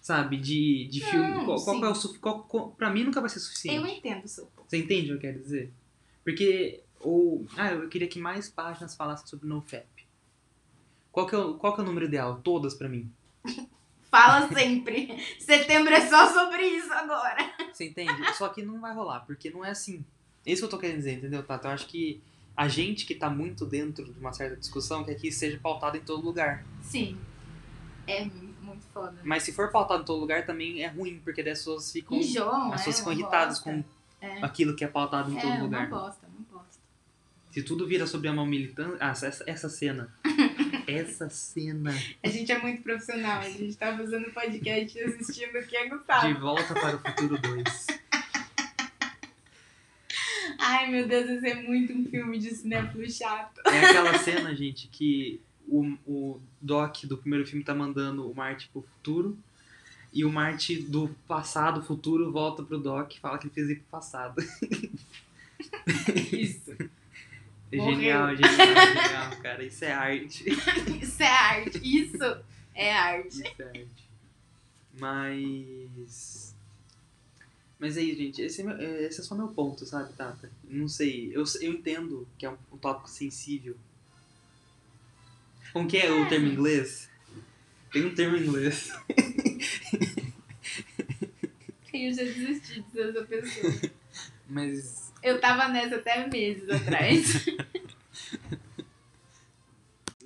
sabe? 0.00 0.36
De, 0.38 0.88
de 0.90 1.00
Não, 1.00 1.08
filme. 1.10 1.44
Qual, 1.44 1.62
qual 1.64 1.84
é 1.84 1.90
o 1.90 2.18
qual, 2.20 2.42
qual, 2.44 2.70
Pra 2.70 2.90
mim 2.90 3.04
nunca 3.04 3.20
vai 3.20 3.28
ser 3.28 3.36
Eu 3.38 3.42
suficiente. 3.42 3.90
entendo 3.90 4.24
o 4.24 4.28
seu. 4.28 4.48
Você 4.66 4.78
entende 4.78 5.06
o 5.12 5.18
que 5.18 5.26
eu 5.26 5.32
quero 5.32 5.42
dizer? 5.42 5.72
Porque. 6.22 6.80
Ou, 7.00 7.46
ah, 7.56 7.72
eu 7.72 7.88
queria 7.88 8.08
que 8.08 8.18
mais 8.18 8.48
páginas 8.48 8.96
falassem 8.96 9.26
sobre 9.26 9.46
NoFap. 9.46 9.86
Qual 11.12 11.26
que, 11.26 11.34
é 11.34 11.38
o, 11.38 11.54
qual 11.54 11.74
que 11.74 11.80
é 11.80 11.84
o 11.84 11.86
número 11.86 12.06
ideal? 12.06 12.40
Todas 12.42 12.74
pra 12.74 12.88
mim. 12.88 13.10
Fala 14.10 14.48
sempre. 14.48 15.16
Setembro 15.38 15.92
é 15.92 16.08
só 16.08 16.32
sobre 16.32 16.62
isso 16.62 16.92
agora. 16.92 17.52
Você 17.72 17.86
entende? 17.86 18.12
Só 18.34 18.48
que 18.48 18.62
não 18.62 18.80
vai 18.80 18.94
rolar, 18.94 19.20
porque 19.20 19.50
não 19.50 19.64
é 19.64 19.70
assim. 19.70 20.04
É 20.46 20.52
isso 20.52 20.62
que 20.62 20.66
eu 20.66 20.70
tô 20.70 20.78
querendo 20.78 20.98
dizer, 20.98 21.14
entendeu, 21.14 21.42
Tata? 21.42 21.68
Eu 21.68 21.72
acho 21.72 21.86
que 21.86 22.22
a 22.56 22.68
gente 22.68 23.04
que 23.04 23.14
tá 23.14 23.28
muito 23.28 23.66
dentro 23.66 24.04
de 24.04 24.18
uma 24.18 24.32
certa 24.32 24.56
discussão 24.56 25.04
quer 25.04 25.14
que 25.14 25.32
seja 25.32 25.58
pautado 25.60 25.96
em 25.96 26.00
todo 26.00 26.24
lugar. 26.24 26.64
Sim. 26.82 27.18
É 28.06 28.24
muito 28.60 28.84
foda. 28.92 29.18
Mas 29.24 29.42
se 29.42 29.52
for 29.52 29.70
pautado 29.70 30.02
em 30.02 30.06
todo 30.06 30.20
lugar, 30.20 30.46
também 30.46 30.82
é 30.82 30.86
ruim, 30.88 31.20
porque 31.24 31.42
daí 31.42 31.52
as 31.52 31.58
pessoas 31.58 31.90
ficam. 31.90 32.16
Enjoam, 32.16 32.72
as 32.72 32.84
pessoas 32.84 32.96
é, 32.96 32.98
ficam 32.98 33.12
irritadas 33.12 33.58
com 33.58 33.82
É. 34.24 34.44
aquilo 34.44 34.74
que 34.76 34.84
é 34.84 34.88
pautado 34.88 35.30
em 35.30 35.36
É, 35.38 35.40
todo 35.40 35.50
uma 35.50 35.62
lugar. 35.62 35.88
bosta, 35.88 36.26
uma 36.26 36.46
bosta. 36.60 36.78
Se 37.52 37.62
tudo 37.62 37.86
vira 37.86 38.06
sobre 38.06 38.28
a 38.28 38.32
mão 38.32 38.44
militante. 38.46 38.96
Ah, 39.00 39.10
essa, 39.10 39.44
essa 39.46 39.68
cena. 39.68 40.12
essa 40.88 41.28
cena. 41.30 41.92
A 42.22 42.28
gente 42.28 42.50
é 42.50 42.58
muito 42.58 42.82
profissional, 42.82 43.40
a 43.40 43.48
gente 43.48 43.76
tá 43.76 43.96
fazendo 43.96 44.30
podcast 44.32 44.98
e 44.98 45.02
assistindo 45.04 45.56
o 45.58 45.66
que 45.66 45.76
é 45.76 45.84
De 45.84 45.90
Gustavo. 45.90 46.40
volta 46.40 46.74
para 46.74 46.96
o 46.96 46.98
futuro 46.98 47.38
2. 47.38 47.86
Ai, 50.58 50.90
meu 50.90 51.06
Deus, 51.06 51.28
esse 51.28 51.46
é 51.48 51.54
muito 51.62 51.92
um 51.92 52.04
filme 52.06 52.38
de 52.38 52.50
cinéfilo 52.54 53.10
chato. 53.10 53.60
É 53.66 53.86
aquela 53.86 54.16
cena, 54.18 54.54
gente, 54.54 54.88
que 54.88 55.40
o, 55.66 55.96
o 56.06 56.40
Doc 56.60 57.04
do 57.04 57.16
primeiro 57.18 57.46
filme 57.46 57.64
tá 57.64 57.74
mandando 57.74 58.28
o 58.30 58.34
Marty 58.34 58.68
pro 58.72 58.82
futuro. 58.82 59.38
E 60.14 60.24
o 60.24 60.30
Marty 60.30 60.76
do 60.80 61.08
passado, 61.26 61.82
futuro, 61.82 62.30
volta 62.30 62.62
pro 62.62 62.78
Doc 62.78 63.12
e 63.16 63.20
fala 63.20 63.36
que 63.36 63.48
ele 63.48 63.54
fez 63.54 63.68
ir 63.70 63.74
pro 63.80 63.84
passado. 63.90 64.40
Isso. 66.32 66.70
É 67.72 67.76
genial, 67.76 68.36
genial, 68.36 68.56
genial, 68.86 69.36
cara. 69.42 69.64
Isso 69.64 69.84
é 69.84 69.92
arte. 69.92 70.44
Isso 71.02 71.22
é 71.22 71.26
arte. 71.26 71.80
Isso 71.82 72.36
é 72.74 72.92
arte. 72.92 73.28
Isso 73.42 73.42
é 73.62 73.64
arte. 73.64 74.04
Mas. 74.98 76.54
Mas 77.78 77.96
aí, 77.96 78.14
gente, 78.14 78.40
esse 78.40 78.60
é, 78.60 78.64
meu- 78.64 78.76
é- 78.76 79.02
esse 79.04 79.20
é 79.20 79.24
só 79.24 79.34
meu 79.34 79.48
ponto, 79.48 79.84
sabe, 79.84 80.12
Tata? 80.12 80.48
Não 80.62 80.88
sei. 80.88 81.32
Eu, 81.34 81.42
eu 81.60 81.72
entendo 81.72 82.26
que 82.38 82.46
é 82.46 82.50
um, 82.50 82.56
um 82.72 82.76
tópico 82.76 83.10
sensível. 83.10 83.76
Como 85.72 85.88
que 85.88 85.96
é 85.98 86.10
o 86.12 86.28
termo 86.28 86.46
em 86.46 86.52
inglês? 86.52 87.10
Tem 87.94 88.04
um 88.04 88.12
termo 88.12 88.36
em 88.36 88.40
inglês. 88.40 88.92
Eu 91.94 92.12
já 92.12 92.24
desisti 92.24 92.82
de 92.82 92.90
ser 92.90 93.08
essa 93.10 93.24
pessoa. 93.24 93.72
Mas. 94.48 95.12
Eu 95.22 95.40
tava 95.40 95.68
nessa 95.68 95.94
até 95.94 96.26
meses 96.26 96.68
atrás. 96.68 97.46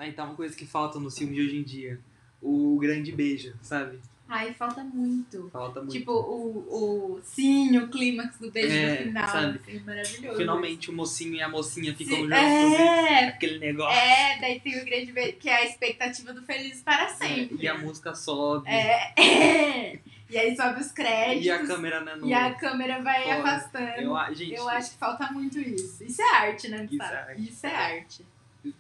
Ah, 0.01 0.07
então, 0.07 0.27
uma 0.27 0.37
coisa 0.37 0.55
que 0.55 0.65
falta 0.65 1.01
no 1.01 1.11
filme 1.11 1.35
de 1.35 1.41
hoje 1.41 1.57
em 1.57 1.65
dia. 1.65 1.99
O 2.41 2.79
grande 2.79 3.11
beijo, 3.11 3.53
sabe? 3.61 3.99
Ai, 4.29 4.53
falta 4.53 4.85
muito. 4.85 5.49
Falta 5.51 5.81
muito. 5.81 5.93
Tipo, 5.93 6.13
o, 6.13 7.15
o 7.17 7.21
sim, 7.23 7.79
o 7.79 7.89
clímax 7.89 8.37
do 8.39 8.51
beijo 8.51 8.75
É, 8.75 8.91
no 9.01 9.07
final. 9.07 9.29
sabe? 9.29 9.59
Assim, 9.59 9.81
maravilhoso. 9.81 10.37
Finalmente 10.37 10.91
o 10.91 10.93
mocinho 10.93 11.35
e 11.35 11.43
a 11.43 11.49
mocinha 11.49 11.95
ficam 11.95 12.19
juntos. 12.19 12.33
É, 12.37 13.25
Aquele 13.29 13.59
negócio. 13.59 13.99
é, 13.99 14.39
daí 14.39 14.61
tem 14.61 14.81
o 14.81 14.85
grande 14.85 15.13
beijo, 15.13 15.37
que 15.39 15.49
é 15.49 15.55
a 15.57 15.65
expectativa 15.65 16.35
do 16.35 16.43
feliz 16.43 16.83
para 16.83 17.09
sempre. 17.09 17.57
E 17.59 17.67
a 17.67 17.79
música 17.79 18.15
sobe. 18.15 18.69
É, 18.69 19.13
é. 19.17 19.99
E 20.31 20.37
aí 20.37 20.55
sobe 20.55 20.79
os 20.81 20.93
créditos. 20.93 21.47
E 21.47 21.51
a 21.51 21.67
câmera, 21.67 22.01
né? 22.03 22.15
No... 22.17 22.27
e 22.27 22.35
a 22.35 22.53
câmera 22.53 23.01
vai 23.01 23.23
Fora. 23.23 23.39
afastando. 23.39 24.03
Eu, 24.03 24.35
gente, 24.35 24.55
Eu 24.55 24.69
acho 24.69 24.91
que 24.91 24.99
falta 24.99 25.33
muito 25.33 25.59
isso. 25.59 26.05
Isso 26.05 26.21
é 26.21 26.37
arte, 26.37 26.69
né? 26.69 26.87
Isso 26.91 27.03
é 27.03 27.07
arte. 27.17 27.43
Isso 27.49 27.67
é 27.67 27.75
arte. 27.75 28.27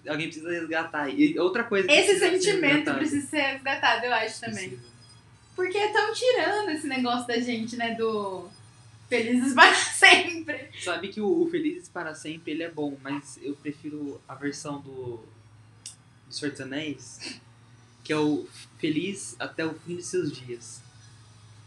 alguém 0.07 0.27
precisa 0.27 0.51
resgatar. 0.51 1.09
E 1.09 1.39
outra 1.39 1.65
coisa 1.65 1.91
Esse 1.91 2.19
sentimento 2.19 2.93
precisa 2.93 3.27
ser 3.27 3.41
resgatado, 3.41 4.05
eu 4.05 4.13
acho 4.13 4.39
também. 4.43 4.69
Precisa. 4.69 4.98
Porque 5.59 5.77
estão 5.77 6.13
tirando 6.13 6.69
esse 6.69 6.87
negócio 6.87 7.27
da 7.27 7.41
gente, 7.41 7.77
né, 7.77 7.97
do 7.97 8.49
felizes 9.09 9.55
para 9.55 9.75
sempre. 9.91 10.71
Sabe 10.81 11.09
que 11.09 11.21
o, 11.21 11.49
Felizes 11.51 11.89
para 11.89 12.15
Sempre 12.15 12.53
ele 12.53 12.63
é 12.63 12.71
bom, 12.71 12.97
mas 13.03 13.41
eu 13.43 13.57
prefiro 13.57 14.21
a 14.29 14.37
versão 14.37 14.81
do, 14.81 15.21
do 16.29 16.33
Senhor 16.33 16.53
dos 16.53 16.61
Anéis, 16.61 17.41
que 18.05 18.13
é 18.13 18.17
o 18.17 18.47
Feliz 18.79 19.35
até 19.37 19.67
o 19.67 19.75
fim 19.75 19.97
de 19.97 20.05
seus 20.05 20.31
dias. 20.31 20.81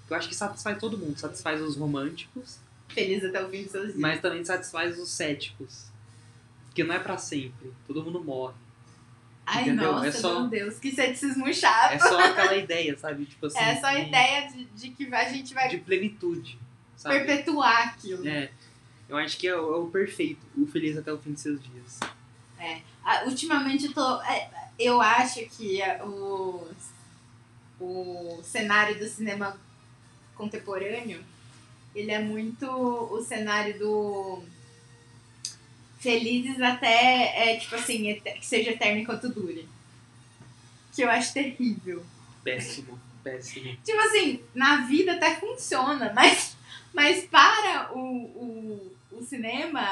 Eu 0.10 0.16
acho 0.16 0.30
que 0.30 0.36
satisfaz 0.36 0.80
todo 0.80 0.98
mundo. 0.98 1.20
Satisfaz 1.20 1.62
os 1.62 1.76
românticos, 1.76 2.60
Feliz 2.88 3.26
até 3.26 3.44
o 3.44 3.50
fim 3.50 3.64
dos 3.64 3.74
seus 3.74 3.88
dias. 3.88 3.98
mas 3.98 4.22
também 4.22 4.46
satisfaz 4.46 4.98
os 4.98 5.10
céticos. 5.10 5.88
Porque 6.68 6.86
não 6.86 6.96
é 6.96 7.00
pra 7.00 7.18
sempre. 7.18 7.74
Todo 7.86 8.02
mundo 8.06 8.24
morre. 8.24 8.56
Ai, 9.54 9.62
entendeu? 9.64 9.92
nossa, 9.92 10.08
É 10.08 10.12
só- 10.12 10.40
meu 10.40 10.50
Deus, 10.50 10.80
que 10.80 10.92
ceticismo 10.92 11.54
chato. 11.54 11.94
É 11.94 12.00
só 12.00 12.20
aquela 12.20 12.56
ideia, 12.56 12.98
sabe? 12.98 13.26
Tipo 13.26 13.48
assim. 13.48 13.60
É 13.60 13.76
só 13.80 13.88
a 13.88 13.96
de- 13.96 14.02
ideia 14.08 14.48
de, 14.50 14.66
de 14.66 14.90
que 14.92 15.14
a 15.14 15.24
gente 15.26 15.54
vai 15.54 15.68
De 15.68 15.78
plenitude. 15.78 16.58
Sabe? 16.96 17.16
perpetuar 17.20 17.90
aquilo. 17.90 18.28
É. 18.28 18.50
Eu 19.10 19.18
acho 19.18 19.36
que 19.38 19.48
é 19.48 19.56
o, 19.56 19.74
é 19.74 19.78
o 19.78 19.88
perfeito. 19.88 20.40
O 20.58 20.66
feliz 20.68 20.98
até 20.98 21.12
o 21.12 21.18
fim 21.18 21.34
de 21.34 21.40
seus 21.42 21.60
dias. 21.62 22.00
Ah, 23.04 23.24
ultimamente 23.26 23.86
eu 23.88 23.94
tô. 23.94 24.22
é, 24.22 24.48
eu 24.80 25.02
acho 25.02 25.44
que 25.50 25.82
é, 25.82 26.02
o, 26.04 26.68
o 27.80 28.40
cenário 28.44 28.98
do 29.00 29.06
cinema 29.08 29.58
contemporâneo 30.36 31.24
ele 31.96 32.12
é 32.12 32.20
muito 32.20 32.66
o 32.70 33.22
cenário 33.22 33.78
do 33.78 34.44
felizes 36.02 36.60
até 36.62 37.54
é 37.54 37.58
tipo 37.58 37.76
assim 37.76 38.20
que 38.22 38.46
seja 38.46 38.72
eterno 38.72 39.00
enquanto 39.02 39.30
dure 39.30 39.68
que 40.94 41.02
eu 41.04 41.10
acho 41.10 41.34
terrível 41.34 42.04
Péssimo, 42.44 43.00
péssimo. 43.24 43.78
tipo 43.86 44.00
assim 44.02 44.42
na 44.54 44.82
vida 44.88 45.14
até 45.14 45.36
funciona 45.36 46.12
mas 46.14 46.58
mas 46.94 47.24
para 47.26 47.94
o, 47.94 48.00
o, 48.00 48.96
o 49.12 49.24
cinema 49.24 49.88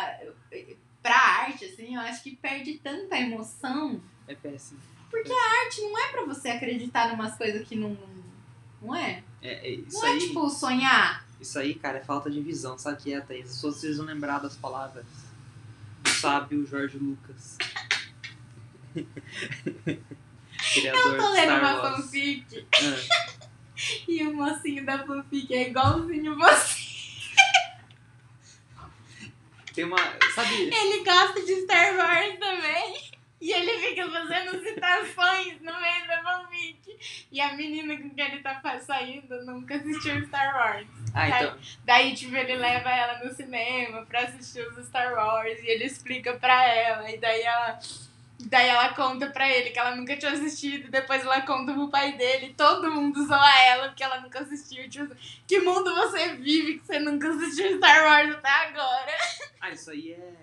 pra 1.02 1.16
arte 1.16 1.64
assim 1.66 1.96
eu 1.96 2.02
acho 2.02 2.22
que 2.24 2.36
perde 2.36 2.80
tanta 2.84 3.18
emoção 3.18 4.02
É 4.28 4.36
péssimo. 4.36 4.80
Porque 5.10 5.32
a 5.32 5.64
arte 5.66 5.82
não 5.82 5.98
é 5.98 6.08
pra 6.12 6.24
você 6.26 6.50
acreditar 6.50 7.10
em 7.10 7.16
umas 7.16 7.36
coisas 7.36 7.68
que 7.68 7.76
não. 7.76 7.98
Não 8.80 8.96
é? 8.96 9.24
É, 9.42 9.68
é, 9.68 9.72
isso 9.72 9.98
Não 9.98 10.06
é 10.06 10.12
aí. 10.12 10.20
tipo 10.20 10.48
sonhar. 10.52 11.26
Isso 11.42 11.58
aí, 11.58 11.74
cara, 11.74 11.98
é 11.98 12.04
falta 12.04 12.30
de 12.30 12.40
visão, 12.42 12.78
sabe 12.78 13.02
que 13.02 13.12
é, 13.12 13.20
Thaís? 13.20 13.46
As 13.48 13.56
pessoas 13.56 13.80
precisam 13.80 14.06
lembrar 14.06 14.38
das 14.38 14.56
palavras 14.56 15.04
sábio 16.06 16.66
Jorge 16.66 16.98
Lucas. 16.98 17.58
Criador 20.74 21.14
Eu 21.14 21.18
tô 21.18 21.32
lendo 21.32 21.52
uma 21.60 21.82
fanfic 21.82 22.68
Ah, 22.76 23.40
e 24.08 24.24
o 24.24 24.34
mocinho 24.36 24.86
da 24.86 25.06
fanfic 25.06 25.54
é 25.54 25.70
igualzinho 25.70 26.36
você. 26.38 26.90
tem 29.74 29.86
uma. 29.86 29.98
Sabe? 30.36 30.54
Ele 30.74 31.04
gosta 31.04 31.42
de 31.46 31.62
Star 31.62 31.96
Wars 31.96 32.40
também. 32.40 33.09
E 33.42 33.52
ele 33.54 33.80
fica 33.80 34.10
fazendo 34.10 34.62
citações 34.62 35.62
no 35.62 35.80
meio 35.80 36.08
da 36.08 36.22
fanfic. 36.22 37.28
E 37.32 37.40
a 37.40 37.54
menina 37.54 37.96
com 37.98 38.10
quem 38.10 38.26
ele 38.26 38.42
tá 38.42 38.62
saindo 38.80 39.46
nunca 39.46 39.76
assistiu 39.76 40.26
Star 40.26 40.56
Wars. 40.56 40.88
Ah, 41.14 41.30
então. 41.30 41.58
Daí, 41.86 42.14
tipo, 42.14 42.36
ele 42.36 42.56
leva 42.56 42.90
ela 42.90 43.24
no 43.24 43.34
cinema 43.34 44.06
pra 44.06 44.22
assistir 44.22 44.62
os 44.68 44.86
Star 44.86 45.14
Wars 45.14 45.58
e 45.64 45.68
ele 45.68 45.86
explica 45.86 46.34
pra 46.34 46.66
ela. 46.66 47.10
E 47.10 47.18
daí 47.18 47.42
ela. 47.42 47.80
Daí 48.46 48.70
ela 48.70 48.94
conta 48.94 49.30
pra 49.30 49.50
ele 49.50 49.70
que 49.72 49.80
ela 49.80 49.96
nunca 49.96 50.16
tinha 50.16 50.32
assistido, 50.32 50.90
depois 50.90 51.24
ela 51.24 51.42
conta 51.42 51.74
pro 51.74 51.90
pai 51.90 52.18
dele, 52.18 52.54
todo 52.56 52.90
mundo 52.90 53.28
zoa 53.28 53.60
ela 53.66 53.90
porque 53.90 54.04
ela 54.04 54.22
nunca 54.22 54.40
assistiu. 54.40 54.90
Tipo, 54.90 55.14
que 55.46 55.60
mundo 55.60 55.94
você 55.94 56.36
vive 56.36 56.80
que 56.80 56.86
você 56.86 57.00
nunca 57.00 57.30
assistiu 57.30 57.76
Star 57.78 58.06
Wars 58.06 58.36
até 58.38 58.50
agora? 58.50 59.12
Ah, 59.60 59.72
isso 59.72 59.92
aí 59.92 60.14
é. 60.14 60.34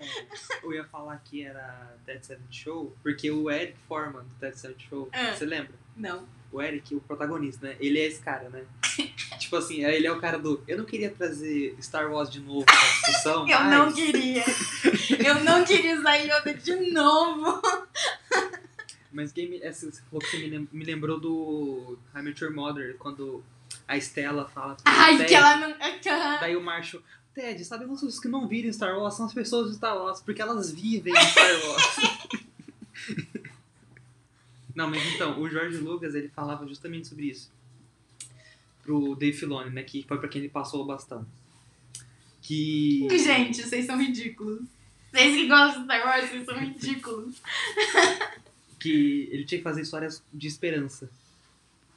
Eu 0.63 0.75
ia 0.75 0.85
falar 0.85 1.17
que 1.25 1.43
era 1.43 1.97
Dead 2.05 2.23
Seven 2.23 2.47
Show, 2.51 2.95
porque 3.03 3.31
o 3.31 3.51
Eric 3.51 3.79
Foreman 3.89 4.25
do 4.25 4.35
Dead 4.41 4.55
Seven 4.55 4.77
Show, 4.79 5.09
Ah. 5.13 5.33
você 5.33 5.47
lembra? 5.47 5.73
Não. 5.97 6.29
O 6.53 6.63
Eric, 6.63 6.95
o 6.95 7.01
protagonista, 7.01 7.67
né? 7.67 7.77
Ele 7.81 7.99
é 7.99 8.05
esse 8.07 8.21
cara, 8.21 8.49
né? 8.49 8.63
tipo 9.39 9.57
assim, 9.57 9.85
ele 9.85 10.07
é 10.07 10.13
o 10.13 10.21
cara 10.21 10.39
do. 10.39 10.63
Eu 10.69 10.79
não 10.79 10.85
queria 10.85 11.11
trazer 11.11 11.77
Star 11.83 12.11
Wars 12.11 12.31
de 12.31 12.41
novo 12.41 12.65
pra 12.65 12.75
discussão. 12.75 13.49
Eu 13.49 13.59
mas... 13.59 13.71
não 13.71 13.93
queria. 13.93 14.45
Eu 15.25 15.45
não 15.45 15.65
queria 15.65 15.99
usar 15.99 16.15
Yoda 16.17 16.55
de 16.55 16.93
novo. 16.93 17.61
Mas 19.17 19.33
game, 19.33 19.59
essa, 19.63 19.91
você 19.91 20.03
falou 20.03 20.21
que 20.21 20.27
você 20.31 20.37
me 20.41 20.47
lem- 20.51 20.69
me 20.71 20.85
lembrou 20.85 21.19
do 21.19 21.97
Your 22.39 22.53
Mother, 22.53 22.99
quando 22.99 23.43
a 23.89 23.97
Estela 23.97 24.47
fala. 24.47 24.77
Ai, 24.85 25.17
Ted, 25.17 25.29
que 25.31 25.35
ela 25.35 25.57
não. 25.57 25.75
ela- 26.05 26.37
Daí 26.37 26.55
o 26.55 26.63
Marshall. 26.63 27.03
Ted, 27.35 27.65
sabemos 27.65 28.03
os 28.03 28.21
que 28.21 28.29
não 28.29 28.47
viram 28.47 28.71
Star 28.71 28.95
Wars 28.99 29.15
são 29.15 29.25
as 29.25 29.33
pessoas 29.33 29.71
de 29.71 29.77
Star 29.77 29.97
Wars, 29.97 30.21
porque 30.21 30.43
elas 30.43 30.71
vivem 30.71 31.15
em 31.15 31.27
Star 31.31 31.67
Wars. 31.67 31.97
não, 34.77 34.91
mas 34.91 35.03
então, 35.15 35.41
o 35.41 35.49
George 35.49 35.79
Lucas, 35.79 36.15
ele 36.15 36.29
falava 36.29 36.67
justamente 36.69 37.09
sobre 37.09 37.31
isso. 37.31 37.51
Pro 38.83 39.15
Dave 39.17 39.35
Filoni, 39.35 39.71
né, 39.71 39.83
que 39.83 40.05
foi 40.07 40.19
pra 40.19 40.29
quem 40.29 40.43
ele 40.43 40.51
passou 40.51 40.83
o 40.83 40.87
bastão. 40.87 41.27
Que... 42.43 43.09
Gente, 43.19 43.63
vocês 43.63 43.87
são 43.87 43.99
ridículos. 43.99 44.61
Vocês 45.11 45.35
que 45.35 45.49
gostam 45.49 45.79
de 45.81 45.85
Star 45.87 46.07
Wars, 46.07 46.29
vocês 46.29 46.45
são 46.45 46.59
ridículos. 46.59 47.41
que 48.87 49.29
ele 49.33 49.45
tinha 49.45 49.59
que 49.59 49.65
fazer 49.65 49.83
histórias 49.83 50.23
de 50.33 50.47
esperança. 50.47 51.09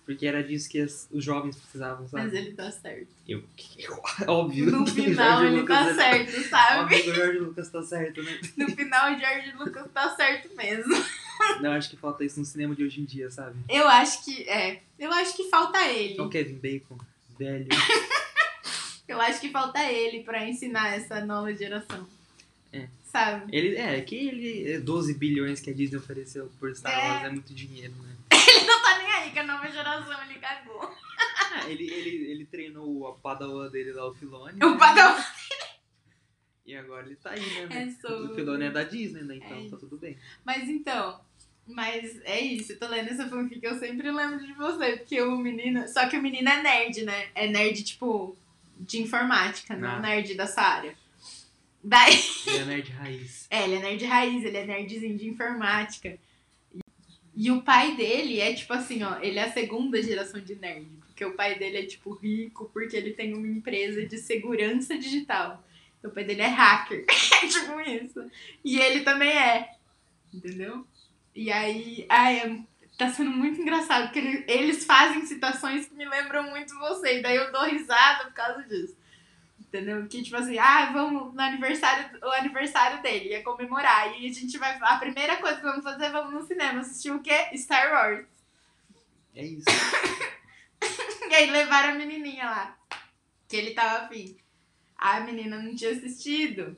Porque 0.06 0.26
era 0.26 0.44
disso 0.44 0.68
que 0.68 0.80
as- 0.82 1.08
os 1.12 1.24
jovens 1.24 1.56
precisavam, 1.56 2.08
sabe? 2.08 2.24
Mas 2.24 2.34
ele 2.34 2.54
tá 2.54 2.72
certo. 2.72 3.08
Eu, 3.28 3.44
óbvio. 4.28 4.72
No 4.72 4.86
final 4.88 5.46
ele 5.46 5.64
tá 5.64 5.82
Lucas, 5.82 5.96
certo, 5.96 6.50
sabe? 6.50 6.80
Óbvio 6.96 7.12
o 7.12 7.16
George 7.16 7.38
Lucas 7.40 7.70
tá 7.70 7.84
certo, 7.84 8.24
né? 8.24 8.42
No 8.58 8.70
final 8.72 9.14
o 9.14 9.20
George 9.20 9.52
Lucas 9.58 9.88
tá 9.94 10.16
certo 10.16 10.56
mesmo. 10.56 10.96
Não, 11.62 11.72
acho 11.74 11.90
que 11.92 11.96
falta 11.96 12.26
isso 12.26 12.40
no 12.40 12.46
cinema 12.46 12.76
de 12.76 12.84
hoje 12.84 13.00
em 13.02 13.06
dia, 13.06 13.30
sabe? 13.30 13.56
Eu 13.70 13.88
acho 13.88 14.26
que. 14.26 14.50
É. 14.50 14.82
Eu 14.98 15.12
acho 15.14 15.38
que 15.38 15.44
falta 15.50 15.80
ele. 15.88 16.18
É 16.18 16.22
o 16.22 16.28
Kevin 16.30 16.56
Bacon, 16.56 16.98
velho. 17.38 17.68
Eu 19.08 19.20
acho 19.22 19.40
que 19.42 19.50
falta 19.50 19.80
ele 19.92 20.22
pra 20.24 20.48
ensinar 20.48 20.96
essa 20.96 21.24
nova 21.26 21.52
geração. 21.56 22.08
É. 22.72 22.88
Sabe? 23.12 23.56
Ele, 23.56 23.76
é, 23.76 24.00
que 24.02 24.16
ele, 24.16 24.72
é 24.74 24.80
12 24.80 25.16
bilhões 25.16 25.60
que 25.60 25.70
a 25.70 25.74
Disney 25.74 25.98
ofereceu 25.98 26.50
por 26.60 26.76
Star 26.76 26.94
É. 26.94 27.08
Wars 27.10 27.24
é 27.26 27.30
muito 27.32 27.54
dinheiro, 27.54 27.94
né? 28.04 28.16
Ele 28.32 28.66
não 28.68 28.82
tá 28.82 28.98
nem 29.00 29.12
aí 29.12 29.32
com 29.32 29.40
a 29.40 29.44
nova 29.44 29.72
geração, 29.72 30.24
ele 30.24 30.40
cagou. 30.40 30.82
Ah, 31.52 31.68
ele, 31.70 31.90
ele, 31.92 32.32
ele 32.32 32.46
treinou 32.46 33.08
a 33.08 33.14
padawan 33.14 33.70
dele 33.70 33.92
lá, 33.94 34.08
o 34.08 34.14
Filone. 34.14 34.64
O 34.64 34.78
Padawan 34.78 35.24
E 36.66 36.76
agora 36.76 37.06
ele 37.08 37.16
tá 37.16 37.32
aí, 37.32 37.40
né? 37.68 37.88
é 37.88 37.90
sobre. 38.08 38.32
O 38.32 38.36
Filone 38.36 38.66
é 38.66 38.72
da 38.72 38.84
Disney, 38.84 39.24
né? 39.24 39.38
Então 39.38 39.66
É 39.66 39.70
tá 39.70 39.78
tudo 39.78 39.98
bem. 39.98 40.16
Mas 40.46 40.70
então, 40.70 41.20
mas 41.66 42.20
é 42.24 42.40
isso, 42.40 42.74
eu 42.74 42.80
tô 42.80 42.88
lendo 42.88 43.10
essa 43.10 43.28
fanfic, 43.28 43.64
eu 43.64 43.80
sempre 43.80 44.12
lembro 44.12 44.46
de 44.46 44.54
você, 44.54 44.98
porque 44.98 45.20
o 45.22 45.36
menino. 45.38 45.88
Só 45.88 46.08
que 46.08 46.18
o 46.18 46.22
menino 46.22 46.48
é 46.48 46.62
nerd, 46.62 47.04
né? 47.04 47.30
É 47.34 47.48
nerd, 47.48 47.84
tipo, 47.84 48.38
de 48.80 49.02
informática, 49.02 49.76
não 49.76 49.90
Ah. 49.90 50.00
nerd 50.00 50.36
dessa 50.36 50.62
área. 50.62 50.96
Daí. 51.84 52.14
Ele 52.48 52.58
é 52.58 52.66
nerd 52.66 52.92
raiz. 52.92 53.48
É, 53.52 53.64
ele 53.64 53.76
é 53.76 53.80
nerd 53.80 54.06
raiz, 54.06 54.44
ele 54.44 54.58
é 54.58 54.66
nerdzinho 54.66 55.18
de 55.18 55.28
informática. 55.28 56.18
E 57.36 57.52
o 57.52 57.62
pai 57.62 57.96
dele 57.96 58.40
é 58.40 58.54
tipo 58.54 58.74
assim, 58.74 59.02
ó, 59.04 59.18
ele 59.22 59.40
é 59.40 59.44
a 59.44 59.52
segunda 59.52 60.02
geração 60.02 60.42
de 60.42 60.56
nerd. 60.56 60.88
Porque 61.08 61.24
o 61.24 61.36
pai 61.36 61.58
dele 61.58 61.78
é 61.78 61.86
tipo 61.86 62.12
rico, 62.14 62.70
porque 62.74 62.96
ele 62.96 63.12
tem 63.14 63.34
uma 63.34 63.48
empresa 63.48 64.06
de 64.06 64.18
segurança 64.18 64.98
digital. 64.98 65.64
Então, 65.98 66.12
o 66.12 66.14
pai 66.14 66.24
dele 66.24 66.42
é 66.42 66.48
hacker. 66.48 67.06
É 67.42 67.48
tipo 67.48 67.80
isso. 67.80 68.30
E 68.66 68.78
ele 68.80 69.02
também 69.02 69.30
é. 69.32 69.72
Entendeu? 70.34 70.86
E 71.34 71.50
aí, 71.52 72.06
ai, 72.10 72.40
é- 72.40 72.60
tá 72.98 73.10
sendo 73.10 73.32
muito 73.32 73.62
engraçado, 73.62 74.04
porque 74.08 74.20
ele- 74.20 74.44
eles 74.46 74.84
fazem 74.84 75.26
citações 75.26 75.86
que 75.88 75.96
me 75.96 76.06
lembram 76.06 76.50
muito 76.50 76.78
você. 76.78 77.20
E 77.20 77.22
daí 77.22 77.38
eu 77.38 77.50
dou 77.54 77.64
risada 77.64 78.26
por 78.26 78.34
causa 78.34 78.62
disso. 78.64 78.98
Entendeu? 79.70 80.08
Que 80.08 80.24
tipo 80.24 80.36
assim, 80.36 80.58
ah, 80.58 80.92
vamos 80.92 81.32
no 81.32 81.40
aniversário, 81.40 82.20
o 82.24 82.32
aniversário 82.32 83.04
dele, 83.04 83.30
ia 83.30 83.44
comemorar. 83.44 84.20
E 84.20 84.28
a 84.28 84.34
gente 84.34 84.58
vai. 84.58 84.76
A 84.82 84.98
primeira 84.98 85.38
coisa 85.38 85.58
que 85.58 85.64
vamos 85.64 85.84
fazer, 85.84 86.10
vamos 86.10 86.34
no 86.34 86.42
cinema 86.42 86.82
assistir 86.82 87.12
o 87.12 87.22
quê? 87.22 87.56
Star 87.56 87.92
Wars. 87.94 88.26
É 89.36 89.46
isso. 89.46 89.66
E 91.30 91.36
aí 91.36 91.52
levaram 91.52 91.90
a 91.90 91.94
menininha 91.94 92.46
lá. 92.46 92.78
Que 93.48 93.58
ele 93.58 93.76
tava 93.76 94.06
afim. 94.06 94.36
A 94.98 95.20
menina 95.20 95.62
não 95.62 95.76
tinha 95.76 95.92
assistido. 95.92 96.76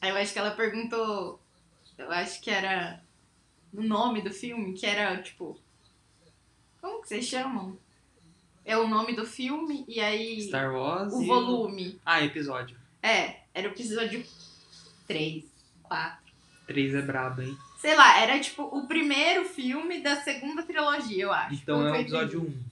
Aí 0.00 0.10
eu 0.10 0.16
acho 0.16 0.32
que 0.32 0.38
ela 0.40 0.50
perguntou. 0.50 1.40
Eu 1.96 2.10
acho 2.10 2.40
que 2.40 2.50
era 2.50 3.00
o 3.72 3.82
nome 3.82 4.20
do 4.20 4.32
filme, 4.32 4.72
que 4.72 4.84
era 4.84 5.22
tipo. 5.22 5.56
Como 6.80 7.02
que 7.02 7.08
vocês 7.08 7.24
chamam? 7.24 7.78
É 8.64 8.76
o 8.76 8.86
nome 8.86 9.14
do 9.14 9.26
filme 9.26 9.84
e 9.88 10.00
aí. 10.00 10.40
Star 10.42 10.72
Wars 10.72 11.12
o 11.12 11.22
e 11.22 11.26
volume. 11.26 12.00
Ah, 12.04 12.22
episódio. 12.22 12.76
É, 13.02 13.36
era 13.54 13.68
o 13.68 13.72
episódio 13.72 14.24
3, 15.06 15.44
4. 15.82 16.18
3 16.66 16.94
é 16.94 17.02
brabo, 17.02 17.42
hein? 17.42 17.56
Sei 17.78 17.96
lá, 17.96 18.20
era 18.20 18.38
tipo 18.38 18.62
o 18.62 18.86
primeiro 18.86 19.44
filme 19.44 20.00
da 20.02 20.16
segunda 20.16 20.62
trilogia, 20.62 21.24
eu 21.24 21.32
acho. 21.32 21.54
Então 21.54 21.86
é 21.86 21.92
o 21.92 21.96
episódio 21.96 22.40
dividido. 22.40 22.64
1. 22.66 22.70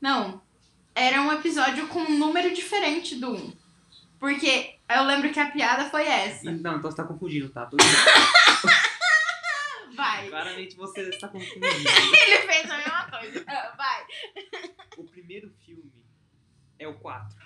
Não. 0.00 0.40
Era 0.94 1.20
um 1.20 1.32
episódio 1.32 1.88
com 1.88 2.00
um 2.00 2.16
número 2.16 2.54
diferente 2.54 3.16
do 3.16 3.32
1. 3.32 3.52
Porque 4.18 4.76
eu 4.88 5.02
lembro 5.02 5.30
que 5.30 5.38
a 5.40 5.50
piada 5.50 5.90
foi 5.90 6.06
essa. 6.06 6.50
Não, 6.50 6.76
então 6.78 6.90
você 6.90 6.96
tá 6.96 7.04
confundindo, 7.04 7.50
tá? 7.50 7.66
Bem. 7.66 7.76
Vai. 9.94 10.28
Claramente 10.28 10.76
você 10.76 11.02
está 11.08 11.28
confundindo. 11.28 11.66
Ele 11.66 12.38
fez 12.46 12.70
a 12.70 12.76
mesma 12.78 13.10
coisa. 13.10 13.44
Ah, 13.46 13.74
Vai. 13.76 14.04
O 14.96 15.04
primeiro 15.04 15.50
filme 15.64 15.92
é 16.78 16.86
o 16.86 16.94
4. 16.98 17.36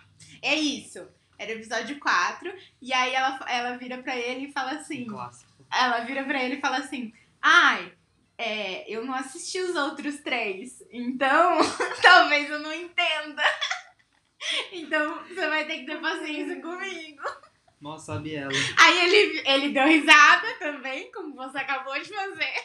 É 0.42 0.54
isso. 0.54 1.06
Era 1.38 1.52
o 1.52 1.54
episódio 1.54 1.98
4. 1.98 2.52
E 2.82 2.92
aí 2.92 3.14
ela, 3.14 3.40
ela 3.48 3.76
vira 3.76 4.02
pra 4.02 4.16
ele 4.16 4.46
e 4.46 4.52
fala 4.52 4.72
assim. 4.72 5.10
Um. 5.10 5.30
Ela 5.72 6.00
vira 6.00 6.24
pra 6.24 6.42
ele 6.42 6.56
e 6.56 6.60
fala 6.60 6.78
assim: 6.78 7.12
Ai, 7.40 7.92
é, 8.36 8.90
eu 8.90 9.04
não 9.04 9.14
assisti 9.14 9.60
os 9.60 9.76
outros 9.76 10.20
três, 10.20 10.82
então 10.90 11.58
talvez 12.00 12.48
eu 12.50 12.58
não 12.58 12.72
entenda. 12.72 13.42
Então 14.72 15.22
você 15.28 15.46
vai 15.48 15.66
ter 15.66 15.80
que 15.80 15.84
ter 15.84 16.00
paciência 16.00 16.62
comigo. 16.62 17.22
Nossa, 17.78 18.14
a 18.14 18.18
Biela. 18.18 18.50
Aí 18.78 18.98
ele, 19.04 19.42
ele 19.46 19.68
deu 19.68 19.86
risada 19.86 20.54
também, 20.58 21.12
como 21.12 21.34
você 21.34 21.58
acabou 21.58 21.92
de 22.00 22.08
fazer. 22.08 22.59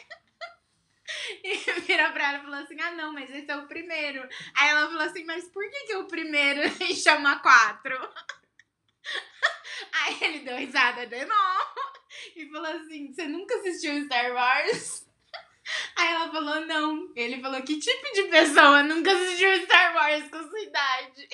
Pra 2.12 2.28
ela 2.28 2.38
e 2.38 2.42
falou 2.42 2.60
assim: 2.60 2.80
Ah, 2.80 2.92
não, 2.92 3.12
mas 3.12 3.30
esse 3.30 3.50
é 3.50 3.56
o 3.56 3.66
primeiro. 3.66 4.28
Aí 4.54 4.68
ela 4.70 4.86
falou 4.86 5.02
assim: 5.02 5.24
Mas 5.24 5.48
por 5.48 5.68
que, 5.70 5.86
que 5.86 5.96
o 5.96 6.06
primeiro 6.06 6.60
chama 6.94 7.38
quatro? 7.40 7.96
Aí 9.92 10.18
ele 10.20 10.38
deu 10.40 10.56
risada 10.56 11.06
de 11.06 11.24
novo 11.24 11.96
e 12.34 12.48
falou 12.50 12.70
assim: 12.70 13.12
Você 13.12 13.26
nunca 13.26 13.56
assistiu 13.56 14.04
Star 14.04 14.32
Wars? 14.32 15.06
Aí 15.96 16.08
ela 16.08 16.30
falou: 16.30 16.66
Não. 16.66 17.12
Ele 17.14 17.40
falou: 17.40 17.62
Que 17.62 17.78
tipo 17.78 18.12
de 18.14 18.24
pessoa 18.24 18.82
nunca 18.82 19.12
assistiu 19.12 19.64
Star 19.64 19.94
Wars 19.94 20.30
com 20.30 20.42
sua 20.48 20.60
idade? 20.60 21.28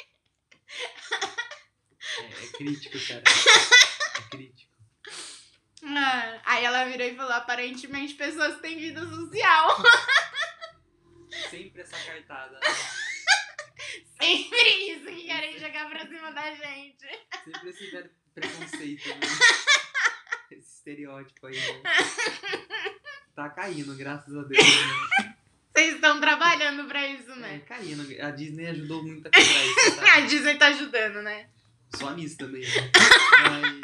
É, 2.18 2.24
é 2.24 2.46
crítico, 2.56 2.98
cara. 3.06 3.22
É 4.18 4.30
crítico. 4.30 4.72
Ah, 5.84 6.40
aí 6.44 6.64
ela 6.64 6.84
virou 6.84 7.06
e 7.06 7.16
falou: 7.16 7.32
Aparentemente, 7.32 8.14
pessoas 8.14 8.60
têm 8.60 8.78
vida 8.78 9.04
social. 9.06 9.82
Sempre 11.52 11.82
essa 11.82 11.98
cartada. 12.06 12.58
Sempre 14.18 14.90
isso 14.90 15.04
que 15.04 15.26
querem 15.26 15.58
jogar 15.58 15.90
pra 15.90 16.06
cima 16.06 16.32
da 16.32 16.54
gente. 16.54 17.06
Sempre 17.44 17.68
esse 17.68 17.90
velho 17.90 18.10
preconceito, 18.34 19.08
né? 19.08 19.20
Esse 20.50 20.76
estereótipo 20.76 21.46
aí, 21.46 21.56
né? 21.58 21.82
Tá 23.34 23.48
caindo, 23.50 23.94
graças 23.96 24.34
a 24.36 24.42
Deus. 24.42 24.62
Né? 24.62 25.36
Vocês 25.74 25.94
estão 25.94 26.20
trabalhando 26.20 26.86
pra 26.86 27.06
isso, 27.08 27.30
É, 27.32 27.36
né? 27.36 27.58
caindo. 27.60 28.02
A 28.22 28.30
Disney 28.30 28.66
ajudou 28.68 29.02
muito 29.02 29.26
a 29.28 29.30
quebrar 29.30 29.64
isso, 29.66 30.00
A 30.00 30.04
tá? 30.04 30.20
Disney 30.20 30.58
tá 30.58 30.66
ajudando, 30.68 31.22
né? 31.22 31.48
Só 31.96 32.14
nisso 32.14 32.36
também, 32.38 32.62
né? 32.62 32.90
Mas. 33.42 33.80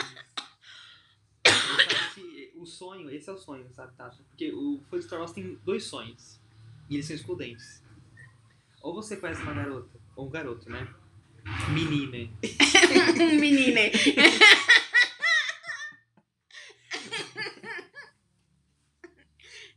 Eu 1.44 1.52
sabe 1.54 1.86
que 2.14 2.52
o 2.54 2.66
sonho, 2.66 3.10
esse 3.10 3.28
é 3.28 3.32
o 3.32 3.38
sonho, 3.38 3.70
sabe, 3.74 3.94
Tata? 3.96 4.16
Porque 4.28 4.52
o 4.52 4.82
Foi 4.90 5.00
Star 5.02 5.18
Wars 5.20 5.32
tem 5.32 5.54
dois 5.64 5.84
sonhos. 5.84 6.37
E 6.88 6.94
eles 6.94 7.06
são 7.06 7.16
excludentes. 7.16 7.82
Ou 8.82 8.94
você 8.94 9.16
conhece 9.16 9.42
uma 9.42 9.52
garota, 9.54 9.98
ou 10.16 10.26
um 10.26 10.30
garoto, 10.30 10.70
né? 10.70 10.86
Menina. 11.70 12.30
Um 13.20 13.34
menino. 13.40 13.80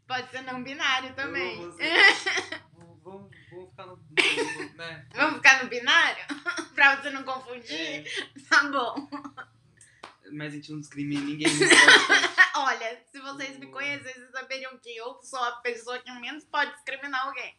Pode 0.08 0.30
ser 0.30 0.42
não 0.42 0.62
binário 0.64 1.14
também. 1.14 1.62
Eu, 1.62 1.72
você- 1.72 1.90
vamos, 2.76 3.00
vamos, 3.04 3.32
vamos 3.50 3.70
ficar 3.70 3.86
no, 3.86 3.96
no- 3.96 4.74
né? 4.76 5.06
Vamos 5.16 5.36
ficar 5.38 5.64
no 5.64 5.70
binário? 5.70 6.24
pra 6.76 6.98
você 7.02 7.10
não 7.12 7.24
confundir? 7.24 7.72
É, 7.72 8.04
Tá 8.50 8.64
bom. 8.70 9.10
mas 10.34 10.52
a 10.54 10.56
gente 10.58 10.72
não 10.72 10.80
discrimina 10.82 11.22
ninguém 11.24 11.48
podcast. 11.48 12.31
Olha, 12.92 13.00
se 13.10 13.20
vocês 13.22 13.58
me 13.58 13.68
conhecessem, 13.68 14.14
vocês 14.22 14.32
saberiam 14.32 14.78
que 14.78 14.94
eu 14.98 15.18
sou 15.24 15.40
a 15.40 15.52
pessoa 15.54 15.98
que 16.00 16.12
menos 16.20 16.44
pode 16.44 16.72
discriminar 16.74 17.26
alguém. 17.26 17.56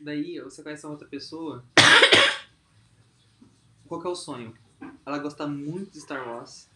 Daí 0.00 0.40
você 0.40 0.60
conhece 0.60 0.84
uma 0.84 0.92
outra 0.92 1.06
pessoa. 1.06 1.64
Qual 3.86 4.00
que 4.00 4.08
é 4.08 4.10
o 4.10 4.14
sonho? 4.16 4.56
Ela 5.06 5.18
gosta 5.18 5.46
muito 5.46 5.92
de 5.92 6.00
Star 6.00 6.26
Wars. 6.28 6.68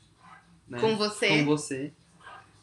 Né? 0.68 0.80
Com 0.80 0.96
você. 0.96 1.28
Com 1.28 1.44
você. 1.46 1.92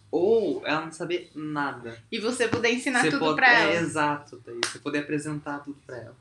Ou 0.09 0.65
ela 0.65 0.85
não 0.85 0.91
saber 0.93 1.29
nada. 1.35 2.01
E 2.09 2.17
você 2.17 2.47
poder 2.47 2.71
ensinar 2.71 3.01
você 3.01 3.09
tudo 3.11 3.19
pode, 3.19 3.35
pra 3.35 3.51
É, 3.51 3.63
ela. 3.63 3.81
exato, 3.81 4.37
Thaís. 4.39 4.59
Você 4.65 4.79
poder 4.79 4.99
apresentar 4.99 5.59
tudo 5.59 5.79
pra 5.85 5.97
ela. 5.97 6.15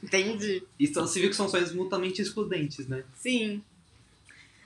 Entendi. 0.00 0.62
Então 0.78 1.04
você 1.04 1.18
viu 1.18 1.30
que 1.30 1.36
são 1.36 1.48
sonhos 1.48 1.72
mutuamente 1.72 2.22
excludentes, 2.22 2.86
né? 2.86 3.04
Sim. 3.16 3.64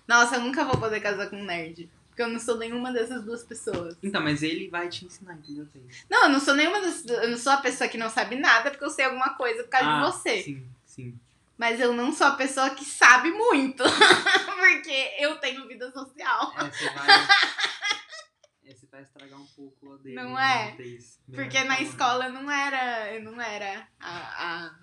Nossa, 0.06 0.36
eu 0.36 0.42
nunca 0.42 0.64
vou 0.66 0.76
poder 0.78 1.00
casar 1.00 1.30
com 1.30 1.36
um 1.36 1.44
nerd. 1.44 1.88
Porque 2.22 2.24
eu 2.24 2.28
não 2.28 2.38
sou 2.38 2.56
nenhuma 2.56 2.92
dessas 2.92 3.24
duas 3.24 3.42
pessoas. 3.42 3.96
Então, 4.02 4.22
mas 4.22 4.42
ele 4.42 4.68
vai 4.68 4.88
te 4.88 5.04
ensinar, 5.04 5.34
entendeu? 5.34 5.66
Não, 6.08 6.24
eu 6.24 6.28
não 6.28 6.38
sou 6.38 6.54
nenhuma 6.54 6.80
dessas 6.80 7.02
duas. 7.02 7.22
Eu 7.22 7.30
não 7.30 7.38
sou 7.38 7.52
a 7.52 7.56
pessoa 7.56 7.88
que 7.88 7.98
não 7.98 8.08
sabe 8.08 8.36
nada 8.36 8.70
porque 8.70 8.84
eu 8.84 8.90
sei 8.90 9.06
alguma 9.06 9.34
coisa 9.34 9.64
por 9.64 9.70
causa 9.70 9.88
Ah, 9.88 9.98
de 9.98 10.12
você. 10.12 10.42
Sim, 10.42 10.66
sim. 10.84 11.18
Mas 11.58 11.80
eu 11.80 11.92
não 11.92 12.12
sou 12.12 12.28
a 12.28 12.36
pessoa 12.36 12.70
que 12.70 12.84
sabe 12.84 13.32
muito. 13.32 13.82
porque 14.56 15.14
eu 15.18 15.36
tenho 15.38 15.66
vida 15.66 15.90
social. 15.90 16.52
É, 16.56 16.70
você 16.70 16.90
vai. 16.90 17.08
é, 18.66 18.74
você 18.74 18.86
vai 18.86 19.02
estragar 19.02 19.40
um 19.40 19.46
pouco 19.46 19.92
a 19.92 19.96
dele. 19.96 20.14
Não 20.14 20.34
né, 20.34 20.76
é? 20.78 20.98
Porque 21.34 21.64
na 21.64 21.80
escola 21.80 22.26
eu 22.26 22.32
não 22.32 22.48
era. 22.48 23.12
Eu 23.14 23.22
não 23.24 23.40
era 23.40 23.88
a, 23.98 24.66
a, 24.66 24.74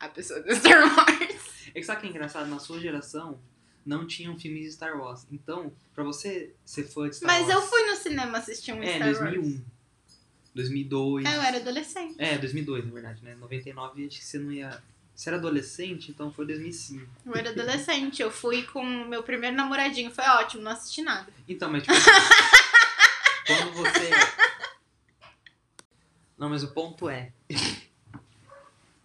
a 0.00 0.08
pessoa 0.10 0.40
do 0.40 0.54
Star 0.54 0.82
Wars. 0.82 1.68
É 1.68 1.80
que 1.80 1.82
sabe 1.82 1.98
o 1.98 2.00
que 2.02 2.06
é 2.08 2.10
engraçado? 2.10 2.46
Na 2.46 2.58
sua 2.58 2.78
geração, 2.78 3.40
não 3.84 4.06
tinham 4.06 4.38
filmes 4.38 4.64
de 4.64 4.72
Star 4.72 4.98
Wars. 4.98 5.26
Então, 5.30 5.72
pra 5.94 6.02
você 6.04 6.52
ser 6.64 6.84
fã 6.84 7.08
de 7.08 7.16
Star 7.16 7.26
Mas 7.26 7.42
Wars... 7.48 7.54
eu 7.54 7.62
fui 7.62 7.82
no 7.86 7.96
cinema 7.96 8.38
assistir 8.38 8.72
um 8.72 8.82
É, 8.82 8.94
Star 8.96 9.08
2001. 9.12 9.42
Wars. 9.42 9.60
2002. 10.54 11.24
É, 11.26 11.36
eu 11.36 11.42
era 11.42 11.56
adolescente. 11.58 12.14
É, 12.18 12.38
2002, 12.38 12.84
na 12.86 12.92
verdade, 12.92 13.22
né? 13.24 13.34
99, 13.34 14.06
acho 14.06 14.18
que 14.18 14.24
você 14.24 14.38
não 14.38 14.52
ia... 14.52 14.82
Você 15.14 15.28
era 15.28 15.36
adolescente, 15.38 16.10
então 16.10 16.32
foi 16.32 16.44
2005. 16.46 17.06
Eu 17.26 17.34
era 17.36 17.50
adolescente. 17.50 18.20
Eu 18.20 18.30
fui 18.32 18.62
com 18.64 18.80
o 18.82 19.08
meu 19.08 19.22
primeiro 19.22 19.56
namoradinho. 19.56 20.10
Foi 20.10 20.24
ótimo, 20.24 20.62
não 20.62 20.72
assisti 20.72 21.02
nada. 21.02 21.32
Então, 21.48 21.70
mas 21.70 21.82
tipo... 21.84 21.94
quando 23.46 23.72
você... 23.74 24.10
Não, 26.36 26.48
mas 26.48 26.62
o 26.64 26.68
ponto 26.72 27.08
é... 27.08 27.32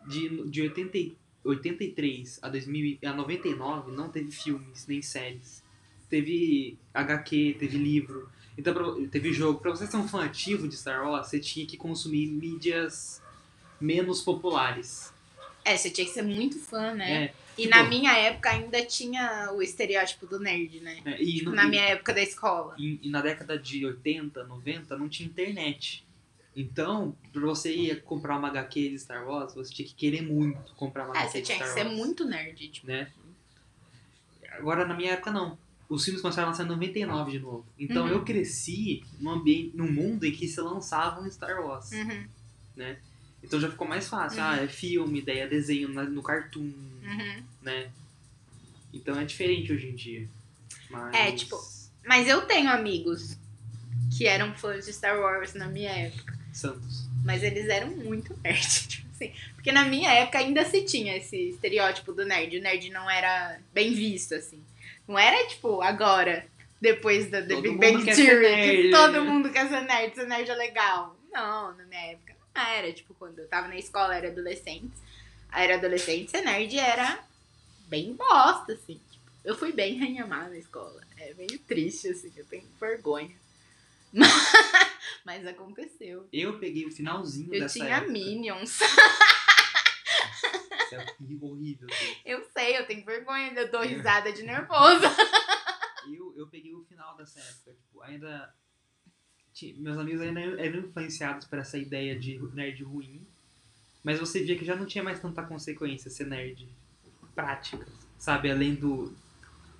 De, 0.08 0.50
de 0.50 0.62
80, 0.64 0.98
e- 0.98 1.16
83 1.44 2.40
a, 2.42 2.50
2000, 2.50 2.98
e- 3.02 3.06
a 3.06 3.14
99, 3.14 3.92
não 3.92 4.10
teve 4.10 4.32
filmes, 4.32 4.86
nem 4.88 5.02
séries. 5.02 5.64
Teve 6.10 6.78
HQ, 6.94 7.56
teve 7.60 7.78
livro. 7.78 8.30
Então, 8.58 8.74
pra- 8.74 9.08
teve 9.12 9.32
jogo. 9.32 9.60
Pra 9.60 9.72
você 9.72 9.86
ser 9.88 9.98
um 9.98 10.08
fã 10.08 10.24
ativo 10.26 10.68
de 10.68 10.76
Star 10.76 11.08
Wars, 11.08 11.28
você 11.28 11.40
tinha 11.40 11.66
que 11.66 11.78
consumir 11.78 12.28
mídias 12.28 13.22
menos 13.80 14.22
populares. 14.22 15.14
É, 15.64 15.78
você 15.78 15.90
tinha 15.90 16.06
que 16.06 16.14
ser 16.14 16.24
muito 16.24 16.60
fã, 16.60 16.94
né? 16.94 17.26
É, 17.26 17.34
E 17.58 17.64
tipo- 17.64 17.76
na 17.76 17.84
minha 17.84 18.12
época 18.18 18.50
ainda 18.50 18.84
tinha 18.86 19.52
o 19.54 19.62
estereótipo 19.62 20.26
do 20.26 20.40
nerd, 20.40 20.80
né? 20.80 21.02
é, 21.06 21.22
e, 21.22 21.42
no- 21.44 21.52
Na 21.52 21.66
e- 21.66 21.70
minha 21.70 21.84
época 21.84 22.14
da 22.14 22.22
escola. 22.22 22.76
E, 22.78 23.00
e 23.04 23.10
na 23.10 23.22
década 23.22 23.58
de 23.58 23.86
80, 23.86 24.44
90, 24.46 24.98
não 24.98 25.08
tinha 25.08 25.28
internet. 25.30 26.04
Então, 26.56 27.16
pra 27.32 27.42
você 27.42 27.74
ir 27.74 28.02
comprar 28.04 28.38
uma 28.38 28.48
HQ 28.50 28.90
de 28.90 29.00
Star 29.00 29.26
Wars, 29.28 29.54
você 29.54 29.74
tinha 29.74 29.88
que 29.88 29.94
querer 29.94 30.22
muito 30.22 30.74
comprar 30.76 31.06
uma 31.06 31.16
É, 31.16 31.20
HQ 31.20 31.32
você 31.32 31.40
de 31.42 31.46
tinha 31.46 31.58
que 31.58 31.64
Star 31.64 31.74
ser 31.78 31.86
Wars. 31.86 31.98
muito 31.98 32.26
nerd, 32.26 32.68
tipo. 32.70 32.88
Né? 32.88 33.12
Agora, 34.52 34.86
na 34.86 34.94
minha 34.94 35.14
época, 35.14 35.32
não. 35.32 35.58
Os 35.88 36.04
filmes 36.04 36.22
começaram 36.22 36.50
a 36.50 36.52
lançar 36.52 36.66
em 36.66 36.68
99 36.68 37.32
de 37.32 37.40
novo. 37.40 37.66
Então, 37.80 38.06
Uhum. 38.06 38.12
eu 38.12 38.24
cresci 38.24 39.04
num, 39.20 39.32
ambiente, 39.32 39.76
num 39.76 39.92
mundo 39.92 40.24
em 40.26 40.32
que 40.32 40.48
se 40.48 40.60
lançavam 40.62 41.30
Star 41.32 41.60
Wars. 41.66 41.92
Uhum, 41.92 42.26
Então, 43.42 43.60
já 43.60 43.70
ficou 43.70 43.88
mais 43.88 44.08
fácil. 44.08 44.40
Uhum. 44.42 44.46
Ah, 44.50 44.58
é 44.58 44.68
filme, 44.68 45.22
daí 45.22 45.40
é 45.40 45.48
desenho 45.48 45.88
no 45.90 46.22
cartoon, 46.22 46.62
uhum. 47.04 47.44
né? 47.62 47.90
Então, 48.94 49.18
é 49.20 49.24
diferente 49.26 49.72
hoje 49.72 49.88
em 49.88 49.96
dia. 49.96 50.28
Mas... 50.90 51.14
É, 51.16 51.32
tipo, 51.32 51.58
Mas 52.06 52.28
eu 52.28 52.42
tenho 52.46 52.70
amigos 52.70 53.38
que 54.18 54.26
eram 54.28 54.54
fãs 54.56 54.86
de 54.86 54.94
Star 54.94 55.20
Wars 55.20 55.54
na 55.54 55.68
minha 55.68 55.92
época. 55.92 56.38
Santos. 56.60 57.08
Mas 57.24 57.44
eles 57.44 57.68
eram 57.68 57.90
muito 57.90 58.38
nerd, 58.44 58.88
tipo 58.88 59.08
assim. 59.12 59.34
Porque 59.56 59.72
na 59.72 59.86
minha 59.86 60.12
época 60.12 60.40
ainda 60.40 60.64
se 60.66 60.84
tinha 60.84 61.18
esse 61.18 61.50
estereótipo 61.50 62.14
do 62.14 62.26
nerd. 62.26 62.58
O 62.58 62.62
nerd 62.62 62.90
não 62.90 63.10
era 63.10 63.60
bem 63.74 63.94
visto, 63.94 64.36
assim. 64.36 64.64
Não 65.08 65.18
era, 65.18 65.48
tipo, 65.48 65.82
agora, 65.82 66.46
depois 66.80 67.30
da 67.30 67.42
The 67.42 67.56
Todo 67.56 67.62
Big 67.62 67.78
Bang 67.78 68.06
Theory, 68.06 68.84
que 68.84 68.92
todo 68.92 69.26
mundo 69.26 69.52
quer 69.52 69.68
ser 69.68 69.82
nerd, 69.82 70.16
ser 70.16 70.28
nerd 70.28 70.50
é 70.50 70.56
legal. 70.56 71.18
Não, 71.32 71.76
na 71.76 71.84
minha 71.86 72.12
época 72.12 72.36
não 72.56 72.62
era. 72.62 72.92
Tipo, 72.94 73.14
quando 73.16 73.40
eu 73.40 73.48
tava 73.48 73.68
na 73.68 73.78
escola, 73.78 74.16
era 74.16 74.28
adolescente. 74.30 74.92
Era 75.52 75.76
adolescente, 75.76 76.30
ser 76.32 76.42
nerd 76.42 76.78
era 76.78 77.20
bem 77.88 78.14
bosta, 78.14 78.74
assim. 78.74 79.00
Tipo, 79.12 79.26
eu 79.44 79.56
fui 79.56 79.72
bem 79.72 80.00
rainha 80.00 80.26
má 80.26 80.48
na 80.48 80.58
escola. 80.58 81.02
É 81.18 81.34
meio 81.34 81.58
triste, 81.68 82.10
assim, 82.10 82.32
eu 82.38 82.46
tenho 82.46 82.64
vergonha. 82.80 83.36
Mas 85.26 85.46
aconteceu. 85.46 86.28
Eu 86.34 86.58
peguei 86.60 86.86
o 86.86 86.92
finalzinho 86.92 87.54
Eu 87.54 87.62
dessa 87.62 87.80
tinha 87.80 87.98
época. 87.98 88.12
Minions. 88.12 88.80
Isso 88.82 90.96
é 90.96 91.06
horrível. 91.42 91.88
Eu 92.26 92.44
sei, 92.52 92.78
eu 92.78 92.86
tenho 92.88 93.06
vergonha, 93.06 93.54
eu 93.54 93.72
dou 93.72 93.84
É. 93.84 93.88
risada 93.88 94.32
de 94.34 94.44
nervoso. 94.44 95.02
Eu, 96.12 96.34
eu 96.36 96.48
peguei 96.48 96.74
o 96.74 96.84
final 96.86 97.16
dessa 97.18 97.40
época. 97.40 97.72
Tipo, 97.74 98.02
ainda. 98.02 98.52
Meus 99.78 99.96
amigos 99.98 100.22
ainda 100.22 100.40
eram 100.42 100.80
influenciados 100.80 101.46
por 101.46 101.60
essa 101.60 101.78
ideia 101.78 102.18
de 102.18 102.40
nerd 102.54 102.82
ruim. 102.84 103.28
Mas 104.04 104.20
você 104.20 104.44
via 104.44 104.58
que 104.58 104.66
já 104.66 104.76
não 104.76 104.88
tinha 104.88 105.04
mais 105.04 105.20
tanta 105.22 105.44
consequência 105.44 106.10
ser 106.10 106.26
nerd 106.26 106.68
prática. 107.36 107.86
Sabe? 108.18 108.50
Além 108.50 108.74
do. 108.74 109.14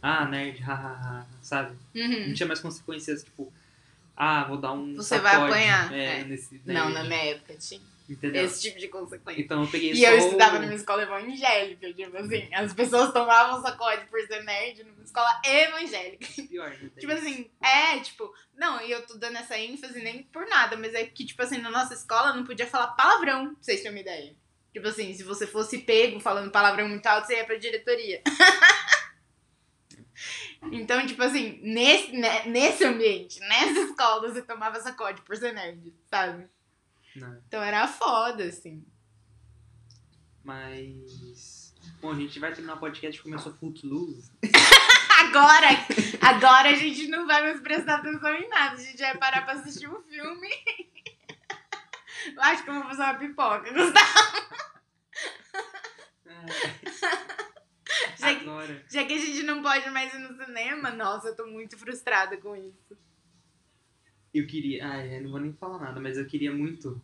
Ah, 0.04 0.26
nerd, 0.26 0.60
hahaha. 0.62 1.26
Sabe? 1.42 1.76
Não 1.96 2.06
Uhum. 2.28 2.34
tinha 2.34 2.48
mais 2.48 2.60
consequências, 2.60 3.24
tipo. 3.24 3.52
Ah, 4.22 4.44
vou 4.44 4.58
dar 4.58 4.74
um. 4.74 4.94
Você 4.96 5.18
vai 5.18 5.32
sacode, 5.32 5.52
apanhar, 5.54 5.94
É, 5.94 6.20
é. 6.20 6.24
nesse 6.26 6.56
nerd. 6.56 6.66
Não, 6.68 6.90
na 6.90 7.06
minha 7.06 7.32
época 7.32 7.56
tinha 7.58 7.80
Entendeu? 8.10 8.44
esse 8.44 8.62
tipo 8.62 8.78
de 8.78 8.90
consequência. 8.90 9.42
Então 9.42 9.62
eu 9.62 9.68
peguei 9.70 9.94
E 9.94 10.04
eu 10.04 10.18
estudava 10.18 10.60
numa 10.60 10.74
escola 10.74 11.04
evangélica, 11.04 11.94
tipo 11.94 12.18
assim, 12.18 12.54
as 12.54 12.74
pessoas 12.74 13.14
tomavam 13.14 13.62
sacode 13.62 14.08
por 14.08 14.20
ser 14.28 14.44
nerd 14.44 14.84
numa 14.84 15.04
escola 15.04 15.30
evangélica. 15.46 16.28
Pior, 16.50 16.70
né? 16.70 16.90
Tipo 17.00 17.14
assim, 17.14 17.50
é, 17.64 17.98
tipo, 18.00 18.34
não, 18.58 18.82
e 18.82 18.92
eu 18.92 19.06
tô 19.06 19.16
dando 19.16 19.38
essa 19.38 19.58
ênfase 19.58 20.02
nem 20.02 20.24
por 20.24 20.46
nada, 20.48 20.76
mas 20.76 20.94
é 20.94 21.06
que, 21.06 21.26
tipo 21.26 21.42
assim, 21.42 21.60
na 21.60 21.72
nossa 21.72 21.94
escola 21.94 22.34
não 22.34 22.44
podia 22.44 22.68
falar 22.68 22.88
palavrão, 22.88 23.54
pra 23.54 23.56
vocês 23.62 23.80
terem 23.82 23.96
uma 23.96 24.02
ideia. 24.02 24.36
Tipo 24.74 24.88
assim, 24.88 25.14
se 25.14 25.24
você 25.24 25.48
fosse 25.48 25.78
pego 25.80 26.20
falando 26.20 26.52
palavrão 26.52 26.90
muito 26.90 27.08
alto, 27.08 27.26
você 27.28 27.36
ia 27.36 27.46
pra 27.46 27.56
diretoria. 27.56 28.22
então, 30.72 31.06
tipo 31.06 31.24
assim, 31.24 31.60
nesse, 31.64 32.12
né, 32.12 32.46
nesse 32.46 32.84
ambiente, 32.84 33.40
nessa 33.42 33.80
escola, 33.82 34.30
você 34.30 34.42
tomava 34.42 34.80
sacode 34.80 35.22
por 35.22 35.36
ser 35.38 35.54
nerd, 35.54 35.94
sabe? 36.10 36.48
Não, 37.16 37.42
Então 37.48 37.62
era 37.64 37.88
foda, 37.88 38.44
assim. 38.44 38.86
mas. 40.44 41.74
Bom, 42.02 42.12
a 42.12 42.16
gente 42.16 42.40
vai 42.40 42.52
terminar 42.54 42.76
o 42.76 42.80
podcast 42.80 43.18
que 43.18 43.24
começou 43.24 43.54
Footloose. 43.54 44.32
Agora, 45.20 45.68
agora 46.22 46.70
a 46.70 46.76
gente 46.76 47.08
não 47.10 47.28
vai 47.28 47.42
mais 47.42 47.60
prestar 47.60 47.96
atenção 47.96 48.34
em 48.36 48.48
nada. 48.48 48.76
A 48.76 48.82
gente 48.82 48.98
vai 49.00 49.18
parar 49.18 49.42
pra 49.42 49.56
assistir 49.56 49.90
um 49.90 50.02
filme. 50.04 50.50
Eu 52.34 52.42
acho 52.42 52.64
que 52.64 52.70
eu 52.70 52.76
vou 52.76 52.84
fazer 52.84 53.02
uma 53.02 53.14
pipoca, 53.16 53.74
Gustavo. 53.74 54.50
Já 58.20 58.36
que- 58.36 58.42
Agora. 58.42 58.86
Já 58.90 59.06
que 59.06 59.14
a 59.14 59.18
gente 59.18 59.44
não 59.44 59.62
pode 59.62 59.90
mais 59.92 60.14
ir 60.14 60.20
no 60.20 60.36
cinema, 60.46 60.92
nossa, 60.92 61.30
eu 61.30 61.36
tô 61.36 61.48
muito 61.48 61.78
frustrada 61.78 62.36
com 62.38 62.56
isso. 62.56 62.98
Eu 64.34 64.46
queria. 64.46 64.86
Ai, 64.86 65.18
eu 65.18 65.24
não 65.24 65.32
vou 65.32 65.40
nem 65.40 65.54
falar 65.54 65.80
nada, 65.80 66.00
mas 66.00 66.18
eu 66.18 66.26
queria 66.26 66.52
muito. 66.54 67.02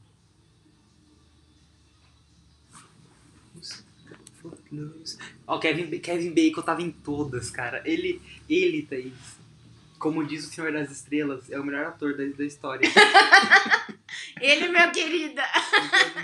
Ó, 5.47 5.57
Kevin, 5.59 5.99
Kevin 5.99 6.33
Bacon 6.33 6.61
tava 6.61 6.81
em 6.81 6.91
todas, 6.91 7.49
cara. 7.49 7.81
Ele, 7.85 8.21
ele, 8.49 8.83
Thaís, 8.83 9.13
como 9.97 10.25
diz 10.25 10.45
o 10.45 10.49
Senhor 10.51 10.71
das 10.71 10.91
Estrelas, 10.91 11.49
é 11.49 11.59
o 11.59 11.63
melhor 11.63 11.85
ator 11.85 12.15
da, 12.15 12.23
da 12.25 12.43
história. 12.45 12.87
Ele, 14.39 14.67
meu 14.67 14.91
querida. 14.91 15.43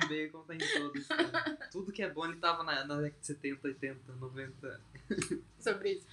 Bacon 0.07 0.43
tá 0.43 0.55
em 0.55 0.57
todas, 0.57 1.07
cara. 1.07 1.57
Tudo 1.71 1.91
que 1.91 2.01
é 2.01 2.09
bom 2.09 2.25
ele 2.25 2.37
tava 2.37 2.63
na, 2.63 2.85
na 2.85 2.95
década 2.95 3.19
de 3.19 3.25
70, 3.25 3.67
80, 3.67 4.13
90. 4.19 4.81
Sobre 5.59 5.93
isso. 5.93 6.07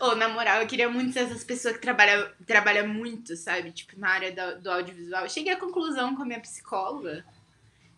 Ô, 0.00 0.14
na 0.14 0.28
moral, 0.28 0.62
eu 0.62 0.66
queria 0.66 0.88
muito 0.88 1.12
ser 1.12 1.20
essas 1.20 1.42
pessoas 1.42 1.74
que 1.76 1.82
trabalham 1.82 2.30
trabalha 2.46 2.86
muito, 2.86 3.36
sabe? 3.36 3.72
Tipo, 3.72 3.98
na 3.98 4.10
área 4.10 4.32
do, 4.32 4.62
do 4.62 4.70
audiovisual. 4.70 5.24
Eu 5.24 5.30
cheguei 5.30 5.52
à 5.52 5.56
conclusão 5.56 6.14
com 6.14 6.22
a 6.22 6.26
minha 6.26 6.40
psicóloga 6.40 7.24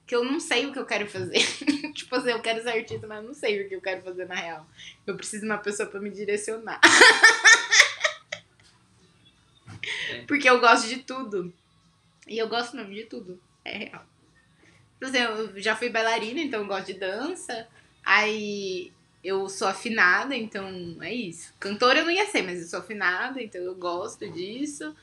que 0.06 0.16
eu 0.16 0.24
não 0.24 0.40
sei 0.40 0.66
o 0.66 0.72
que 0.72 0.78
eu 0.78 0.86
quero 0.86 1.06
fazer. 1.08 1.38
tipo 1.94 2.16
assim, 2.16 2.30
eu 2.30 2.40
quero 2.40 2.60
ser 2.62 2.70
artista, 2.70 3.06
mas 3.06 3.18
eu 3.18 3.24
não 3.28 3.34
sei 3.34 3.62
o 3.62 3.68
que 3.68 3.76
eu 3.76 3.80
quero 3.80 4.02
fazer 4.02 4.26
na 4.26 4.34
real. 4.34 4.66
Eu 5.06 5.16
preciso 5.16 5.42
de 5.42 5.48
uma 5.48 5.58
pessoa 5.58 5.88
pra 5.88 6.00
me 6.00 6.10
direcionar. 6.10 6.80
É. 10.10 10.22
Porque 10.22 10.48
eu 10.48 10.58
gosto 10.58 10.88
de 10.88 10.98
tudo. 10.98 11.52
E 12.30 12.38
eu 12.38 12.48
gosto 12.48 12.76
mesmo 12.76 12.94
de 12.94 13.04
tudo. 13.06 13.40
É 13.64 13.76
real. 13.76 14.06
Por 15.00 15.08
exemplo, 15.08 15.36
eu 15.56 15.60
já 15.60 15.74
fui 15.74 15.90
bailarina, 15.90 16.40
então 16.40 16.60
eu 16.60 16.66
gosto 16.66 16.86
de 16.86 16.94
dança. 16.94 17.66
Aí 18.04 18.92
eu 19.24 19.48
sou 19.48 19.66
afinada, 19.66 20.36
então 20.36 20.96
é 21.00 21.12
isso. 21.12 21.52
Cantora 21.58 21.98
eu 21.98 22.04
não 22.04 22.12
ia 22.12 22.26
ser, 22.26 22.42
mas 22.42 22.62
eu 22.62 22.68
sou 22.68 22.78
afinada, 22.78 23.42
então 23.42 23.60
eu 23.60 23.74
gosto 23.74 24.30
disso. 24.30 24.94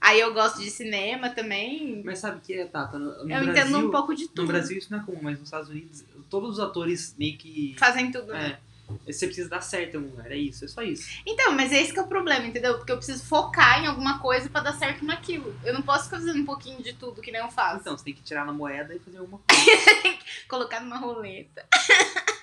Aí 0.00 0.20
eu 0.20 0.32
gosto 0.32 0.60
de 0.60 0.70
cinema 0.70 1.30
também. 1.30 2.02
Mas 2.04 2.20
sabe 2.20 2.38
o 2.38 2.40
que 2.40 2.54
é, 2.54 2.64
Tata? 2.66 2.98
No, 2.98 3.06
no 3.06 3.12
eu 3.22 3.26
Brasil, 3.26 3.50
entendo 3.50 3.78
um 3.78 3.90
pouco 3.90 4.14
de 4.14 4.28
tudo. 4.28 4.42
No 4.42 4.48
Brasil 4.48 4.78
isso 4.78 4.92
não 4.92 5.00
é 5.00 5.02
comum, 5.02 5.18
mas 5.20 5.40
nos 5.40 5.48
Estados 5.48 5.68
Unidos, 5.68 6.04
todos 6.30 6.50
os 6.50 6.60
atores 6.60 7.16
meio 7.18 7.36
que. 7.36 7.74
Fazem 7.76 8.12
tudo, 8.12 8.32
né? 8.32 8.60
É. 9.06 9.12
Você 9.12 9.26
precisa 9.26 9.48
dar 9.48 9.60
certo 9.60 9.94
em 9.94 9.96
algum 9.98 10.10
lugar, 10.10 10.30
é 10.30 10.36
isso, 10.36 10.64
é 10.64 10.68
só 10.68 10.82
isso. 10.82 11.20
Então, 11.26 11.52
mas 11.52 11.72
esse 11.72 11.92
que 11.92 11.98
é 11.98 12.02
o 12.02 12.06
problema, 12.06 12.46
entendeu? 12.46 12.76
Porque 12.76 12.92
eu 12.92 12.96
preciso 12.96 13.24
focar 13.24 13.82
em 13.82 13.86
alguma 13.86 14.18
coisa 14.20 14.48
pra 14.48 14.60
dar 14.60 14.72
certo 14.74 15.04
naquilo. 15.04 15.58
Eu 15.64 15.74
não 15.74 15.82
posso 15.82 16.04
ficar 16.04 16.18
fazendo 16.18 16.40
um 16.40 16.44
pouquinho 16.44 16.82
de 16.82 16.92
tudo 16.92 17.20
que 17.20 17.32
nem 17.32 17.40
eu 17.40 17.50
faço. 17.50 17.80
Então, 17.80 17.96
você 17.98 18.04
tem 18.04 18.14
que 18.14 18.22
tirar 18.22 18.44
na 18.46 18.52
moeda 18.52 18.94
e 18.94 18.98
fazer 19.00 19.18
alguma 19.18 19.40
coisa. 19.48 20.18
Colocar 20.48 20.80
numa 20.80 20.98
roleta. 20.98 21.66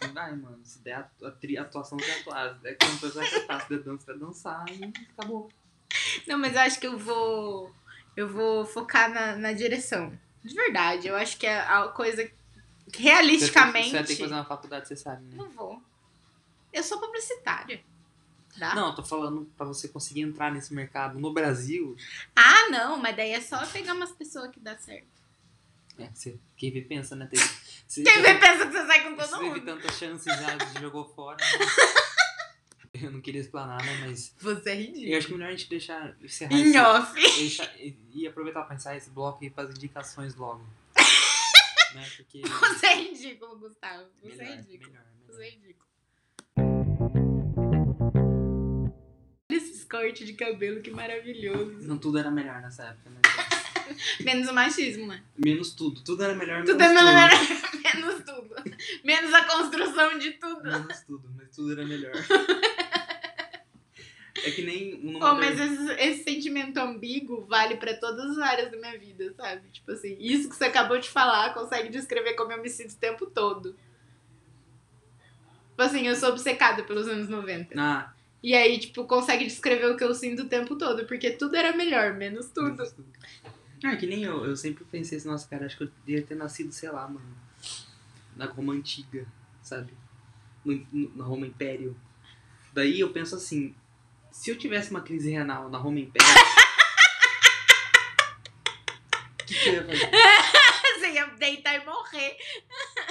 Não 0.02 0.14
vai, 0.14 0.36
mano. 0.36 0.60
Se 0.66 0.80
der 0.80 0.96
atu- 0.96 1.26
atri- 1.26 1.58
atuação, 1.58 1.98
você 1.98 2.06
vai 2.12 2.20
atuar. 2.22 2.56
Se 2.56 2.62
der 2.62 2.76
cantor, 2.78 3.12
você 3.12 3.20
vai 3.20 3.30
cantar. 3.30 3.62
Se 3.62 3.70
der 3.70 3.80
dança, 3.84 4.06
você 4.06 4.12
vai 4.12 4.20
dançar 4.20 4.66
e 4.70 4.94
acabou. 5.18 5.50
Não, 6.28 6.38
mas 6.38 6.54
eu 6.56 6.62
acho 6.62 6.80
que 6.80 6.88
eu 6.88 6.98
vou. 6.98 7.74
Eu 8.18 8.28
vou 8.28 8.66
focar 8.66 9.10
na, 9.10 9.36
na 9.38 9.54
direção. 9.54 10.12
De 10.44 10.54
verdade. 10.54 11.08
Eu 11.08 11.16
acho 11.16 11.38
que 11.38 11.48
é 11.48 11.58
a 11.60 11.88
coisa 11.88 12.30
realisticamente. 12.94 13.90
Você 13.90 13.96
vai 13.96 14.04
ter 14.04 14.16
que 14.16 14.22
fazer 14.24 14.34
uma 14.34 14.46
faculdade, 14.46 14.88
você 14.88 14.96
sabe, 14.96 15.24
né? 15.26 15.36
Não 15.38 15.50
vou. 15.50 15.82
Eu 16.74 16.84
sou 16.84 17.00
publicitária. 17.00 17.82
Dá? 18.58 18.76
Não, 18.76 18.88
eu 18.90 18.96
tô 18.96 19.04
falando 19.04 19.50
pra 19.58 19.66
você 19.66 19.88
conseguir 19.88 20.22
entrar 20.22 20.52
nesse 20.52 20.74
mercado 20.74 21.18
no 21.20 21.32
Brasil. 21.34 21.96
Ah, 22.36 22.70
não, 22.70 22.98
mas 22.98 23.16
daí 23.16 23.32
é 23.32 23.42
só 23.42 23.66
pegar 23.68 23.94
umas 23.94 24.12
pessoas 24.12 24.52
que 24.52 24.60
dá 24.60 24.78
certo. 24.78 25.08
É, 25.98 26.10
você, 26.14 26.38
quem 26.58 26.72
vê 26.72 26.82
pensa, 26.82 27.16
né? 27.16 27.28
Teve, 27.28 27.44
você, 27.88 28.04
Quem 28.04 28.22
vê 28.22 28.34
pensa 28.40 28.66
que 28.66 28.72
você 28.74 28.86
sai 28.88 29.04
com 29.04 29.16
todo 29.16 29.28
você 29.28 29.38
teve 29.38 29.50
mundo. 29.50 29.66
tantas 29.66 29.96
chances 29.98 30.26
já, 30.26 30.58
jogou 30.82 31.06
fora. 31.14 31.38
né? 31.38 31.66
Eu 33.02 33.12
não 33.12 33.22
queria 33.22 33.42
explanar, 33.42 33.84
né? 33.84 33.98
Mas 34.08 34.34
Você 34.40 34.70
é 34.70 34.74
eu 34.76 34.80
ridículo. 34.82 35.18
acho 35.18 35.28
que 35.28 35.34
é 35.34 35.38
melhor 35.38 35.50
a 35.50 35.56
gente 35.56 35.70
deixar 35.70 36.16
encerrar 36.22 36.54
esse, 36.60 36.78
off. 36.78 37.14
deixar- 37.40 37.76
e, 37.80 38.28
aproveitar 38.28 38.62
pra 38.62 38.70
pensar 38.76 38.96
esse 38.96 39.10
bloco 39.10 39.44
e 39.44 39.50
fazer 39.50 39.74
indicações 39.74 40.36
logo. 40.36 40.64
né? 41.96 42.08
Porque. 42.18 42.42
Você 42.42 42.86
é 42.86 42.96
ridículo, 43.02 43.58
Gustavo. 43.58 44.06
Você 44.22 44.34
é 44.34 44.36
melhor, 44.46 44.58
ridículo. 44.58 44.92
melhor, 44.92 45.06
melhor. 45.06 45.36
Você 45.36 45.44
é 45.44 45.50
ridículo. 45.50 45.88
Esses 49.64 49.84
cortes 49.84 50.26
de 50.26 50.34
cabelo, 50.34 50.82
que 50.82 50.92
maravilhoso. 50.92 51.88
Não, 51.88 51.98
tudo 51.98 52.18
era 52.18 52.30
melhor 52.32 52.62
nessa 52.62 52.84
época, 52.84 53.10
né? 53.10 53.20
Menos 54.24 54.48
o 54.48 54.54
machismo, 54.54 55.08
né? 55.08 55.22
Menos 55.38 55.72
tudo. 55.74 56.02
Tudo 56.02 56.24
era 56.24 56.34
melhor, 56.34 56.64
Tudo 56.64 56.78
menos 56.78 57.02
é 57.02 57.06
melhor. 57.06 57.30
tudo. 57.30 57.84
Menos 57.84 58.24
tudo. 58.24 58.56
Menos 59.04 59.34
a 59.34 59.44
construção 59.44 60.18
de 60.18 60.32
tudo. 60.32 60.64
Menos 60.64 61.02
tudo, 61.02 61.30
mas 61.36 61.50
tudo 61.56 61.72
era 61.74 61.86
melhor. 61.86 62.14
É 64.46 64.52
que 64.52 64.62
nem 64.64 64.96
um 64.96 65.20
Pô, 65.20 65.36
mas 65.36 65.60
esse, 65.60 65.92
esse 66.02 66.24
sentimento 66.24 66.78
ambíguo 66.78 67.46
vale 67.46 67.78
pra 67.78 67.94
todas 67.94 68.32
as 68.32 68.38
áreas 68.40 68.72
da 68.72 68.78
minha 68.78 68.98
vida, 68.98 69.34
sabe? 69.38 69.70
Tipo 69.70 69.92
assim, 69.92 70.18
isso 70.20 70.50
que 70.50 70.56
você 70.56 70.66
acabou 70.66 70.98
de 71.00 71.10
falar 71.10 71.54
consegue 71.54 71.90
descrever 71.90 72.34
como 72.34 72.52
eu 72.52 72.62
me 72.62 72.70
sinto 72.70 72.92
o 72.92 72.98
tempo 72.98 73.26
todo. 73.28 73.76
Tipo 75.70 75.82
assim, 75.82 76.08
eu 76.08 76.16
sou 76.16 76.30
obcecada 76.30 76.84
pelos 76.84 77.08
anos 77.08 77.30
90. 77.30 77.80
Ah, 77.80 78.13
E 78.44 78.54
aí, 78.54 78.78
tipo, 78.78 79.06
consegue 79.06 79.46
descrever 79.46 79.86
o 79.86 79.96
que 79.96 80.04
eu 80.04 80.14
sinto 80.14 80.44
o 80.44 80.50
tempo 80.50 80.76
todo, 80.78 81.06
porque 81.08 81.32
tudo 81.32 81.56
era 81.56 81.74
melhor, 81.76 82.14
menos 82.14 82.48
tudo. 82.50 82.72
menos 82.76 82.92
tudo. 82.92 83.08
Ah, 83.86 83.96
que 83.96 84.06
nem 84.06 84.24
eu. 84.24 84.46
Eu 84.46 84.56
sempre 84.58 84.84
pensei 84.86 85.18
assim, 85.18 85.30
nossa, 85.30 85.48
cara, 85.48 85.66
acho 85.66 85.78
que 85.78 85.84
eu 85.86 85.92
devia 86.06 86.22
ter 86.22 86.36
nascido, 86.36 86.72
sei 86.74 86.90
lá, 86.92 87.08
mano. 87.08 87.26
Na 88.36 88.46
Roma 88.46 88.74
Antiga, 88.74 89.26
sabe? 89.62 89.94
No, 90.66 90.74
no- 90.92 91.16
na 91.16 91.24
Roma 91.24 91.48
Império. 91.48 91.96
Daí 92.74 93.00
eu 93.00 93.12
penso 93.14 93.36
assim, 93.36 93.74
se 94.32 94.50
eu 94.50 94.58
tivesse 94.58 94.92
uma 94.92 95.02
crise 95.02 95.30
renal 95.32 95.70
na 95.70 95.78
Roma 95.78 96.00
Império. 96.00 96.28
O 99.42 99.46
que, 99.46 99.54
que 99.54 99.70
eu 99.70 99.74
ia 99.74 99.86
fazer? 99.86 100.10
Você 101.00 101.12
ia 101.12 101.26
deitar 101.28 101.76
e 101.76 101.86
morrer. 101.86 102.38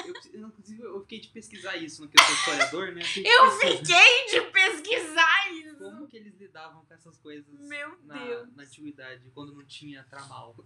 Eu, 0.06 0.14
eu, 0.40 0.48
inclusive, 0.48 0.82
eu 0.82 1.00
fiquei 1.02 1.20
de 1.20 1.28
pesquisar 1.28 1.76
isso, 1.76 2.02
no 2.02 2.08
que 2.08 2.20
eu 2.20 2.24
sou 2.24 2.34
historiador, 2.34 2.92
né? 2.92 3.02
fiquei 3.02 3.22
de 3.22 3.28
Eu 3.30 3.50
fiquei 3.52 4.26
de 4.30 4.40
pesquisar 4.50 5.52
isso. 5.52 5.76
Como 5.78 6.06
que 6.06 6.16
eles 6.16 6.34
lidavam 6.38 6.84
com 6.84 6.94
essas 6.94 7.16
coisas 7.18 7.46
Meu 7.68 7.96
na, 8.04 8.24
Deus. 8.24 8.48
na 8.56 8.62
antiguidade, 8.62 9.22
quando 9.34 9.52
não 9.54 9.64
tinha 9.64 10.02
tramal? 10.04 10.54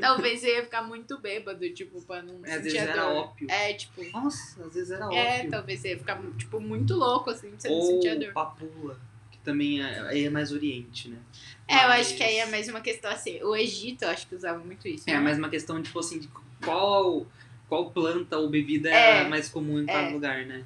Talvez 0.00 0.40
você 0.40 0.54
ia 0.56 0.62
ficar 0.64 0.82
muito 0.82 1.18
bêbado, 1.18 1.68
tipo, 1.74 2.00
pra 2.02 2.22
não 2.22 2.44
É, 2.46 2.54
às 2.54 2.62
vezes 2.62 2.78
era 2.78 3.02
dor. 3.02 3.12
ópio. 3.16 3.50
É, 3.50 3.74
tipo. 3.74 4.02
Nossa, 4.10 4.64
às 4.64 4.74
vezes 4.74 4.90
era 4.90 5.04
É, 5.14 5.38
ópio. 5.40 5.50
talvez 5.50 5.80
você 5.80 5.90
ia 5.90 5.98
ficar, 5.98 6.20
tipo, 6.38 6.60
muito 6.60 6.94
louco, 6.94 7.30
assim, 7.30 7.50
pra 7.50 7.60
você 7.60 7.68
não 7.68 7.76
Ou 7.76 7.82
sentir 7.82 8.08
a 8.08 8.14
dor. 8.14 8.32
papula, 8.32 9.00
que 9.30 9.38
também 9.40 9.82
é, 9.84 10.22
é 10.24 10.30
mais 10.30 10.52
oriente, 10.52 11.08
né? 11.08 11.18
É, 11.70 11.84
eu 11.84 11.88
acho 11.90 12.16
que 12.16 12.22
aí 12.22 12.36
é 12.38 12.46
mais 12.46 12.68
uma 12.68 12.80
questão 12.80 13.10
assim. 13.10 13.42
O 13.42 13.54
Egito, 13.54 14.02
eu 14.02 14.10
acho 14.10 14.26
que 14.26 14.34
usava 14.34 14.58
muito 14.58 14.86
isso. 14.88 15.08
É 15.08 15.14
né? 15.14 15.20
mais 15.20 15.38
uma 15.38 15.48
questão, 15.48 15.80
tipo 15.82 15.98
assim, 16.00 16.18
de 16.18 16.28
qual, 16.64 17.26
qual 17.68 17.90
planta 17.90 18.36
ou 18.38 18.48
bebida 18.50 18.90
É, 18.90 19.22
é, 19.22 19.28
mais 19.28 19.48
comum 19.48 19.78
em 19.80 19.86
cada 19.86 20.08
é. 20.08 20.10
lugar, 20.10 20.44
né? 20.46 20.64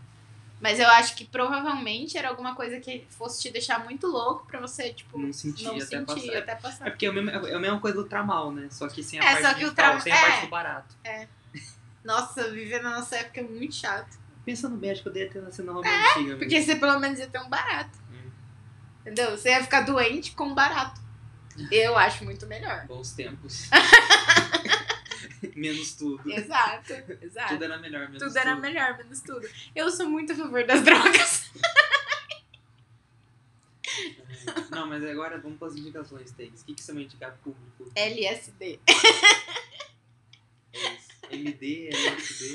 Mas 0.60 0.80
eu 0.80 0.88
acho 0.88 1.14
que 1.14 1.26
provavelmente 1.26 2.16
era 2.16 2.28
alguma 2.30 2.54
coisa 2.54 2.80
que 2.80 3.04
fosse 3.10 3.42
te 3.42 3.50
deixar 3.50 3.84
muito 3.84 4.06
louco 4.06 4.46
pra 4.46 4.58
você, 4.60 4.94
tipo, 4.94 5.18
Não 5.18 5.30
sentir 5.30 5.64
não 5.64 5.72
até 5.76 5.84
sentir 5.84 6.06
passar. 6.06 6.38
até 6.38 6.52
É 6.52 6.54
passar. 6.54 6.84
porque 6.90 7.04
é 7.04 7.08
a 7.10 7.12
mesma, 7.12 7.30
é 7.32 7.54
a 7.54 7.58
mesma 7.58 7.80
coisa 7.80 7.96
do 7.98 8.04
tramal, 8.08 8.50
né? 8.50 8.68
Só 8.70 8.88
que 8.88 9.02
sem 9.02 9.20
a 9.20 9.22
É, 9.24 9.26
parte 9.32 9.42
só 9.42 9.48
que 9.50 9.54
o 9.56 9.58
digital, 9.64 9.84
trama- 9.86 10.00
sem 10.00 10.12
a 10.12 10.16
é. 10.16 10.20
parte 10.20 10.40
do 10.46 10.48
barato. 10.50 10.96
Nossa, 12.02 12.50
viver 12.50 12.82
na 12.82 12.90
nossa 12.98 13.16
época 13.16 13.40
é 13.40 13.42
muito 13.42 13.74
chato. 13.74 14.18
Pensando 14.44 14.76
bem, 14.76 14.90
acho 14.90 15.02
que 15.02 15.08
eu 15.08 15.12
devia 15.12 15.30
ter 15.30 15.40
nascido 15.42 15.64
na 15.66 15.72
Roma 15.72 15.88
Antiga. 15.88 16.34
É, 16.34 16.36
Porque 16.36 16.62
você 16.62 16.76
pelo 16.76 16.98
menos 16.98 17.18
ia 17.18 17.26
ter 17.26 17.38
um 17.40 17.48
barato. 17.48 17.98
Entendeu? 19.04 19.32
Você 19.32 19.50
ia 19.50 19.62
ficar 19.62 19.82
doente 19.82 20.32
com 20.32 20.54
barato. 20.54 20.98
Eu 21.70 21.96
acho 21.96 22.24
muito 22.24 22.46
melhor. 22.46 22.86
Bons 22.86 23.12
tempos. 23.12 23.68
menos 25.54 25.92
tudo. 25.92 26.32
Exato, 26.32 26.94
exato. 27.20 27.52
Tudo 27.52 27.64
era 27.64 27.78
melhor, 27.78 28.08
menos 28.08 28.22
Tudo 28.22 28.38
era 28.38 28.56
melhor, 28.56 28.96
menos 28.96 29.20
tudo. 29.20 29.46
Eu 29.76 29.90
sou 29.90 30.08
muito 30.08 30.32
a 30.32 30.36
favor 30.36 30.66
das 30.66 30.82
drogas. 30.82 31.50
Não, 34.70 34.86
mas 34.88 35.04
agora 35.04 35.38
vamos 35.38 35.58
para 35.58 35.68
as 35.68 35.76
indicações, 35.76 36.32
Teis. 36.32 36.62
O 36.62 36.64
que, 36.64 36.74
que 36.74 36.82
você 36.82 36.92
vai 36.92 37.02
indicar 37.02 37.36
público? 37.38 37.92
LSD. 37.94 38.80
MD, 41.30 41.88
LSD. 41.88 42.52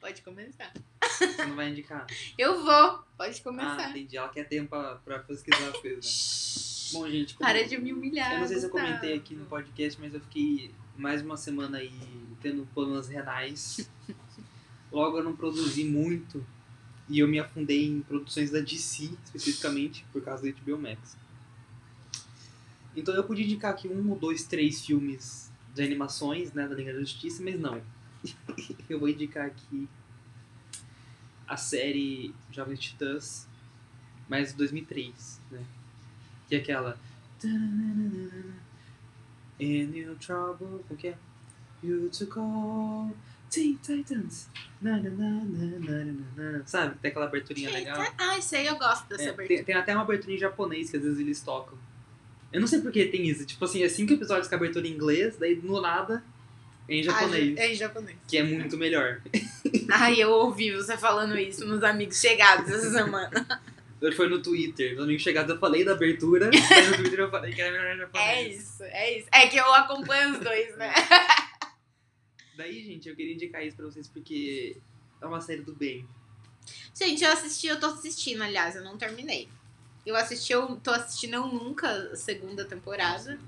Pode 0.00 0.22
começar. 0.22 0.72
Você 1.18 1.44
não 1.46 1.56
vai 1.56 1.70
indicar? 1.70 2.06
Eu 2.36 2.64
vou. 2.64 3.04
Pode 3.16 3.38
Ah, 3.40 3.42
começar. 3.42 3.90
entendi. 3.90 4.16
Ela 4.16 4.28
quer 4.28 4.44
tempo 4.44 4.68
pra, 4.70 4.94
pra 4.96 5.18
pesquisar 5.20 5.68
as 5.68 5.76
coisas. 5.78 6.90
né? 6.94 6.98
Bom, 6.98 7.10
gente, 7.10 7.34
como- 7.34 7.46
Para 7.48 7.66
de 7.66 7.76
me 7.78 7.92
humilhar. 7.92 8.32
eu 8.34 8.40
não 8.40 8.48
sei 8.48 8.58
se 8.60 8.66
eu 8.66 8.70
comentei 8.70 9.14
aqui 9.14 9.34
no 9.34 9.44
podcast, 9.46 10.00
mas 10.00 10.14
eu 10.14 10.20
fiquei 10.20 10.70
mais 10.96 11.20
uma 11.22 11.36
semana 11.36 11.78
aí 11.78 11.92
tendo 12.40 12.66
problemas 12.72 13.08
renais. 13.08 13.88
Logo 14.90 15.18
eu 15.18 15.24
não 15.24 15.36
produzi 15.36 15.84
muito 15.84 16.44
e 17.08 17.18
eu 17.18 17.28
me 17.28 17.38
afundei 17.38 17.86
em 17.86 18.00
produções 18.00 18.50
da 18.50 18.60
DC, 18.60 19.10
especificamente, 19.24 20.04
por 20.12 20.22
causa 20.22 20.42
do 20.42 20.52
HBO 20.60 20.78
Max. 20.78 21.16
Então 22.96 23.14
eu 23.14 23.24
podia 23.24 23.44
indicar 23.44 23.72
aqui 23.72 23.86
um 23.88 24.10
ou 24.10 24.16
dois, 24.18 24.44
três 24.44 24.84
filmes 24.84 25.50
de 25.74 25.82
animações, 25.82 26.52
né, 26.52 26.66
da 26.66 26.74
Liga 26.74 26.92
da 26.92 27.00
Justiça, 27.00 27.42
mas 27.42 27.58
não. 27.60 27.80
eu 28.88 28.98
vou 28.98 29.08
indicar 29.08 29.46
aqui 29.46 29.88
a 31.48 31.56
série 31.56 32.34
Jovens 32.50 32.78
Titãs, 32.80 33.48
mas 34.28 34.50
de 34.50 34.58
2003, 34.58 35.40
né? 35.50 35.64
Que 36.48 36.56
é 36.56 36.58
aquela... 36.58 36.98
In 39.60 39.92
your 39.96 40.16
trouble, 40.16 40.84
como 40.86 40.98
que 40.98 41.08
é? 41.08 41.18
You 41.82 42.08
to 42.10 42.26
call 42.26 43.10
Teen 43.50 43.76
Titans. 43.82 44.48
Na, 44.80 44.96
na, 44.98 45.10
na, 45.10 45.30
na, 45.30 45.78
na, 45.78 46.04
na, 46.36 46.52
na. 46.58 46.66
Sabe? 46.66 46.96
Tem 47.00 47.10
aquela 47.10 47.26
aberturinha 47.26 47.70
legal. 47.70 48.00
Ah, 48.18 48.38
isso 48.38 48.54
aí 48.54 48.66
eu 48.66 48.76
gosto 48.78 49.08
dessa 49.08 49.22
É, 49.24 49.28
abertura. 49.30 49.48
tem, 49.48 49.64
tem 49.64 49.74
até 49.74 49.94
uma 49.94 50.02
abertura 50.02 50.32
em 50.32 50.38
japonês 50.38 50.90
que 50.90 50.96
às 50.96 51.02
vezes 51.02 51.18
eles 51.18 51.40
tocam. 51.40 51.76
Eu 52.52 52.60
não 52.60 52.68
sei 52.68 52.80
por 52.80 52.92
que 52.92 53.04
tem 53.06 53.26
isso. 53.28 53.44
Tipo 53.44 53.64
assim, 53.64 53.82
é 53.82 53.88
cinco 53.88 54.12
episódios 54.12 54.48
com 54.48 54.54
a 54.54 54.58
abertura 54.58 54.86
em 54.86 54.92
inglês, 54.92 55.36
daí 55.38 55.56
no 55.56 55.80
nada 55.80 56.22
em 56.88 57.02
japonês. 57.02 57.58
Ah, 57.58 57.62
é 57.62 57.72
em 57.72 57.74
japonês. 57.74 58.18
Que 58.26 58.38
é 58.38 58.42
muito 58.42 58.76
melhor. 58.76 59.20
Ai, 59.90 60.22
eu 60.22 60.30
ouvi 60.30 60.74
você 60.74 60.96
falando 60.96 61.38
isso 61.38 61.66
nos 61.66 61.84
amigos 61.84 62.20
chegados 62.20 62.70
essa 62.70 62.90
semana. 62.90 63.30
Foi 64.16 64.28
no 64.28 64.40
Twitter. 64.40 64.94
Nos 64.94 65.04
amigos 65.04 65.22
chegados 65.22 65.50
eu 65.52 65.58
falei 65.58 65.84
da 65.84 65.92
abertura, 65.92 66.50
mas 66.52 66.88
no 66.90 66.96
Twitter 66.96 67.18
eu 67.18 67.30
falei 67.30 67.52
que 67.52 67.60
era 67.60 67.72
melhor 67.72 67.94
em 67.94 67.98
japonês. 67.98 68.28
É 68.28 68.48
isso, 68.48 68.82
é 68.84 69.18
isso. 69.18 69.28
É 69.32 69.46
que 69.48 69.56
eu 69.56 69.74
acompanho 69.74 70.32
os 70.32 70.40
dois, 70.40 70.76
né? 70.76 70.92
Daí, 72.56 72.82
gente, 72.82 73.08
eu 73.08 73.14
queria 73.14 73.34
indicar 73.34 73.64
isso 73.64 73.76
pra 73.76 73.86
vocês 73.86 74.08
porque 74.08 74.76
é 75.20 75.26
uma 75.26 75.40
série 75.40 75.62
do 75.62 75.74
bem. 75.74 76.08
Gente, 76.94 77.22
eu 77.22 77.32
assisti, 77.32 77.66
eu 77.66 77.78
tô 77.78 77.86
assistindo, 77.86 78.42
aliás, 78.42 78.76
eu 78.76 78.82
não 78.82 78.96
terminei. 78.96 79.48
Eu 80.04 80.16
assisti, 80.16 80.52
eu 80.52 80.76
tô 80.76 80.90
assistindo 80.90 81.34
Eu 81.34 81.46
Nunca, 81.46 81.88
a 81.88 82.16
segunda 82.16 82.64
temporada. 82.64 83.38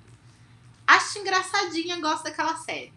Acho 0.87 1.19
engraçadinha, 1.19 2.01
gosto 2.01 2.25
daquela 2.25 2.57
série. 2.57 2.93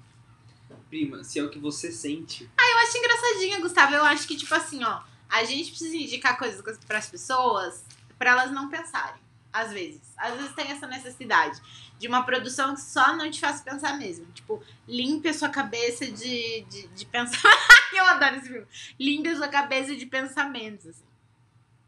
Prima, 0.93 1.23
se 1.23 1.39
é 1.39 1.43
o 1.43 1.49
que 1.49 1.57
você 1.57 1.91
sente. 1.91 2.43
Eu 2.43 2.77
acho 2.77 2.97
engraçadinha, 2.99 3.59
Gustavo. 3.59 3.95
Eu 3.95 4.03
acho 4.03 4.27
que, 4.27 4.37
tipo 4.37 4.53
assim, 4.53 4.83
ó, 4.83 5.01
a 5.27 5.43
gente 5.43 5.71
precisa 5.71 5.97
indicar 5.97 6.37
coisas 6.37 6.61
pras 6.85 7.09
pessoas 7.09 7.83
pra 8.15 8.29
elas 8.29 8.51
não 8.51 8.69
pensarem. 8.69 9.19
Às 9.51 9.73
vezes. 9.73 10.13
Às 10.15 10.35
vezes 10.35 10.53
tem 10.53 10.69
essa 10.69 10.85
necessidade 10.85 11.59
de 11.97 12.07
uma 12.07 12.23
produção 12.23 12.75
que 12.75 12.81
só 12.81 13.15
não 13.15 13.31
te 13.31 13.39
faça 13.39 13.63
pensar 13.63 13.97
mesmo. 13.97 14.27
Tipo, 14.33 14.61
limpe 14.87 15.29
a 15.29 15.33
sua 15.33 15.49
cabeça 15.49 16.05
de, 16.05 16.61
de, 16.69 16.87
de 16.89 17.05
pensar. 17.07 17.41
eu 17.91 18.05
adoro 18.05 18.35
esse 18.35 18.49
filme. 18.49 18.67
Limpe 18.99 19.29
a 19.29 19.35
sua 19.35 19.47
cabeça 19.47 19.95
de 19.95 20.05
pensamentos, 20.05 20.85
assim. 20.85 21.05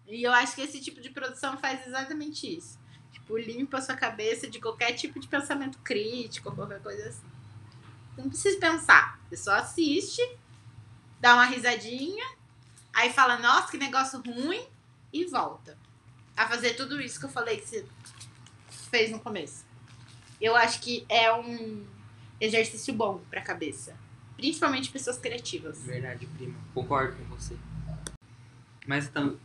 E 0.07 0.23
eu 0.23 0.33
acho 0.33 0.55
que 0.55 0.61
esse 0.61 0.81
tipo 0.81 0.99
de 0.99 1.11
produção 1.11 1.59
faz 1.59 1.85
exatamente 1.85 2.57
isso. 2.57 2.79
Tipo, 3.11 3.37
limpa 3.37 3.77
a 3.77 3.81
sua 3.83 3.95
cabeça 3.95 4.49
de 4.49 4.59
qualquer 4.59 4.93
tipo 4.93 5.19
de 5.19 5.27
pensamento 5.27 5.77
crítico, 5.83 6.51
qualquer 6.51 6.81
coisa 6.81 7.09
assim. 7.09 7.34
Não 8.17 8.29
precisa 8.29 8.59
pensar. 8.59 9.19
Você 9.29 9.37
só 9.37 9.55
assiste, 9.55 10.21
dá 11.19 11.33
uma 11.33 11.45
risadinha, 11.45 12.25
aí 12.93 13.11
fala, 13.11 13.37
nossa, 13.37 13.71
que 13.71 13.77
negócio 13.77 14.21
ruim, 14.21 14.65
e 15.11 15.25
volta. 15.25 15.77
A 16.35 16.47
fazer 16.47 16.73
tudo 16.73 16.99
isso 17.01 17.19
que 17.19 17.25
eu 17.25 17.29
falei 17.29 17.57
que 17.57 17.67
você 17.67 17.85
fez 18.89 19.11
no 19.11 19.19
começo. 19.19 19.65
Eu 20.41 20.55
acho 20.55 20.81
que 20.81 21.05
é 21.07 21.33
um 21.33 21.85
exercício 22.39 22.93
bom 22.93 23.21
pra 23.29 23.41
cabeça. 23.41 23.97
Principalmente 24.35 24.91
pessoas 24.91 25.17
criativas. 25.17 25.81
Verdade, 25.81 26.25
prima. 26.25 26.55
Concordo 26.73 27.15
com 27.15 27.35
você. 27.35 27.55
Mas 28.85 29.07
então, 29.07 29.39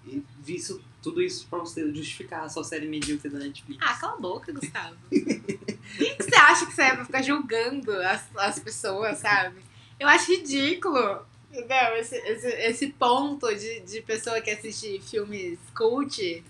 isso, 0.47 0.83
tudo 1.01 1.23
isso 1.23 1.47
pra 1.49 1.61
você 1.61 1.95
justificar 1.95 2.43
a 2.45 2.49
sua 2.49 2.65
série 2.65 2.89
medíocre 2.89 3.31
da 3.31 3.39
Netflix. 3.39 3.81
Ah, 3.81 3.95
cala 3.95 4.15
a 4.15 4.21
boca, 4.21 4.53
Gustavo. 4.53 4.97
Que 5.97 6.23
você 6.23 6.37
acha 6.37 6.67
que 6.67 6.73
você 6.73 6.83
é 6.83 6.95
pra 6.95 7.05
ficar 7.05 7.23
julgando 7.23 7.93
as, 8.03 8.25
as 8.37 8.59
pessoas, 8.59 9.19
sabe? 9.19 9.61
Eu 9.99 10.09
acho 10.09 10.33
ridículo. 10.33 11.27
Entendeu? 11.51 11.97
Esse, 11.97 12.17
esse, 12.17 12.49
esse 12.49 12.87
ponto 12.89 13.53
de, 13.55 13.81
de 13.81 14.01
pessoa 14.03 14.41
que 14.41 14.51
assiste 14.51 15.01
filmes 15.01 15.59
cult 15.75 16.45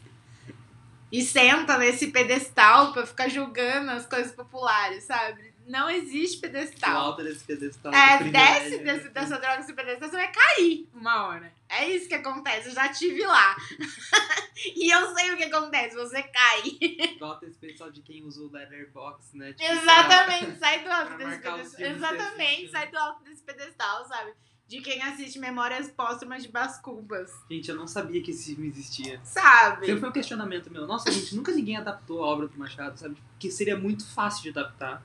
e 1.10 1.22
senta 1.22 1.76
nesse 1.78 2.08
pedestal 2.08 2.92
pra 2.92 3.06
ficar 3.06 3.28
julgando 3.28 3.90
as 3.90 4.06
coisas 4.06 4.32
populares, 4.32 5.04
sabe? 5.04 5.52
Não 5.66 5.88
existe 5.88 6.38
pedestal. 6.38 6.96
alto 6.96 7.22
desse 7.22 7.44
pedestal. 7.44 7.92
É, 7.92 8.18
desce 8.18 8.18
privilégio. 8.18 8.84
desse, 8.84 9.08
dessa 9.08 9.38
droga 9.38 9.56
desse 9.58 9.72
pedestal, 9.72 10.08
você 10.08 10.16
vai 10.16 10.30
cair 10.32 10.88
uma 10.94 11.26
hora. 11.26 11.52
É 11.70 11.88
isso 11.88 12.08
que 12.08 12.14
acontece, 12.14 12.68
eu 12.68 12.74
já 12.74 12.88
tive 12.88 13.24
lá. 13.24 13.56
e 14.76 14.92
eu 14.92 15.14
sei 15.14 15.32
o 15.32 15.36
que 15.36 15.44
acontece, 15.44 15.94
você 15.94 16.22
cai. 16.22 16.62
Nota 17.20 17.46
esse 17.46 17.58
pessoal 17.58 17.92
de 17.92 18.02
quem 18.02 18.24
usa 18.24 18.42
o 18.42 18.50
Letterboxd, 18.50 19.38
né? 19.38 19.52
Tipo, 19.52 19.72
Exatamente, 19.72 20.58
sai 20.58 20.82
do 20.82 20.90
alto 20.90 21.06
pra 21.14 21.16
desse 21.16 21.30
pedestal. 21.38 21.60
assiste, 21.60 21.82
Exatamente, 21.82 22.70
sai 22.70 22.90
do 22.90 22.98
alto 22.98 23.24
desse 23.24 23.42
pedestal, 23.42 24.04
sabe? 24.08 24.32
De 24.66 24.80
quem 24.80 25.02
assiste 25.02 25.38
Memórias 25.38 25.88
Póstumas 25.90 26.42
de 26.42 26.48
Brás 26.48 26.78
Cubas. 26.78 27.30
Gente, 27.50 27.68
eu 27.68 27.76
não 27.76 27.86
sabia 27.86 28.22
que 28.22 28.30
esse 28.32 28.54
filme 28.54 28.68
existia. 28.68 29.20
Sabe? 29.24 29.86
Sempre 29.86 30.00
foi 30.00 30.08
um 30.08 30.12
questionamento 30.12 30.70
meu. 30.72 30.86
Nossa, 30.86 31.10
gente, 31.10 31.34
nunca 31.34 31.52
ninguém 31.52 31.76
adaptou 31.76 32.22
a 32.24 32.26
obra 32.28 32.48
do 32.48 32.58
Machado, 32.58 32.98
sabe? 32.98 33.16
Porque 33.32 33.50
seria 33.50 33.76
muito 33.76 34.06
fácil 34.06 34.42
de 34.44 34.50
adaptar. 34.50 35.02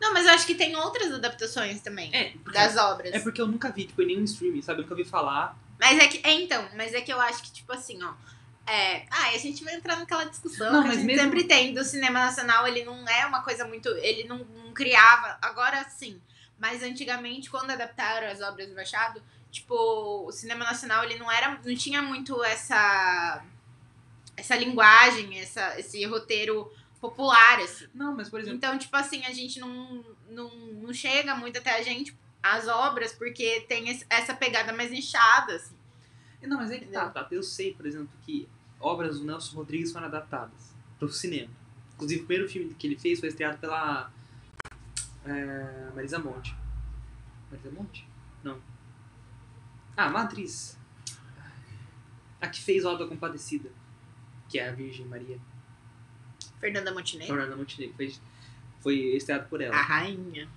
Não, 0.00 0.12
mas 0.12 0.26
eu 0.26 0.32
acho 0.32 0.46
que 0.46 0.54
tem 0.54 0.76
outras 0.76 1.12
adaptações 1.12 1.80
também 1.80 2.14
É, 2.14 2.30
porque, 2.42 2.58
das 2.58 2.76
obras. 2.76 3.12
é 3.12 3.20
porque 3.20 3.40
eu 3.40 3.46
nunca 3.46 3.70
vi, 3.70 3.84
tipo, 3.84 4.02
em 4.02 4.06
nenhum 4.06 4.24
streaming, 4.24 4.62
sabe? 4.62 4.80
Eu 4.80 4.82
nunca 4.84 4.94
vi 4.94 5.04
falar. 5.04 5.58
Mas 5.78 5.98
é 5.98 6.08
que. 6.08 6.20
É, 6.26 6.32
então, 6.32 6.68
mas 6.76 6.92
é 6.94 7.00
que 7.00 7.12
eu 7.12 7.20
acho 7.20 7.42
que, 7.42 7.52
tipo 7.52 7.72
assim, 7.72 8.02
ó. 8.02 8.12
É, 8.66 9.06
ah, 9.10 9.28
a 9.34 9.38
gente 9.38 9.64
vai 9.64 9.74
entrar 9.74 9.96
naquela 9.96 10.24
discussão 10.24 10.70
Não, 10.70 10.80
que 10.82 10.88
a 10.88 10.88
mas 10.88 10.96
gente 10.98 11.06
mesmo- 11.06 11.22
sempre 11.22 11.44
tem 11.44 11.72
do 11.72 11.82
cinema 11.84 12.18
nacional, 12.20 12.66
ele 12.66 12.84
não 12.84 13.08
é 13.08 13.24
uma 13.26 13.42
coisa 13.42 13.66
muito. 13.66 13.88
Ele 13.88 14.24
não, 14.24 14.38
não 14.38 14.72
criava. 14.74 15.38
Agora 15.40 15.82
sim. 15.88 16.20
Mas 16.58 16.82
antigamente, 16.82 17.48
quando 17.48 17.70
adaptaram 17.70 18.26
as 18.26 18.40
obras 18.42 18.68
do 18.68 18.74
Machado, 18.74 19.22
tipo, 19.50 19.74
o 20.26 20.32
cinema 20.32 20.64
nacional 20.64 21.02
ele 21.04 21.18
não 21.18 21.30
era. 21.32 21.58
não 21.64 21.74
tinha 21.74 22.02
muito 22.02 22.42
essa. 22.44 23.42
essa 24.36 24.54
linguagem, 24.56 25.38
essa, 25.40 25.78
esse 25.80 26.04
roteiro 26.04 26.70
popular, 27.00 27.60
assim. 27.60 27.86
Não, 27.94 28.14
mas 28.14 28.28
por 28.28 28.40
exemplo, 28.40 28.56
Então, 28.58 28.76
tipo 28.76 28.94
assim, 28.96 29.24
a 29.24 29.32
gente 29.32 29.60
não, 29.60 30.04
não, 30.28 30.48
não 30.50 30.92
chega 30.92 31.34
muito 31.34 31.58
até 31.58 31.76
a 31.76 31.82
gente 31.82 32.14
as 32.42 32.66
obras 32.68 33.12
porque 33.12 33.60
tem 33.68 33.88
esse- 33.88 34.06
essa 34.08 34.34
pegada 34.34 34.72
mais 34.72 34.90
nichada, 34.90 35.54
assim. 35.54 35.74
Não, 36.42 36.56
mas 36.58 36.70
é 36.70 36.78
que 36.78 36.86
tá, 36.86 37.08
tá. 37.10 37.26
Eu 37.30 37.42
sei, 37.42 37.74
por 37.74 37.84
exemplo, 37.86 38.08
que 38.22 38.48
obras 38.80 39.18
do 39.18 39.24
Nelson 39.26 39.56
Rodrigues 39.56 39.92
foram 39.92 40.06
adaptadas 40.06 40.72
pro 40.98 41.08
cinema. 41.10 41.50
Inclusive, 41.94 42.22
o 42.22 42.26
primeiro 42.26 42.48
filme 42.50 42.74
que 42.74 42.86
ele 42.86 42.96
fez 42.96 43.18
foi 43.18 43.28
estreado 43.28 43.58
pela 43.58 44.10
é, 45.26 45.90
Marisa 45.94 46.18
Monte. 46.18 46.54
Marisa 47.50 47.70
Monte? 47.72 48.08
Não. 48.44 48.60
Ah, 49.96 50.06
uma 50.08 50.22
atriz. 50.22 50.78
A 52.40 52.46
que 52.48 52.62
fez 52.62 52.84
Obra 52.84 53.06
Compadecida. 53.08 53.68
Que 54.48 54.60
é 54.60 54.68
a 54.68 54.72
Virgem 54.72 55.06
Maria. 55.06 55.38
Fernanda 56.60 56.92
Montenegro. 56.94 57.34
Fernanda 57.34 57.56
Montenegro. 57.56 57.96
Foi, 57.96 58.14
foi 58.80 58.94
estreado 59.16 59.48
por 59.48 59.60
ela. 59.60 59.74
A 59.74 59.82
rainha. 59.82 60.48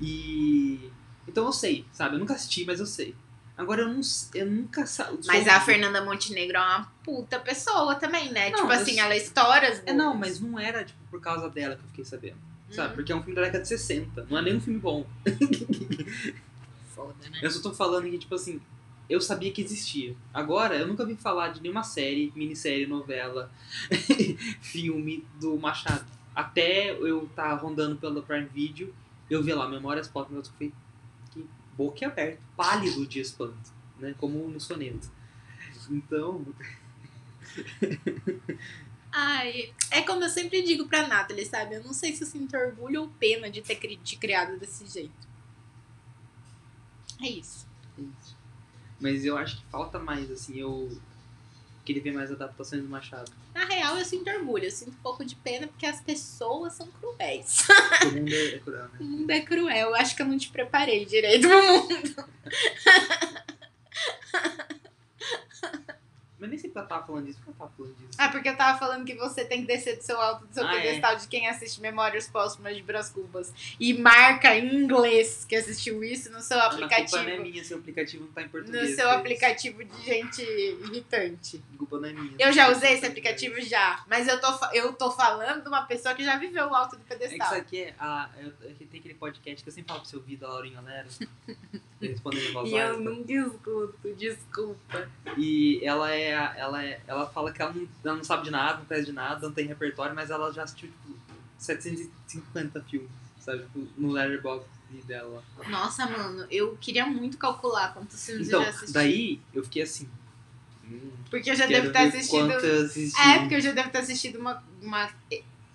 E. 0.00 0.92
Então 1.26 1.44
eu 1.46 1.52
sei, 1.52 1.84
sabe? 1.92 2.16
Eu 2.16 2.18
nunca 2.20 2.34
assisti, 2.34 2.64
mas 2.64 2.80
eu 2.80 2.86
sei. 2.86 3.14
Agora 3.56 3.82
eu, 3.82 3.88
não, 3.88 4.00
eu 4.34 4.46
nunca 4.46 4.84
sa- 4.84 5.06
sou. 5.06 5.18
Mas 5.26 5.46
a 5.46 5.60
Fernanda 5.60 6.04
Montenegro 6.04 6.56
é 6.56 6.60
uma 6.60 6.92
puta 7.04 7.38
pessoa 7.38 7.94
também, 7.94 8.32
né? 8.32 8.50
Não, 8.50 8.60
tipo 8.60 8.72
assim, 8.72 8.98
ela 8.98 9.14
estoura 9.16 9.68
as 9.68 9.82
É, 9.86 9.92
não, 9.92 10.14
mas 10.14 10.40
não 10.40 10.58
era 10.58 10.84
tipo, 10.84 10.98
por 11.10 11.20
causa 11.20 11.48
dela 11.48 11.76
que 11.76 11.82
eu 11.82 11.88
fiquei 11.88 12.04
sabendo. 12.04 12.36
Sabe? 12.70 12.92
Hum, 12.92 12.96
Porque 12.96 13.12
é 13.12 13.14
um 13.14 13.20
filme 13.20 13.36
da 13.36 13.42
década 13.42 13.62
de 13.62 13.68
60. 13.68 14.26
Não 14.28 14.38
é 14.38 14.42
nem 14.42 14.56
um 14.56 14.60
filme 14.60 14.80
bom. 14.80 15.06
Foda, 16.94 17.28
né? 17.30 17.38
Eu 17.42 17.50
só 17.50 17.60
tô 17.62 17.72
falando 17.72 18.08
que, 18.10 18.18
tipo 18.18 18.34
assim, 18.34 18.60
eu 19.08 19.20
sabia 19.20 19.52
que 19.52 19.62
existia. 19.62 20.16
Agora, 20.32 20.76
eu 20.76 20.86
nunca 20.86 21.04
vi 21.04 21.14
falar 21.14 21.48
de 21.48 21.60
nenhuma 21.62 21.82
série, 21.84 22.32
minissérie, 22.34 22.86
novela, 22.86 23.50
filme 24.62 25.24
do 25.40 25.56
Machado. 25.58 26.04
Até 26.34 26.90
eu 26.90 27.28
tá 27.36 27.54
rondando 27.54 27.96
pelo 27.96 28.22
Prime 28.22 28.46
Video, 28.46 28.92
eu 29.30 29.42
vi 29.42 29.52
lá 29.52 29.68
Memórias 29.68 30.08
Póstumas, 30.08 30.48
eu 30.48 30.52
fui 30.58 30.72
boca 31.76 32.06
aberta, 32.06 32.40
pálido 32.56 33.06
de 33.06 33.20
espanto, 33.20 33.72
né? 33.98 34.14
Como 34.18 34.48
no 34.48 34.60
soneto. 34.60 35.10
Então, 35.90 36.44
Ai, 39.12 39.72
é 39.90 40.02
como 40.02 40.24
eu 40.24 40.28
sempre 40.28 40.62
digo 40.62 40.88
pra 40.88 41.06
Nathalie, 41.06 41.46
sabe? 41.46 41.76
Eu 41.76 41.84
não 41.84 41.92
sei 41.92 42.14
se 42.14 42.22
eu 42.24 42.26
sinto 42.26 42.56
orgulho 42.56 43.02
ou 43.02 43.08
pena 43.08 43.48
de 43.50 43.62
ter 43.62 43.76
cri- 43.76 43.96
te 43.98 44.16
criado 44.16 44.58
desse 44.58 44.86
jeito. 44.86 45.28
É 47.22 47.28
isso. 47.28 47.66
é 47.98 48.02
isso. 48.02 48.36
Mas 49.00 49.24
eu 49.24 49.36
acho 49.36 49.58
que 49.58 49.66
falta 49.66 49.98
mais, 49.98 50.30
assim, 50.30 50.58
eu 50.58 50.90
queria 51.84 52.02
ver 52.02 52.12
mais 52.12 52.32
adaptações 52.32 52.82
do 52.82 52.88
Machado. 52.88 53.30
Na 53.54 53.64
real, 53.64 53.98
eu 53.98 54.04
sinto 54.04 54.28
orgulho, 54.30 54.64
eu 54.64 54.70
sinto 54.70 54.92
um 54.92 55.02
pouco 55.02 55.24
de 55.24 55.34
pena 55.36 55.66
porque 55.66 55.86
as 55.86 56.00
pessoas 56.00 56.74
são 56.74 56.86
cruéis. 56.86 57.66
O 58.02 58.12
mundo 58.12 58.34
é 58.34 58.58
cruel, 58.58 58.84
né? 58.84 58.90
O 59.00 59.04
mundo 59.04 59.30
é 59.30 59.40
cruel, 59.40 59.88
eu 59.88 59.94
acho 59.94 60.16
que 60.16 60.22
eu 60.22 60.26
não 60.26 60.38
te 60.38 60.48
preparei 60.48 61.04
direito 61.04 61.48
pro 61.48 61.62
mundo. 61.62 62.24
Mas 66.38 66.50
nem 66.50 66.58
sei 66.58 66.68
porque 66.68 66.78
ela 66.78 66.88
tava 66.88 67.06
falando 67.06 67.26
disso, 67.26 67.38
por 67.38 67.44
que 67.44 67.50
ela 67.50 67.58
tava 67.58 67.72
falando 67.76 67.94
disso? 67.96 68.08
Ah, 68.18 68.28
porque 68.28 68.48
eu 68.48 68.56
tava 68.56 68.78
falando 68.78 69.04
que 69.04 69.14
você 69.14 69.44
tem 69.44 69.60
que 69.60 69.66
descer 69.68 69.96
do 69.96 70.02
seu 70.02 70.20
alto 70.20 70.46
do 70.46 70.52
seu 70.52 70.66
Ah, 70.66 70.74
é. 70.74 70.80
pedestal 70.82 71.16
de 71.16 71.28
quem 71.28 71.48
assiste 71.48 71.80
Memórias 71.80 72.28
Póstumas 72.28 72.76
de 72.76 72.82
Brás 72.82 73.08
Cubas 73.08 73.52
e 73.78 73.94
marca 73.94 74.54
em 74.56 74.74
inglês 74.74 75.44
que 75.48 75.54
assistiu 75.54 76.02
isso 76.02 76.30
no 76.32 76.40
seu 76.42 76.58
A 76.58 76.70
culpa 76.70 76.84
aplicativo. 76.86 77.22
não 77.22 77.30
é 77.30 77.38
minha, 77.38 77.64
seu 77.64 77.78
aplicativo 77.78 78.24
não 78.24 78.32
tá 78.32 78.42
em 78.42 78.44
No 78.46 78.50
português. 78.50 78.96
seu 78.96 79.08
é 79.08 79.14
aplicativo 79.14 79.84
de 79.84 80.02
gente 80.04 80.42
irritante. 80.42 81.62
A 81.72 81.78
culpa 81.78 81.98
não 82.00 82.08
é 82.08 82.12
minha. 82.12 82.34
Eu 82.38 82.52
já 82.52 82.68
usei 82.70 82.92
esse 82.92 83.00
tá 83.02 83.06
em 83.06 83.10
aplicativo 83.10 83.60
já, 83.60 84.04
mas 84.08 84.26
eu 84.28 84.40
tô, 84.40 84.48
eu 84.72 84.92
tô 84.92 85.10
falando 85.12 85.62
de 85.62 85.68
uma 85.68 85.82
pessoa 85.86 86.14
que 86.14 86.24
já 86.24 86.36
viveu 86.36 86.66
o 86.68 86.74
alto 86.74 86.96
do 86.96 87.02
É 87.02 87.04
que 87.04 87.16
pedestal. 87.16 87.46
isso 87.46 87.56
aqui 87.56 87.82
é. 87.84 87.94
A, 87.98 88.28
eu, 88.38 88.52
é 88.68 88.72
que 88.74 88.84
tem 88.86 88.98
aquele 89.00 89.14
podcast 89.14 89.62
que 89.62 89.68
eu 89.68 89.72
sempre 89.72 89.88
falo 89.88 90.00
pro 90.00 90.10
seu 90.10 90.20
vídeo, 90.20 90.40
da 90.40 90.48
Laurinha 90.48 90.80
Lero. 90.80 91.08
respondendo 92.08 92.48
em 92.48 92.52
voz 92.52 92.70
E 92.70 92.74
eu 92.74 93.00
não 93.00 93.22
discuto, 93.22 94.14
desculpa. 94.16 95.08
E 95.36 95.80
ela 95.84 96.12
é. 96.12 96.30
Ela, 96.56 96.84
é, 96.84 97.00
ela 97.06 97.26
fala 97.26 97.52
que 97.52 97.60
ela 97.62 97.72
não, 97.72 97.86
ela 98.04 98.16
não 98.16 98.24
sabe 98.24 98.44
de 98.44 98.50
nada, 98.50 98.78
não 98.78 98.84
conhece 98.86 99.06
de 99.06 99.12
nada, 99.12 99.46
não 99.46 99.54
tem 99.54 99.66
repertório, 99.66 100.14
mas 100.14 100.30
ela 100.30 100.52
já 100.52 100.62
assistiu 100.64 100.88
tipo, 100.88 101.18
750 101.58 102.80
filmes, 102.82 103.10
sabe? 103.40 103.62
Tipo, 103.62 103.86
no 103.96 104.10
Letterboxd. 104.12 104.68
dela. 105.06 105.42
Nossa, 105.68 106.06
mano, 106.06 106.46
eu 106.50 106.76
queria 106.80 107.04
muito 107.06 107.36
calcular 107.36 107.92
quantos 107.92 108.24
filmes 108.24 108.46
Então, 108.48 108.60
eu 108.60 108.64
já 108.66 108.70
assisti. 108.70 108.92
daí 108.92 109.40
eu 109.52 109.64
fiquei 109.64 109.82
assim. 109.82 110.08
Hum, 110.88 111.10
Porque 111.30 111.50
eu 111.50 111.56
já 111.56 111.66
devo 111.66 111.90
ter 111.90 111.98
assistido. 111.98 112.52
assisti. 112.52 113.20
É, 113.20 113.38
porque 113.40 113.54
eu 113.56 113.60
já 113.60 113.72
devo 113.72 113.90
ter 113.90 113.98
assistido 113.98 114.38
uma. 114.38 114.62
uma... 114.80 115.10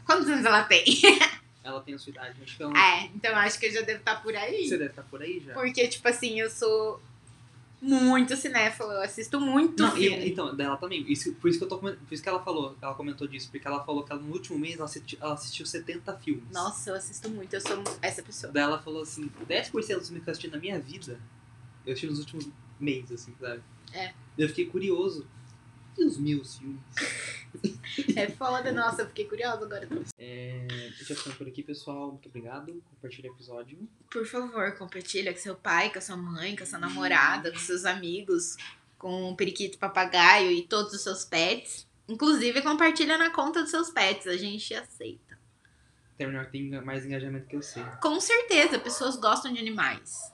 Quantos 0.06 0.28
anos 0.28 0.46
ela 0.46 0.64
tem? 0.64 0.86
Ela 1.70 1.82
tem 1.82 1.94
a 1.96 2.00
sua 2.00 2.12
idade, 2.12 2.42
acho 2.44 2.58
que 2.58 2.64
ela... 2.64 2.74
É, 2.78 3.06
então 3.16 3.36
acho 3.36 3.60
que 3.60 3.68
eu 3.68 3.72
já 3.72 3.82
devo 3.82 4.00
estar 4.00 4.22
por 4.22 4.36
aí. 4.36 4.68
Você 4.68 4.78
deve 4.78 4.90
estar 4.90 5.04
por 5.04 5.22
aí 5.22 5.40
já. 5.40 5.54
Porque, 5.54 5.88
tipo 5.88 6.08
assim, 6.08 6.40
eu 6.40 6.50
sou 6.50 7.02
muito 7.82 8.36
cinéfila, 8.36 8.96
eu 8.96 9.02
assisto 9.02 9.40
muito 9.40 9.82
Não, 9.82 9.98
e, 9.98 10.10
filme. 10.10 10.30
então, 10.30 10.56
dela 10.56 10.76
também. 10.76 11.10
Isso, 11.10 11.34
por 11.36 11.50
isso 11.50 11.58
que 11.58 11.64
eu 11.64 11.70
tô 11.70 11.78
Por 11.78 11.96
isso 12.12 12.22
que 12.22 12.28
ela 12.28 12.44
falou, 12.44 12.76
ela 12.82 12.94
comentou 12.94 13.28
disso, 13.28 13.50
porque 13.50 13.66
ela 13.66 13.84
falou 13.84 14.04
que 14.04 14.12
ela, 14.12 14.22
no 14.22 14.34
último 14.34 14.60
mês 14.60 14.76
ela 14.76 14.86
assistiu, 14.86 15.18
ela 15.22 15.34
assistiu 15.34 15.66
70 15.66 16.14
filmes. 16.18 16.44
Nossa, 16.52 16.90
eu 16.90 16.96
assisto 16.96 17.30
muito, 17.30 17.54
eu 17.54 17.62
sou 17.62 17.82
essa 18.02 18.22
pessoa. 18.22 18.52
Daí 18.52 18.64
ela 18.64 18.80
falou 18.80 19.04
assim, 19.04 19.32
10% 19.48 19.72
dos 19.72 19.82
filmes 19.86 20.24
que 20.24 20.30
eu 20.30 20.32
assisti 20.32 20.50
na 20.50 20.58
minha 20.58 20.80
vida, 20.80 21.20
eu 21.86 21.94
assisti 21.94 22.08
nos 22.08 22.20
últimos 22.20 22.50
meses, 22.80 23.12
assim, 23.12 23.34
sabe? 23.40 23.62
É. 23.94 24.14
Eu 24.38 24.48
fiquei 24.50 24.66
curioso. 24.66 25.26
E 25.98 26.06
os 26.06 26.18
meus 26.18 26.58
filmes? 26.58 26.80
É 28.16 28.28
foda, 28.28 28.72
nossa, 28.72 29.02
eu 29.02 29.08
fiquei 29.08 29.26
curiosa 29.26 29.66
agora. 29.66 29.88
É, 30.18 30.68
já 30.92 31.16
ficando 31.16 31.36
por 31.36 31.48
aqui, 31.48 31.64
pessoal. 31.64 32.12
Muito 32.12 32.28
obrigado. 32.30 32.82
Compartilhe 32.92 33.30
o 33.30 33.34
episódio. 33.34 33.78
Por 34.12 34.26
favor, 34.26 34.72
compartilha 34.78 35.34
com 35.34 35.40
seu 35.40 35.56
pai, 35.56 35.92
com 35.92 36.00
a 36.00 36.02
sua 36.02 36.18
mãe, 36.18 36.56
com 36.56 36.64
a 36.64 36.66
sua 36.66 36.80
namorada, 36.80 37.52
com 37.52 37.58
seus 37.58 37.86
amigos, 37.86 38.56
com 38.98 39.32
o 39.32 39.36
periquito 39.36 39.78
papagaio 39.78 40.52
e 40.52 40.62
todos 40.62 40.94
os 40.94 41.02
seus 41.02 41.26
pets. 41.26 41.88
Inclusive, 42.08 42.62
compartilha 42.62 43.18
na 43.18 43.30
conta 43.30 43.62
dos 43.62 43.72
seus 43.72 43.90
pets, 43.90 44.28
a 44.28 44.38
gente 44.38 44.74
aceita. 44.74 45.38
Terminar 46.18 46.50
tem 46.50 46.70
mais 46.82 47.06
engajamento 47.06 47.48
que 47.48 47.56
eu 47.56 47.62
sei. 47.62 47.84
Com 48.02 48.20
certeza, 48.20 48.78
pessoas 48.80 49.16
gostam 49.16 49.54
de 49.54 49.60
animais. 49.60 50.32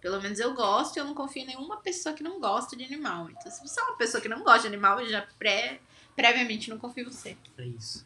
Pelo 0.00 0.22
menos 0.22 0.38
eu 0.38 0.54
gosto 0.54 0.96
e 0.96 1.00
eu 1.00 1.04
não 1.04 1.14
confio 1.14 1.42
em 1.42 1.46
nenhuma 1.46 1.78
pessoa 1.78 2.14
que 2.14 2.22
não 2.22 2.40
gosta 2.40 2.76
de 2.76 2.84
animal. 2.84 3.28
Então, 3.30 3.50
se 3.50 3.60
você 3.60 3.80
é 3.80 3.82
uma 3.82 3.96
pessoa 3.96 4.20
que 4.20 4.28
não 4.28 4.44
gosta 4.44 4.62
de 4.62 4.68
animal, 4.68 5.00
eu 5.00 5.08
já 5.08 5.26
pré, 5.38 5.80
previamente 6.18 6.68
não 6.68 6.78
confio 6.78 7.06
em 7.06 7.10
você. 7.10 7.36
É 7.56 7.64
isso. 7.64 8.04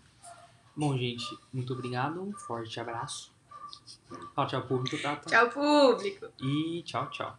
Bom, 0.77 0.97
gente, 0.99 1.25
muito 1.51 1.73
obrigado. 1.73 2.23
Um 2.23 2.31
forte 2.35 2.79
abraço. 2.79 3.33
Tchau, 4.35 4.47
tchau, 4.47 4.63
público, 4.67 5.01
Tata. 5.01 5.31
Tchau, 5.31 5.49
público! 5.49 6.27
E 6.39 6.83
tchau, 6.83 7.09
tchau. 7.09 7.39